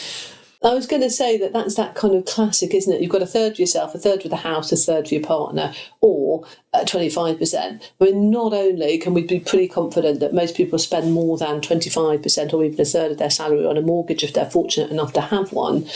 I 0.63 0.75
was 0.75 0.87
going 0.87 1.01
to 1.01 1.09
say 1.11 1.39
that 1.39 1.55
that's 1.55 1.77
that 1.77 1.95
kind 1.95 2.15
of 2.15 2.27
classic, 2.27 2.75
isn't 2.75 2.93
it? 2.93 3.01
You've 3.01 3.11
got 3.11 3.23
a 3.23 3.27
third 3.27 3.57
for 3.57 3.63
yourself, 3.63 3.95
a 3.95 3.99
third 3.99 4.23
for 4.23 4.29
the 4.29 4.37
house, 4.37 4.71
a 4.71 4.77
third 4.77 5.09
for 5.09 5.15
your 5.15 5.25
partner, 5.25 5.73
or 6.03 6.45
uh, 6.75 6.81
25%. 6.81 7.83
I 7.99 8.05
mean, 8.05 8.31
not 8.31 8.53
only 8.53 8.99
can 8.99 9.15
we 9.15 9.23
be 9.23 9.41
pretty 9.41 9.69
confident 9.69 10.21
that 10.21 10.35
most 10.35 10.55
people 10.55 10.79
spend 10.79 11.15
more 11.15 11.39
than 11.39 11.63
25% 11.63 12.53
or 12.53 12.65
even 12.65 12.79
a 12.79 12.85
third 12.85 13.13
of 13.13 13.19
their 13.19 13.31
salary 13.31 13.65
on 13.65 13.79
a 13.79 13.83
mortgage 13.83 14.23
if 14.23 14.35
they're 14.35 14.51
fortunate 14.51 14.91
enough 14.91 15.15
to 15.15 15.23
have 15.23 15.51
one, 15.51 15.87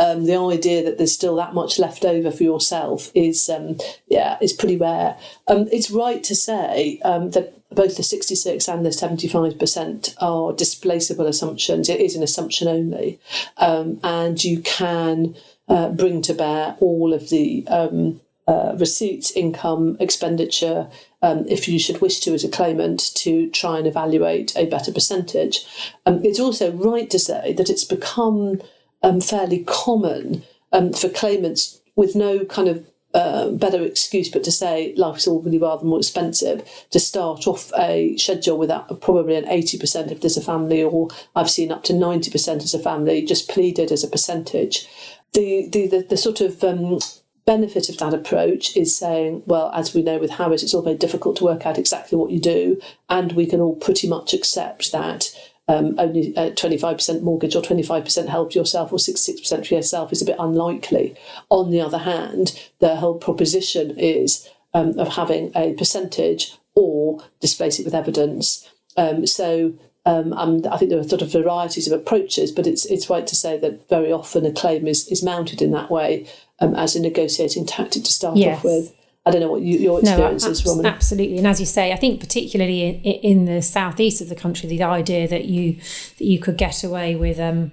um, 0.00 0.24
the 0.24 0.36
idea 0.36 0.82
that 0.82 0.96
there's 0.96 1.12
still 1.12 1.36
that 1.36 1.52
much 1.52 1.78
left 1.78 2.06
over 2.06 2.30
for 2.30 2.44
yourself 2.44 3.10
is, 3.14 3.50
um, 3.50 3.76
yeah, 4.08 4.38
is 4.40 4.54
pretty 4.54 4.78
rare. 4.78 5.18
Um, 5.48 5.68
it's 5.70 5.90
right 5.90 6.24
to 6.24 6.34
say 6.34 6.98
um, 7.04 7.32
that 7.32 7.52
both 7.74 7.96
the 7.96 8.02
66 8.02 8.68
and 8.68 8.84
the 8.84 8.90
75% 8.90 10.14
are 10.20 10.52
displaceable 10.52 11.26
assumptions. 11.26 11.88
It 11.88 12.00
is 12.00 12.16
an 12.16 12.22
assumption 12.22 12.68
only. 12.68 13.20
Um, 13.56 14.00
and 14.02 14.42
you 14.42 14.60
can 14.60 15.34
uh, 15.68 15.90
bring 15.90 16.22
to 16.22 16.34
bear 16.34 16.76
all 16.80 17.12
of 17.12 17.30
the 17.30 17.66
um, 17.68 18.20
uh, 18.46 18.74
receipts, 18.78 19.30
income, 19.32 19.96
expenditure, 20.00 20.88
um, 21.22 21.46
if 21.48 21.66
you 21.66 21.78
should 21.78 22.00
wish 22.02 22.20
to 22.20 22.34
as 22.34 22.44
a 22.44 22.48
claimant, 22.48 23.14
to 23.14 23.48
try 23.50 23.78
and 23.78 23.86
evaluate 23.86 24.54
a 24.56 24.66
better 24.66 24.92
percentage. 24.92 25.64
Um, 26.04 26.22
it's 26.24 26.40
also 26.40 26.70
right 26.72 27.08
to 27.10 27.18
say 27.18 27.54
that 27.54 27.70
it's 27.70 27.84
become 27.84 28.60
um, 29.02 29.20
fairly 29.20 29.64
common 29.64 30.42
um, 30.72 30.92
for 30.92 31.08
claimants 31.08 31.80
with 31.96 32.14
no 32.14 32.44
kind 32.44 32.68
of 32.68 32.86
uh, 33.14 33.50
better 33.50 33.82
excuse 33.82 34.28
but 34.28 34.42
to 34.44 34.50
say 34.50 34.92
life's 34.96 35.26
all 35.26 35.40
really 35.40 35.58
rather 35.58 35.84
more 35.84 35.98
expensive 35.98 36.68
to 36.90 36.98
start 36.98 37.46
off 37.46 37.72
a 37.78 38.16
schedule 38.16 38.58
without 38.58 39.00
probably 39.00 39.36
an 39.36 39.44
80% 39.44 40.10
if 40.10 40.20
there's 40.20 40.36
a 40.36 40.42
family 40.42 40.82
or 40.82 41.08
I've 41.36 41.50
seen 41.50 41.70
up 41.70 41.84
to 41.84 41.92
90% 41.92 42.56
as 42.56 42.74
a 42.74 42.78
family 42.78 43.24
just 43.24 43.48
pleaded 43.48 43.92
as 43.92 44.02
a 44.02 44.08
percentage. 44.08 44.88
The, 45.32 45.68
the, 45.70 45.86
the, 45.86 46.06
the 46.10 46.16
sort 46.16 46.40
of 46.40 46.62
um, 46.64 46.98
benefit 47.46 47.88
of 47.88 47.98
that 47.98 48.14
approach 48.14 48.76
is 48.76 48.96
saying, 48.96 49.42
well, 49.46 49.70
as 49.74 49.94
we 49.94 50.02
know 50.02 50.18
with 50.18 50.30
Harris, 50.30 50.62
it's 50.62 50.74
all 50.74 50.82
very 50.82 50.96
difficult 50.96 51.36
to 51.36 51.44
work 51.44 51.66
out 51.66 51.78
exactly 51.78 52.16
what 52.16 52.30
you 52.30 52.40
do, 52.40 52.80
and 53.08 53.32
we 53.32 53.46
can 53.46 53.60
all 53.60 53.76
pretty 53.76 54.08
much 54.08 54.32
accept 54.32 54.92
that 54.92 55.30
um, 55.68 55.94
only 55.98 56.36
uh, 56.36 56.50
25% 56.50 57.22
mortgage 57.22 57.56
or 57.56 57.62
25% 57.62 58.28
help 58.28 58.54
yourself 58.54 58.92
or 58.92 58.98
66% 58.98 59.66
for 59.66 59.74
yourself 59.74 60.12
is 60.12 60.20
a 60.20 60.26
bit 60.26 60.36
unlikely. 60.38 61.16
On 61.48 61.70
the 61.70 61.80
other 61.80 61.98
hand, 61.98 62.58
the 62.80 62.96
whole 62.96 63.14
proposition 63.14 63.98
is 63.98 64.48
um, 64.74 64.98
of 64.98 65.14
having 65.14 65.52
a 65.56 65.72
percentage 65.74 66.56
or 66.74 67.22
displace 67.40 67.78
it 67.78 67.84
with 67.84 67.94
evidence. 67.94 68.68
Um, 68.96 69.26
so 69.26 69.74
um, 70.06 70.34
I 70.34 70.76
think 70.76 70.90
there 70.90 70.98
are 70.98 71.04
sort 71.04 71.22
of 71.22 71.32
varieties 71.32 71.90
of 71.90 71.98
approaches, 71.98 72.52
but 72.52 72.66
it's 72.66 72.84
it's 72.86 73.08
right 73.08 73.26
to 73.26 73.34
say 73.34 73.58
that 73.58 73.88
very 73.88 74.12
often 74.12 74.44
a 74.44 74.52
claim 74.52 74.86
is, 74.86 75.08
is 75.08 75.22
mounted 75.22 75.62
in 75.62 75.70
that 75.70 75.90
way 75.90 76.26
um, 76.60 76.74
as 76.74 76.94
a 76.94 77.00
negotiating 77.00 77.64
tactic 77.64 78.04
to 78.04 78.12
start 78.12 78.36
yes. 78.36 78.58
off 78.58 78.64
with. 78.64 78.94
I 79.26 79.30
don't 79.30 79.40
know 79.40 79.50
what 79.50 79.62
you, 79.62 79.78
your 79.78 80.00
experience 80.00 80.44
no, 80.44 80.50
is, 80.50 80.66
Roman. 80.66 80.84
Absolutely, 80.84 81.38
and 81.38 81.46
as 81.46 81.58
you 81.58 81.66
say, 81.66 81.92
I 81.92 81.96
think 81.96 82.20
particularly 82.20 82.82
in, 82.82 83.38
in, 83.38 83.44
the 83.46 83.62
southeast 83.62 84.20
of 84.20 84.28
the 84.28 84.34
country, 84.34 84.68
the 84.68 84.82
idea 84.82 85.26
that 85.26 85.46
you 85.46 85.76
that 86.18 86.24
you 86.24 86.38
could 86.38 86.58
get 86.58 86.84
away 86.84 87.16
with 87.16 87.40
um, 87.40 87.72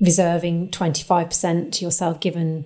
reserving 0.00 0.70
twenty 0.70 1.02
five 1.02 1.28
percent 1.28 1.74
to 1.74 1.84
yourself, 1.84 2.20
given 2.20 2.64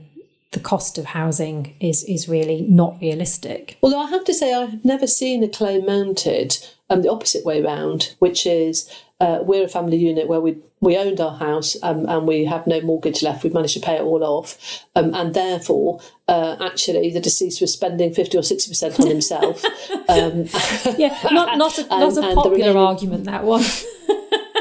the 0.55 0.61
cost 0.61 0.97
of 0.99 1.05
housing 1.05 1.75
is 1.81 2.05
is 2.05 2.29
really 2.29 2.63
not 2.63 2.97
realistic. 3.01 3.77
Although 3.83 4.01
I 4.01 4.11
have 4.11 4.25
to 4.25 4.35
say, 4.35 4.55
I've 4.55 4.85
never 4.85 5.07
seen 5.07 5.43
a 5.43 5.49
claim 5.49 5.85
mounted 5.85 6.57
um, 6.89 7.03
the 7.03 7.11
opposite 7.11 7.45
way 7.45 7.61
round, 7.61 8.15
which 8.21 8.47
is 8.47 8.89
uh, 9.21 9.41
we're 9.43 9.65
a 9.65 9.69
family 9.69 9.97
unit 9.97 10.29
where 10.29 10.41
we 10.41 10.57
we 10.81 10.97
owned 10.97 11.21
our 11.21 11.37
house 11.37 11.77
um, 11.83 12.07
and 12.09 12.27
we 12.27 12.45
have 12.45 12.67
no 12.67 12.81
mortgage 12.81 13.23
left. 13.23 13.43
We've 13.43 13.53
managed 13.53 13.75
to 13.75 13.81
pay 13.81 13.97
it 13.97 14.03
all 14.03 14.23
off, 14.23 14.85
um, 14.95 15.13
and 15.15 15.35
therefore, 15.35 16.01
uh, 16.29 16.57
actually, 16.61 17.11
the 17.11 17.21
deceased 17.21 17.61
was 17.61 17.73
spending 17.73 18.15
fifty 18.15 18.39
or 18.39 18.43
sixty 18.43 18.71
percent 18.71 18.99
on 19.01 19.09
himself. 19.09 19.65
um, 20.09 20.47
yeah, 20.97 21.19
not 21.33 21.59
not 21.59 21.79
a, 21.79 21.87
not 21.89 22.17
a 22.19 22.35
popular 22.35 22.69
remaining... 22.69 22.77
argument 22.77 23.25
that 23.25 23.45
one. 23.45 23.65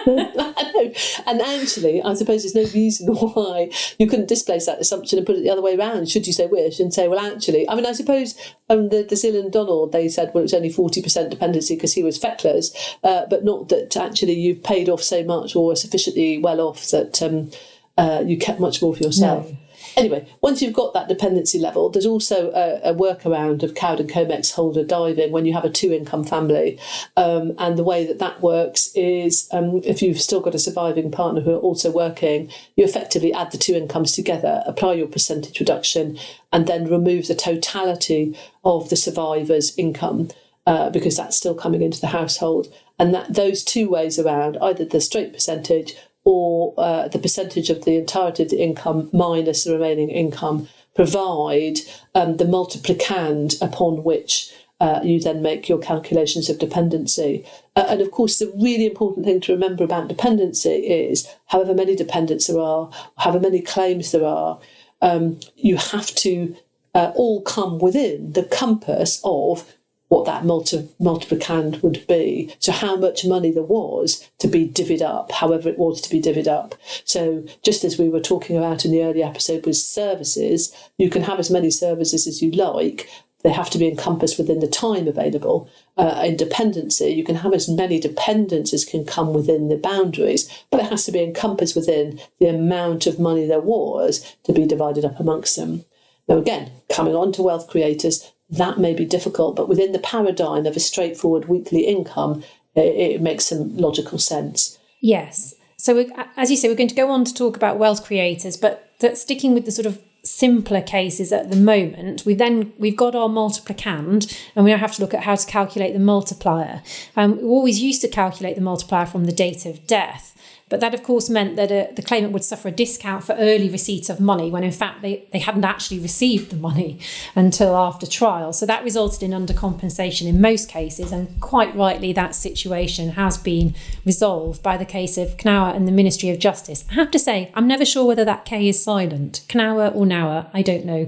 and 1.25 1.41
actually, 1.41 2.01
I 2.01 2.13
suppose 2.13 2.43
there's 2.43 2.55
no 2.55 2.71
reason 2.73 3.07
why 3.15 3.69
you 3.97 4.07
couldn't 4.07 4.27
displace 4.27 4.65
that 4.65 4.79
assumption 4.79 5.17
and 5.17 5.25
put 5.25 5.37
it 5.37 5.43
the 5.43 5.49
other 5.49 5.61
way 5.61 5.75
around, 5.75 6.09
should 6.09 6.27
you 6.27 6.33
say 6.33 6.47
wish, 6.47 6.79
and 6.79 6.93
say, 6.93 7.07
well, 7.07 7.19
actually, 7.19 7.67
I 7.69 7.75
mean, 7.75 7.85
I 7.85 7.93
suppose 7.93 8.35
um, 8.69 8.89
the, 8.89 9.03
Dalziel 9.03 9.39
and 9.39 9.51
Donald, 9.51 9.91
they 9.91 10.09
said, 10.09 10.31
well, 10.33 10.43
it's 10.43 10.53
only 10.53 10.69
40% 10.69 11.29
dependency 11.29 11.75
because 11.75 11.93
he 11.93 12.03
was 12.03 12.17
feckless, 12.17 12.97
uh, 13.03 13.25
but 13.29 13.43
not 13.43 13.69
that 13.69 13.95
actually 13.97 14.33
you've 14.33 14.63
paid 14.63 14.89
off 14.89 15.01
so 15.01 15.23
much 15.23 15.55
or 15.55 15.75
sufficiently 15.75 16.37
well 16.37 16.61
off 16.61 16.89
that 16.91 17.21
um, 17.21 17.51
uh, 17.97 18.23
you 18.25 18.37
kept 18.37 18.59
much 18.59 18.81
more 18.81 18.95
for 18.95 19.03
yourself. 19.03 19.49
No. 19.49 19.57
Anyway, 19.95 20.27
once 20.41 20.61
you've 20.61 20.73
got 20.73 20.93
that 20.93 21.07
dependency 21.07 21.59
level, 21.59 21.89
there's 21.89 22.05
also 22.05 22.51
a, 22.51 22.91
a 22.91 22.95
workaround 22.95 23.63
of 23.63 23.75
Coward 23.75 23.99
Comex 24.07 24.53
Houlder 24.53 24.83
diving 24.83 25.31
when 25.31 25.45
you 25.45 25.53
have 25.53 25.65
a 25.65 25.69
two 25.69 25.91
income 25.91 26.23
family. 26.23 26.79
Um, 27.15 27.53
and 27.57 27.77
the 27.77 27.83
way 27.83 28.05
that 28.05 28.19
that 28.19 28.41
works 28.41 28.91
is 28.95 29.47
um, 29.51 29.81
if 29.83 30.01
you've 30.01 30.21
still 30.21 30.41
got 30.41 30.55
a 30.55 30.59
surviving 30.59 31.11
partner 31.11 31.41
who 31.41 31.51
are 31.51 31.59
also 31.59 31.91
working, 31.91 32.51
you 32.75 32.83
effectively 32.83 33.33
add 33.33 33.51
the 33.51 33.57
two 33.57 33.75
incomes 33.75 34.13
together, 34.13 34.63
apply 34.65 34.93
your 34.93 35.07
percentage 35.07 35.59
reduction, 35.59 36.17
and 36.51 36.67
then 36.67 36.89
remove 36.89 37.27
the 37.27 37.35
totality 37.35 38.37
of 38.63 38.89
the 38.89 38.95
survivor's 38.95 39.77
income. 39.77 40.29
Uh, 40.65 40.89
because 40.89 41.17
that's 41.17 41.35
still 41.35 41.53
coming 41.53 41.81
into 41.81 41.99
the 41.99 42.07
household, 42.07 42.73
and 42.97 43.13
that 43.13 43.33
those 43.33 43.65
two 43.65 43.89
ways 43.89 44.17
around, 44.17 44.57
either 44.61 44.85
the 44.85 45.01
straight 45.01 45.33
percentage 45.33 45.93
or 46.25 46.73
uh, 46.77 47.07
the 47.07 47.19
percentage 47.19 47.69
of 47.69 47.85
the 47.85 47.97
entirety 47.97 48.43
of 48.43 48.49
the 48.49 48.61
income 48.61 49.09
minus 49.11 49.63
the 49.63 49.73
remaining 49.73 50.09
income 50.09 50.67
provide 50.95 51.79
um, 52.15 52.37
the 52.37 52.45
multiplicand 52.45 53.61
upon 53.61 54.03
which 54.03 54.53
uh, 54.79 54.99
you 55.03 55.19
then 55.19 55.41
make 55.41 55.69
your 55.69 55.79
calculations 55.79 56.49
of 56.49 56.59
dependency. 56.59 57.45
Uh, 57.75 57.85
and 57.89 58.01
of 58.01 58.11
course, 58.11 58.39
the 58.39 58.51
really 58.55 58.85
important 58.85 59.25
thing 59.25 59.39
to 59.39 59.53
remember 59.53 59.83
about 59.83 60.07
dependency 60.07 60.69
is 60.69 61.27
however 61.47 61.73
many 61.73 61.95
dependents 61.95 62.47
there 62.47 62.59
are, 62.59 62.89
however 63.17 63.39
many 63.39 63.61
claims 63.61 64.11
there 64.11 64.25
are, 64.25 64.59
um, 65.01 65.39
you 65.55 65.77
have 65.77 66.07
to 66.15 66.55
uh, 66.93 67.11
all 67.15 67.41
come 67.41 67.79
within 67.79 68.33
the 68.33 68.43
compass 68.43 69.21
of 69.23 69.73
what 70.13 70.25
that 70.25 70.45
multi- 70.45 70.87
multiplicand 71.01 71.81
would 71.81 72.05
be. 72.05 72.53
So 72.59 72.71
how 72.71 72.95
much 72.95 73.25
money 73.25 73.49
there 73.49 73.63
was 73.63 74.29
to 74.37 74.47
be 74.47 74.67
divvied 74.67 75.01
up, 75.01 75.31
however 75.31 75.69
it 75.69 75.79
was 75.79 75.99
to 76.01 76.09
be 76.09 76.21
divvied 76.21 76.47
up. 76.47 76.75
So 77.03 77.43
just 77.63 77.83
as 77.83 77.97
we 77.97 78.09
were 78.09 78.19
talking 78.19 78.55
about 78.55 78.85
in 78.85 78.91
the 78.91 79.01
early 79.01 79.23
episode 79.23 79.65
with 79.65 79.75
services, 79.75 80.71
you 80.99 81.09
can 81.09 81.23
have 81.23 81.39
as 81.39 81.49
many 81.49 81.71
services 81.71 82.27
as 82.27 82.43
you 82.43 82.51
like. 82.51 83.09
They 83.43 83.51
have 83.51 83.71
to 83.71 83.79
be 83.79 83.87
encompassed 83.87 84.37
within 84.37 84.59
the 84.59 84.67
time 84.67 85.07
available. 85.07 85.67
Uh, 85.97 86.21
in 86.27 86.37
dependency, 86.37 87.07
you 87.07 87.23
can 87.23 87.37
have 87.37 87.53
as 87.53 87.67
many 87.67 87.99
dependents 87.99 88.71
as 88.71 88.85
can 88.85 89.05
come 89.05 89.33
within 89.33 89.67
the 89.69 89.77
boundaries, 89.77 90.47
but 90.69 90.79
it 90.79 90.89
has 90.91 91.05
to 91.05 91.11
be 91.11 91.23
encompassed 91.23 91.75
within 91.75 92.19
the 92.39 92.45
amount 92.45 93.07
of 93.07 93.19
money 93.19 93.47
there 93.47 93.59
was 93.59 94.35
to 94.43 94.53
be 94.53 94.67
divided 94.67 95.03
up 95.03 95.19
amongst 95.19 95.55
them. 95.55 95.85
Now, 96.29 96.37
again, 96.37 96.71
coming 96.89 97.15
on 97.15 97.31
to 97.33 97.41
wealth 97.41 97.67
creators, 97.67 98.31
that 98.49 98.79
may 98.79 98.93
be 98.93 99.05
difficult, 99.05 99.55
but 99.55 99.69
within 99.69 99.91
the 99.91 99.99
paradigm 99.99 100.65
of 100.65 100.75
a 100.75 100.79
straightforward 100.79 101.45
weekly 101.45 101.81
income, 101.81 102.43
it, 102.75 103.13
it 103.13 103.21
makes 103.21 103.45
some 103.45 103.75
logical 103.77 104.19
sense. 104.19 104.77
Yes. 105.01 105.55
So, 105.77 106.05
as 106.37 106.49
you 106.49 106.57
say, 106.57 106.69
we're 106.69 106.75
going 106.75 106.87
to 106.87 106.95
go 106.95 107.11
on 107.11 107.25
to 107.25 107.33
talk 107.33 107.55
about 107.55 107.77
wealth 107.77 108.05
creators, 108.05 108.55
but 108.55 108.91
that 108.99 109.17
sticking 109.17 109.53
with 109.53 109.65
the 109.65 109.71
sort 109.71 109.85
of 109.85 110.01
simpler 110.23 110.81
cases 110.81 111.33
at 111.33 111.49
the 111.49 111.57
moment, 111.57 112.25
we 112.25 112.33
then 112.33 112.71
we've 112.77 112.95
got 112.95 113.15
our 113.15 113.27
multiplicand, 113.27 114.41
and 114.55 114.63
we 114.63 114.71
now 114.71 114.77
have 114.77 114.93
to 114.95 115.01
look 115.01 115.13
at 115.13 115.23
how 115.23 115.35
to 115.35 115.45
calculate 115.45 115.93
the 115.93 115.99
multiplier. 115.99 116.81
Um, 117.15 117.37
we 117.37 117.43
always 117.43 117.81
used 117.81 118.01
to 118.01 118.07
calculate 118.07 118.55
the 118.55 118.61
multiplier 118.61 119.05
from 119.05 119.25
the 119.25 119.33
date 119.33 119.65
of 119.65 119.85
death. 119.85 120.32
But 120.73 120.79
that, 120.79 120.95
of 120.95 121.03
course, 121.03 121.29
meant 121.29 121.55
that 121.57 121.69
a, 121.69 121.87
uh, 121.87 121.93
the 121.93 122.01
claimant 122.01 122.33
would 122.33 122.43
suffer 122.43 122.69
a 122.69 122.71
discount 122.71 123.23
for 123.23 123.33
early 123.33 123.69
receipt 123.69 124.09
of 124.09 124.19
money 124.19 124.49
when, 124.49 124.63
in 124.63 124.71
fact, 124.71 125.03
they, 125.03 125.27
they 125.31 125.37
hadn't 125.37 125.65
actually 125.65 125.99
received 125.99 126.49
the 126.49 126.55
money 126.55 126.97
until 127.35 127.75
after 127.75 128.07
trial. 128.07 128.53
So 128.53 128.65
that 128.65 128.83
resulted 128.83 129.21
in 129.21 129.29
undercompensation 129.33 130.25
in 130.25 130.41
most 130.41 130.67
cases. 130.67 131.11
And 131.11 131.39
quite 131.39 131.75
rightly, 131.75 132.11
that 132.13 132.33
situation 132.33 133.09
has 133.09 133.37
been 133.37 133.75
resolved 134.03 134.63
by 134.63 134.77
the 134.77 134.83
case 134.83 135.15
of 135.15 135.37
Knauer 135.37 135.75
and 135.75 135.87
the 135.87 135.91
Ministry 135.91 136.31
of 136.31 136.39
Justice. 136.39 136.85
I 136.89 136.95
have 136.95 137.11
to 137.11 137.19
say, 137.19 137.51
I'm 137.53 137.67
never 137.67 137.85
sure 137.85 138.05
whether 138.05 138.25
that 138.25 138.43
K 138.43 138.67
is 138.67 138.83
silent. 138.83 139.45
Knauer 139.49 139.95
or 139.95 140.07
Nauer, 140.07 140.49
I 140.55 140.63
don't 140.63 140.85
know. 140.85 141.07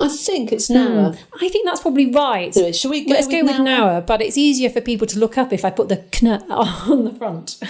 I 0.00 0.08
think 0.08 0.50
it's 0.50 0.68
Nauer. 0.68 1.12
Mm, 1.12 1.18
I 1.40 1.48
think 1.48 1.66
that's 1.66 1.80
probably 1.80 2.10
right. 2.10 2.52
So 2.52 2.72
should 2.72 2.90
we 2.90 3.04
go 3.04 3.12
Let's 3.12 3.28
with 3.28 3.46
go 3.46 3.46
with 3.46 3.60
Nauer? 3.60 4.00
But 4.04 4.20
it's 4.20 4.36
easier 4.36 4.70
for 4.70 4.80
people 4.80 5.06
to 5.06 5.20
look 5.20 5.38
up 5.38 5.52
if 5.52 5.64
I 5.64 5.70
put 5.70 5.88
the 5.88 5.98
kn 6.10 6.42
on 6.50 7.04
the 7.04 7.12
front. 7.12 7.60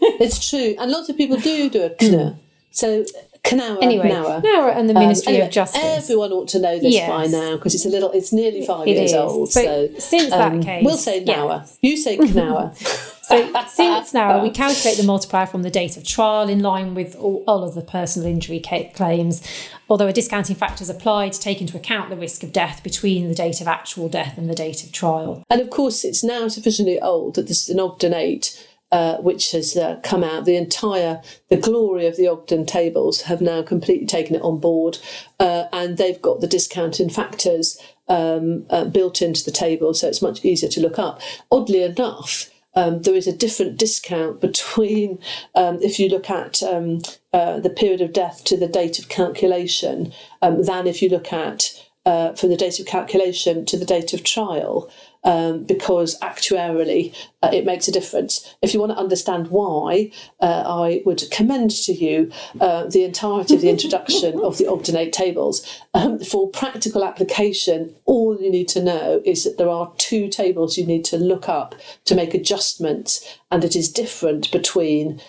it's 0.20 0.48
true, 0.48 0.74
and 0.78 0.90
lots 0.90 1.08
of 1.08 1.16
people 1.16 1.36
do 1.36 1.68
do 1.70 1.82
a 1.84 1.90
kn. 1.90 2.36
So 2.70 3.04
Knauer, 3.44 3.82
anyway, 3.82 4.10
Nauer. 4.10 4.42
Nauer 4.42 4.70
and 4.70 4.88
the 4.88 4.94
um, 4.94 5.00
Ministry 5.00 5.30
um, 5.30 5.34
anyway, 5.34 5.46
of 5.46 5.52
Justice. 5.52 5.82
Everyone 5.82 6.32
ought 6.32 6.48
to 6.48 6.58
know 6.58 6.78
this 6.78 6.92
yes. 6.92 7.08
by 7.08 7.26
now 7.26 7.56
because 7.56 7.74
it's 7.74 7.86
a 7.86 7.88
little. 7.88 8.10
It's 8.12 8.32
nearly 8.32 8.66
five 8.66 8.86
it 8.86 8.96
years 8.96 9.10
is. 9.10 9.16
old. 9.16 9.48
So, 9.58 9.62
so, 9.62 9.98
since 9.98 10.32
um, 10.32 10.60
that 10.60 10.66
case, 10.66 10.84
we'll 10.84 10.96
say 10.96 11.24
Nauer. 11.24 11.64
Yeah. 11.64 11.90
You 11.90 11.96
say 11.96 12.18
Knauer. 12.18 12.76
so 13.22 13.64
since 13.68 14.12
now 14.12 14.42
we 14.42 14.50
calculate 14.64 14.98
the 14.98 15.04
multiplier 15.04 15.46
from 15.46 15.62
the 15.62 15.70
date 15.70 15.96
of 15.96 16.04
trial 16.04 16.48
in 16.48 16.60
line 16.60 16.94
with 16.94 17.16
all, 17.16 17.44
all 17.46 17.64
of 17.64 17.74
the 17.74 17.82
personal 17.82 18.28
injury 18.28 18.60
claims, 18.60 19.42
although 19.88 20.06
a 20.06 20.12
discounting 20.12 20.56
factor 20.56 20.82
is 20.82 20.90
applied 20.90 21.32
to 21.32 21.40
take 21.40 21.60
into 21.60 21.76
account 21.76 22.10
the 22.10 22.16
risk 22.16 22.42
of 22.42 22.52
death 22.52 22.82
between 22.82 23.28
the 23.28 23.34
date 23.34 23.60
of 23.60 23.68
actual 23.68 24.08
death 24.08 24.36
and 24.36 24.50
the 24.50 24.54
date 24.54 24.84
of 24.84 24.92
trial. 24.92 25.44
And 25.48 25.60
of 25.60 25.70
course, 25.70 26.04
it's 26.04 26.22
now 26.22 26.48
sufficiently 26.48 27.00
old 27.00 27.36
that 27.36 27.48
this 27.48 27.68
is 27.68 27.74
an 27.74 28.14
8 28.14 28.67
uh, 28.90 29.16
which 29.16 29.52
has 29.52 29.76
uh, 29.76 30.00
come 30.02 30.24
out. 30.24 30.44
The 30.44 30.56
entire, 30.56 31.22
the 31.48 31.56
glory 31.56 32.06
of 32.06 32.16
the 32.16 32.28
Ogden 32.28 32.66
tables 32.66 33.22
have 33.22 33.40
now 33.40 33.62
completely 33.62 34.06
taken 34.06 34.36
it 34.36 34.42
on 34.42 34.58
board, 34.58 34.98
uh, 35.38 35.64
and 35.72 35.98
they've 35.98 36.20
got 36.20 36.40
the 36.40 36.46
discounting 36.46 37.10
factors 37.10 37.80
um, 38.08 38.66
uh, 38.70 38.84
built 38.86 39.20
into 39.20 39.44
the 39.44 39.50
table, 39.50 39.94
so 39.94 40.08
it's 40.08 40.22
much 40.22 40.44
easier 40.44 40.70
to 40.70 40.80
look 40.80 40.98
up. 40.98 41.20
Oddly 41.50 41.82
enough, 41.82 42.50
um, 42.74 43.02
there 43.02 43.14
is 43.14 43.26
a 43.26 43.36
different 43.36 43.76
discount 43.76 44.40
between 44.40 45.18
um, 45.54 45.78
if 45.82 45.98
you 45.98 46.08
look 46.08 46.30
at 46.30 46.62
um, 46.62 47.00
uh, 47.32 47.60
the 47.60 47.70
period 47.70 48.00
of 48.00 48.12
death 48.12 48.44
to 48.44 48.56
the 48.56 48.68
date 48.68 48.98
of 48.98 49.08
calculation 49.08 50.12
um, 50.42 50.62
than 50.62 50.86
if 50.86 51.02
you 51.02 51.08
look 51.08 51.32
at 51.32 51.77
uh, 52.08 52.32
from 52.32 52.48
the 52.48 52.56
date 52.56 52.80
of 52.80 52.86
calculation 52.86 53.66
to 53.66 53.76
the 53.76 53.84
date 53.84 54.14
of 54.14 54.24
trial 54.24 54.90
um, 55.24 55.64
because 55.64 56.18
actuarially 56.20 57.14
uh, 57.42 57.50
it 57.52 57.66
makes 57.66 57.86
a 57.86 57.92
difference. 57.92 58.54
If 58.62 58.72
you 58.72 58.80
want 58.80 58.92
to 58.92 58.98
understand 58.98 59.48
why, 59.48 60.10
uh, 60.40 60.64
I 60.66 61.02
would 61.04 61.22
commend 61.30 61.70
to 61.70 61.92
you 61.92 62.30
uh, 62.62 62.86
the 62.86 63.04
entirety 63.04 63.56
of 63.56 63.60
the 63.60 63.68
introduction 63.68 64.40
of 64.40 64.56
the 64.56 64.66
Ogden 64.66 64.96
8 64.96 65.12
tables. 65.12 65.82
Um, 65.92 66.18
for 66.18 66.48
practical 66.48 67.04
application, 67.04 67.94
all 68.06 68.40
you 68.40 68.50
need 68.50 68.68
to 68.68 68.82
know 68.82 69.20
is 69.26 69.44
that 69.44 69.58
there 69.58 69.68
are 69.68 69.92
two 69.98 70.28
tables 70.28 70.78
you 70.78 70.86
need 70.86 71.04
to 71.06 71.18
look 71.18 71.46
up 71.46 71.74
to 72.06 72.14
make 72.14 72.32
adjustments, 72.32 73.36
and 73.50 73.64
it 73.64 73.76
is 73.76 73.92
different 73.92 74.50
between. 74.50 75.20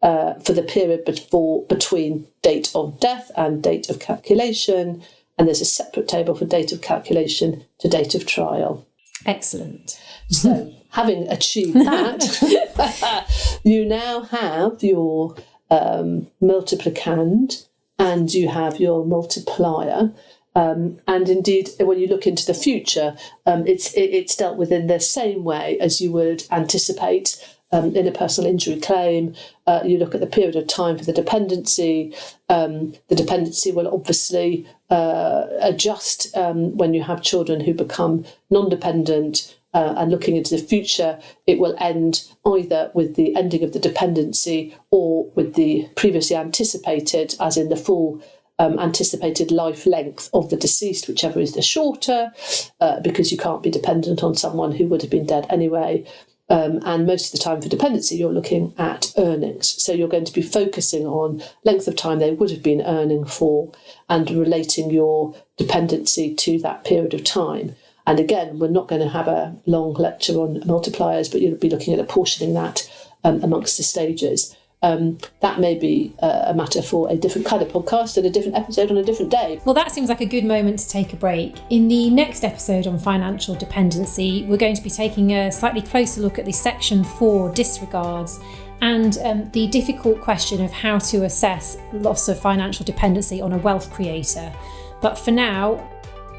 Uh, 0.00 0.34
for 0.34 0.52
the 0.52 0.62
period 0.62 1.04
before, 1.04 1.66
between 1.66 2.24
date 2.40 2.70
of 2.72 3.00
death 3.00 3.32
and 3.36 3.64
date 3.64 3.90
of 3.90 3.98
calculation, 3.98 5.02
and 5.38 5.46
there's 5.46 5.60
a 5.60 5.66
separate 5.66 6.08
table 6.08 6.34
for 6.34 6.44
date 6.44 6.72
of 6.72 6.82
calculation 6.82 7.64
to 7.78 7.88
date 7.88 8.14
of 8.14 8.26
trial. 8.26 8.86
Excellent. 9.24 10.00
So, 10.28 10.72
having 10.90 11.28
achieved 11.28 11.76
that, 11.76 13.60
you 13.64 13.84
now 13.84 14.22
have 14.22 14.82
your 14.82 15.36
um, 15.70 16.28
multiplicand 16.42 17.66
and 17.98 18.32
you 18.32 18.48
have 18.48 18.80
your 18.80 19.04
multiplier. 19.04 20.12
Um, 20.54 20.98
and 21.06 21.28
indeed, 21.28 21.70
when 21.78 21.98
you 21.98 22.08
look 22.08 22.26
into 22.26 22.44
the 22.44 22.54
future, 22.54 23.16
um, 23.46 23.66
it's 23.66 23.92
it, 23.94 24.10
it's 24.10 24.36
dealt 24.36 24.56
with 24.56 24.72
in 24.72 24.86
the 24.86 24.98
same 24.98 25.44
way 25.44 25.78
as 25.78 26.00
you 26.00 26.10
would 26.12 26.44
anticipate 26.50 27.36
um, 27.72 27.94
in 27.94 28.06
a 28.06 28.12
personal 28.12 28.50
injury 28.50 28.80
claim. 28.80 29.34
Uh, 29.66 29.82
you 29.84 29.98
look 29.98 30.14
at 30.14 30.20
the 30.20 30.26
period 30.26 30.56
of 30.56 30.66
time 30.66 30.98
for 30.98 31.04
the 31.04 31.12
dependency. 31.12 32.14
Um, 32.48 32.94
the 33.08 33.14
dependency 33.14 33.72
will 33.72 33.92
obviously 33.92 34.66
uh, 34.90 35.46
adjust 35.60 36.36
um, 36.36 36.76
when 36.76 36.94
you 36.94 37.02
have 37.02 37.22
children 37.22 37.60
who 37.60 37.74
become 37.74 38.24
non 38.50 38.68
dependent. 38.68 39.54
Uh, 39.74 39.94
and 39.98 40.10
looking 40.10 40.34
into 40.34 40.56
the 40.56 40.62
future, 40.62 41.20
it 41.46 41.58
will 41.58 41.76
end 41.78 42.26
either 42.46 42.90
with 42.94 43.16
the 43.16 43.36
ending 43.36 43.62
of 43.62 43.74
the 43.74 43.78
dependency 43.78 44.74
or 44.90 45.30
with 45.34 45.54
the 45.54 45.86
previously 45.94 46.34
anticipated, 46.34 47.34
as 47.38 47.58
in 47.58 47.68
the 47.68 47.76
full 47.76 48.18
um, 48.58 48.78
anticipated 48.78 49.50
life 49.50 49.86
length 49.86 50.30
of 50.32 50.50
the 50.50 50.56
deceased, 50.56 51.06
whichever 51.06 51.38
is 51.38 51.54
the 51.54 51.62
shorter, 51.62 52.32
uh, 52.80 53.00
because 53.00 53.30
you 53.30 53.38
can't 53.38 53.62
be 53.62 53.70
dependent 53.70 54.22
on 54.22 54.34
someone 54.34 54.72
who 54.72 54.86
would 54.86 55.02
have 55.02 55.10
been 55.10 55.26
dead 55.26 55.46
anyway. 55.50 56.04
Um, 56.50 56.80
and 56.84 57.06
most 57.06 57.26
of 57.26 57.32
the 57.38 57.44
time 57.44 57.60
for 57.60 57.68
dependency, 57.68 58.16
you're 58.16 58.32
looking 58.32 58.72
at 58.78 59.12
earnings. 59.18 59.82
So 59.82 59.92
you're 59.92 60.08
going 60.08 60.24
to 60.24 60.32
be 60.32 60.42
focusing 60.42 61.06
on 61.06 61.42
length 61.64 61.86
of 61.88 61.96
time 61.96 62.18
they 62.18 62.32
would 62.32 62.50
have 62.50 62.62
been 62.62 62.80
earning 62.80 63.26
for 63.26 63.70
and 64.08 64.30
relating 64.30 64.90
your 64.90 65.34
dependency 65.58 66.34
to 66.34 66.58
that 66.60 66.84
period 66.84 67.12
of 67.12 67.24
time. 67.24 67.76
And 68.06 68.18
again, 68.18 68.58
we're 68.58 68.68
not 68.68 68.88
going 68.88 69.02
to 69.02 69.08
have 69.10 69.28
a 69.28 69.54
long 69.66 69.92
lecture 69.92 70.32
on 70.34 70.62
multipliers, 70.62 71.30
but 71.30 71.42
you'll 71.42 71.58
be 71.58 71.68
looking 71.68 71.92
at 71.92 72.00
apportioning 72.00 72.54
that 72.54 72.90
um, 73.22 73.42
amongst 73.42 73.76
the 73.76 73.82
stages 73.82 74.56
um, 74.82 75.18
that 75.40 75.58
may 75.58 75.74
be 75.74 76.14
uh, 76.22 76.44
a 76.46 76.54
matter 76.54 76.82
for 76.82 77.10
a 77.10 77.16
different 77.16 77.46
kind 77.46 77.62
of 77.62 77.68
podcast 77.68 78.16
and 78.16 78.26
a 78.26 78.30
different 78.30 78.56
episode 78.56 78.90
on 78.90 78.96
a 78.96 79.02
different 79.02 79.30
day. 79.30 79.60
Well, 79.64 79.74
that 79.74 79.90
seems 79.90 80.08
like 80.08 80.20
a 80.20 80.26
good 80.26 80.44
moment 80.44 80.78
to 80.80 80.88
take 80.88 81.12
a 81.12 81.16
break. 81.16 81.56
In 81.70 81.88
the 81.88 82.10
next 82.10 82.44
episode 82.44 82.86
on 82.86 82.98
financial 82.98 83.54
dependency, 83.54 84.44
we're 84.44 84.56
going 84.56 84.76
to 84.76 84.82
be 84.82 84.90
taking 84.90 85.32
a 85.32 85.50
slightly 85.50 85.82
closer 85.82 86.20
look 86.20 86.38
at 86.38 86.44
the 86.44 86.52
Section 86.52 87.04
4 87.04 87.52
disregards 87.54 88.38
and 88.80 89.18
um, 89.24 89.50
the 89.50 89.66
difficult 89.66 90.20
question 90.20 90.64
of 90.64 90.70
how 90.70 90.98
to 90.98 91.24
assess 91.24 91.76
loss 91.92 92.28
of 92.28 92.38
financial 92.38 92.84
dependency 92.84 93.40
on 93.40 93.52
a 93.52 93.58
wealth 93.58 93.92
creator. 93.92 94.52
But 95.00 95.16
for 95.18 95.32
now, 95.32 95.90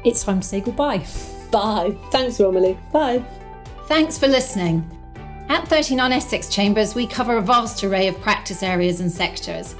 it's 0.04 0.24
time 0.24 0.40
to 0.40 0.46
say 0.46 0.60
goodbye. 0.60 1.04
Bye. 1.50 1.96
Thanks, 2.10 2.40
Romilly. 2.40 2.78
Bye. 2.92 3.22
Thanks 3.86 4.16
for 4.16 4.28
listening. 4.28 4.99
At 5.50 5.66
39 5.66 6.12
Essex 6.12 6.48
Chambers, 6.48 6.94
we 6.94 7.08
cover 7.08 7.36
a 7.36 7.42
vast 7.42 7.82
array 7.82 8.06
of 8.06 8.20
practice 8.20 8.62
areas 8.62 9.00
and 9.00 9.10
sectors. 9.10 9.74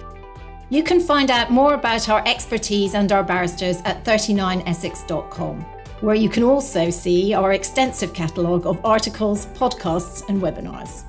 You 0.69 0.83
can 0.83 0.99
find 0.99 1.31
out 1.31 1.53
more 1.53 1.75
about 1.75 2.09
our 2.09 2.27
expertise 2.27 2.95
and 2.95 3.13
our 3.13 3.23
barristers 3.23 3.81
at 3.85 4.05
39essex.com, 4.05 5.61
where 6.01 6.17
you 6.17 6.29
can 6.29 6.43
also 6.43 6.91
see 6.91 7.35
our 7.35 7.53
extensive 7.53 8.13
catalogue 8.13 8.67
of 8.67 8.85
articles, 8.85 9.47
podcasts, 9.47 10.29
and 10.29 10.43
webinars. 10.43 11.05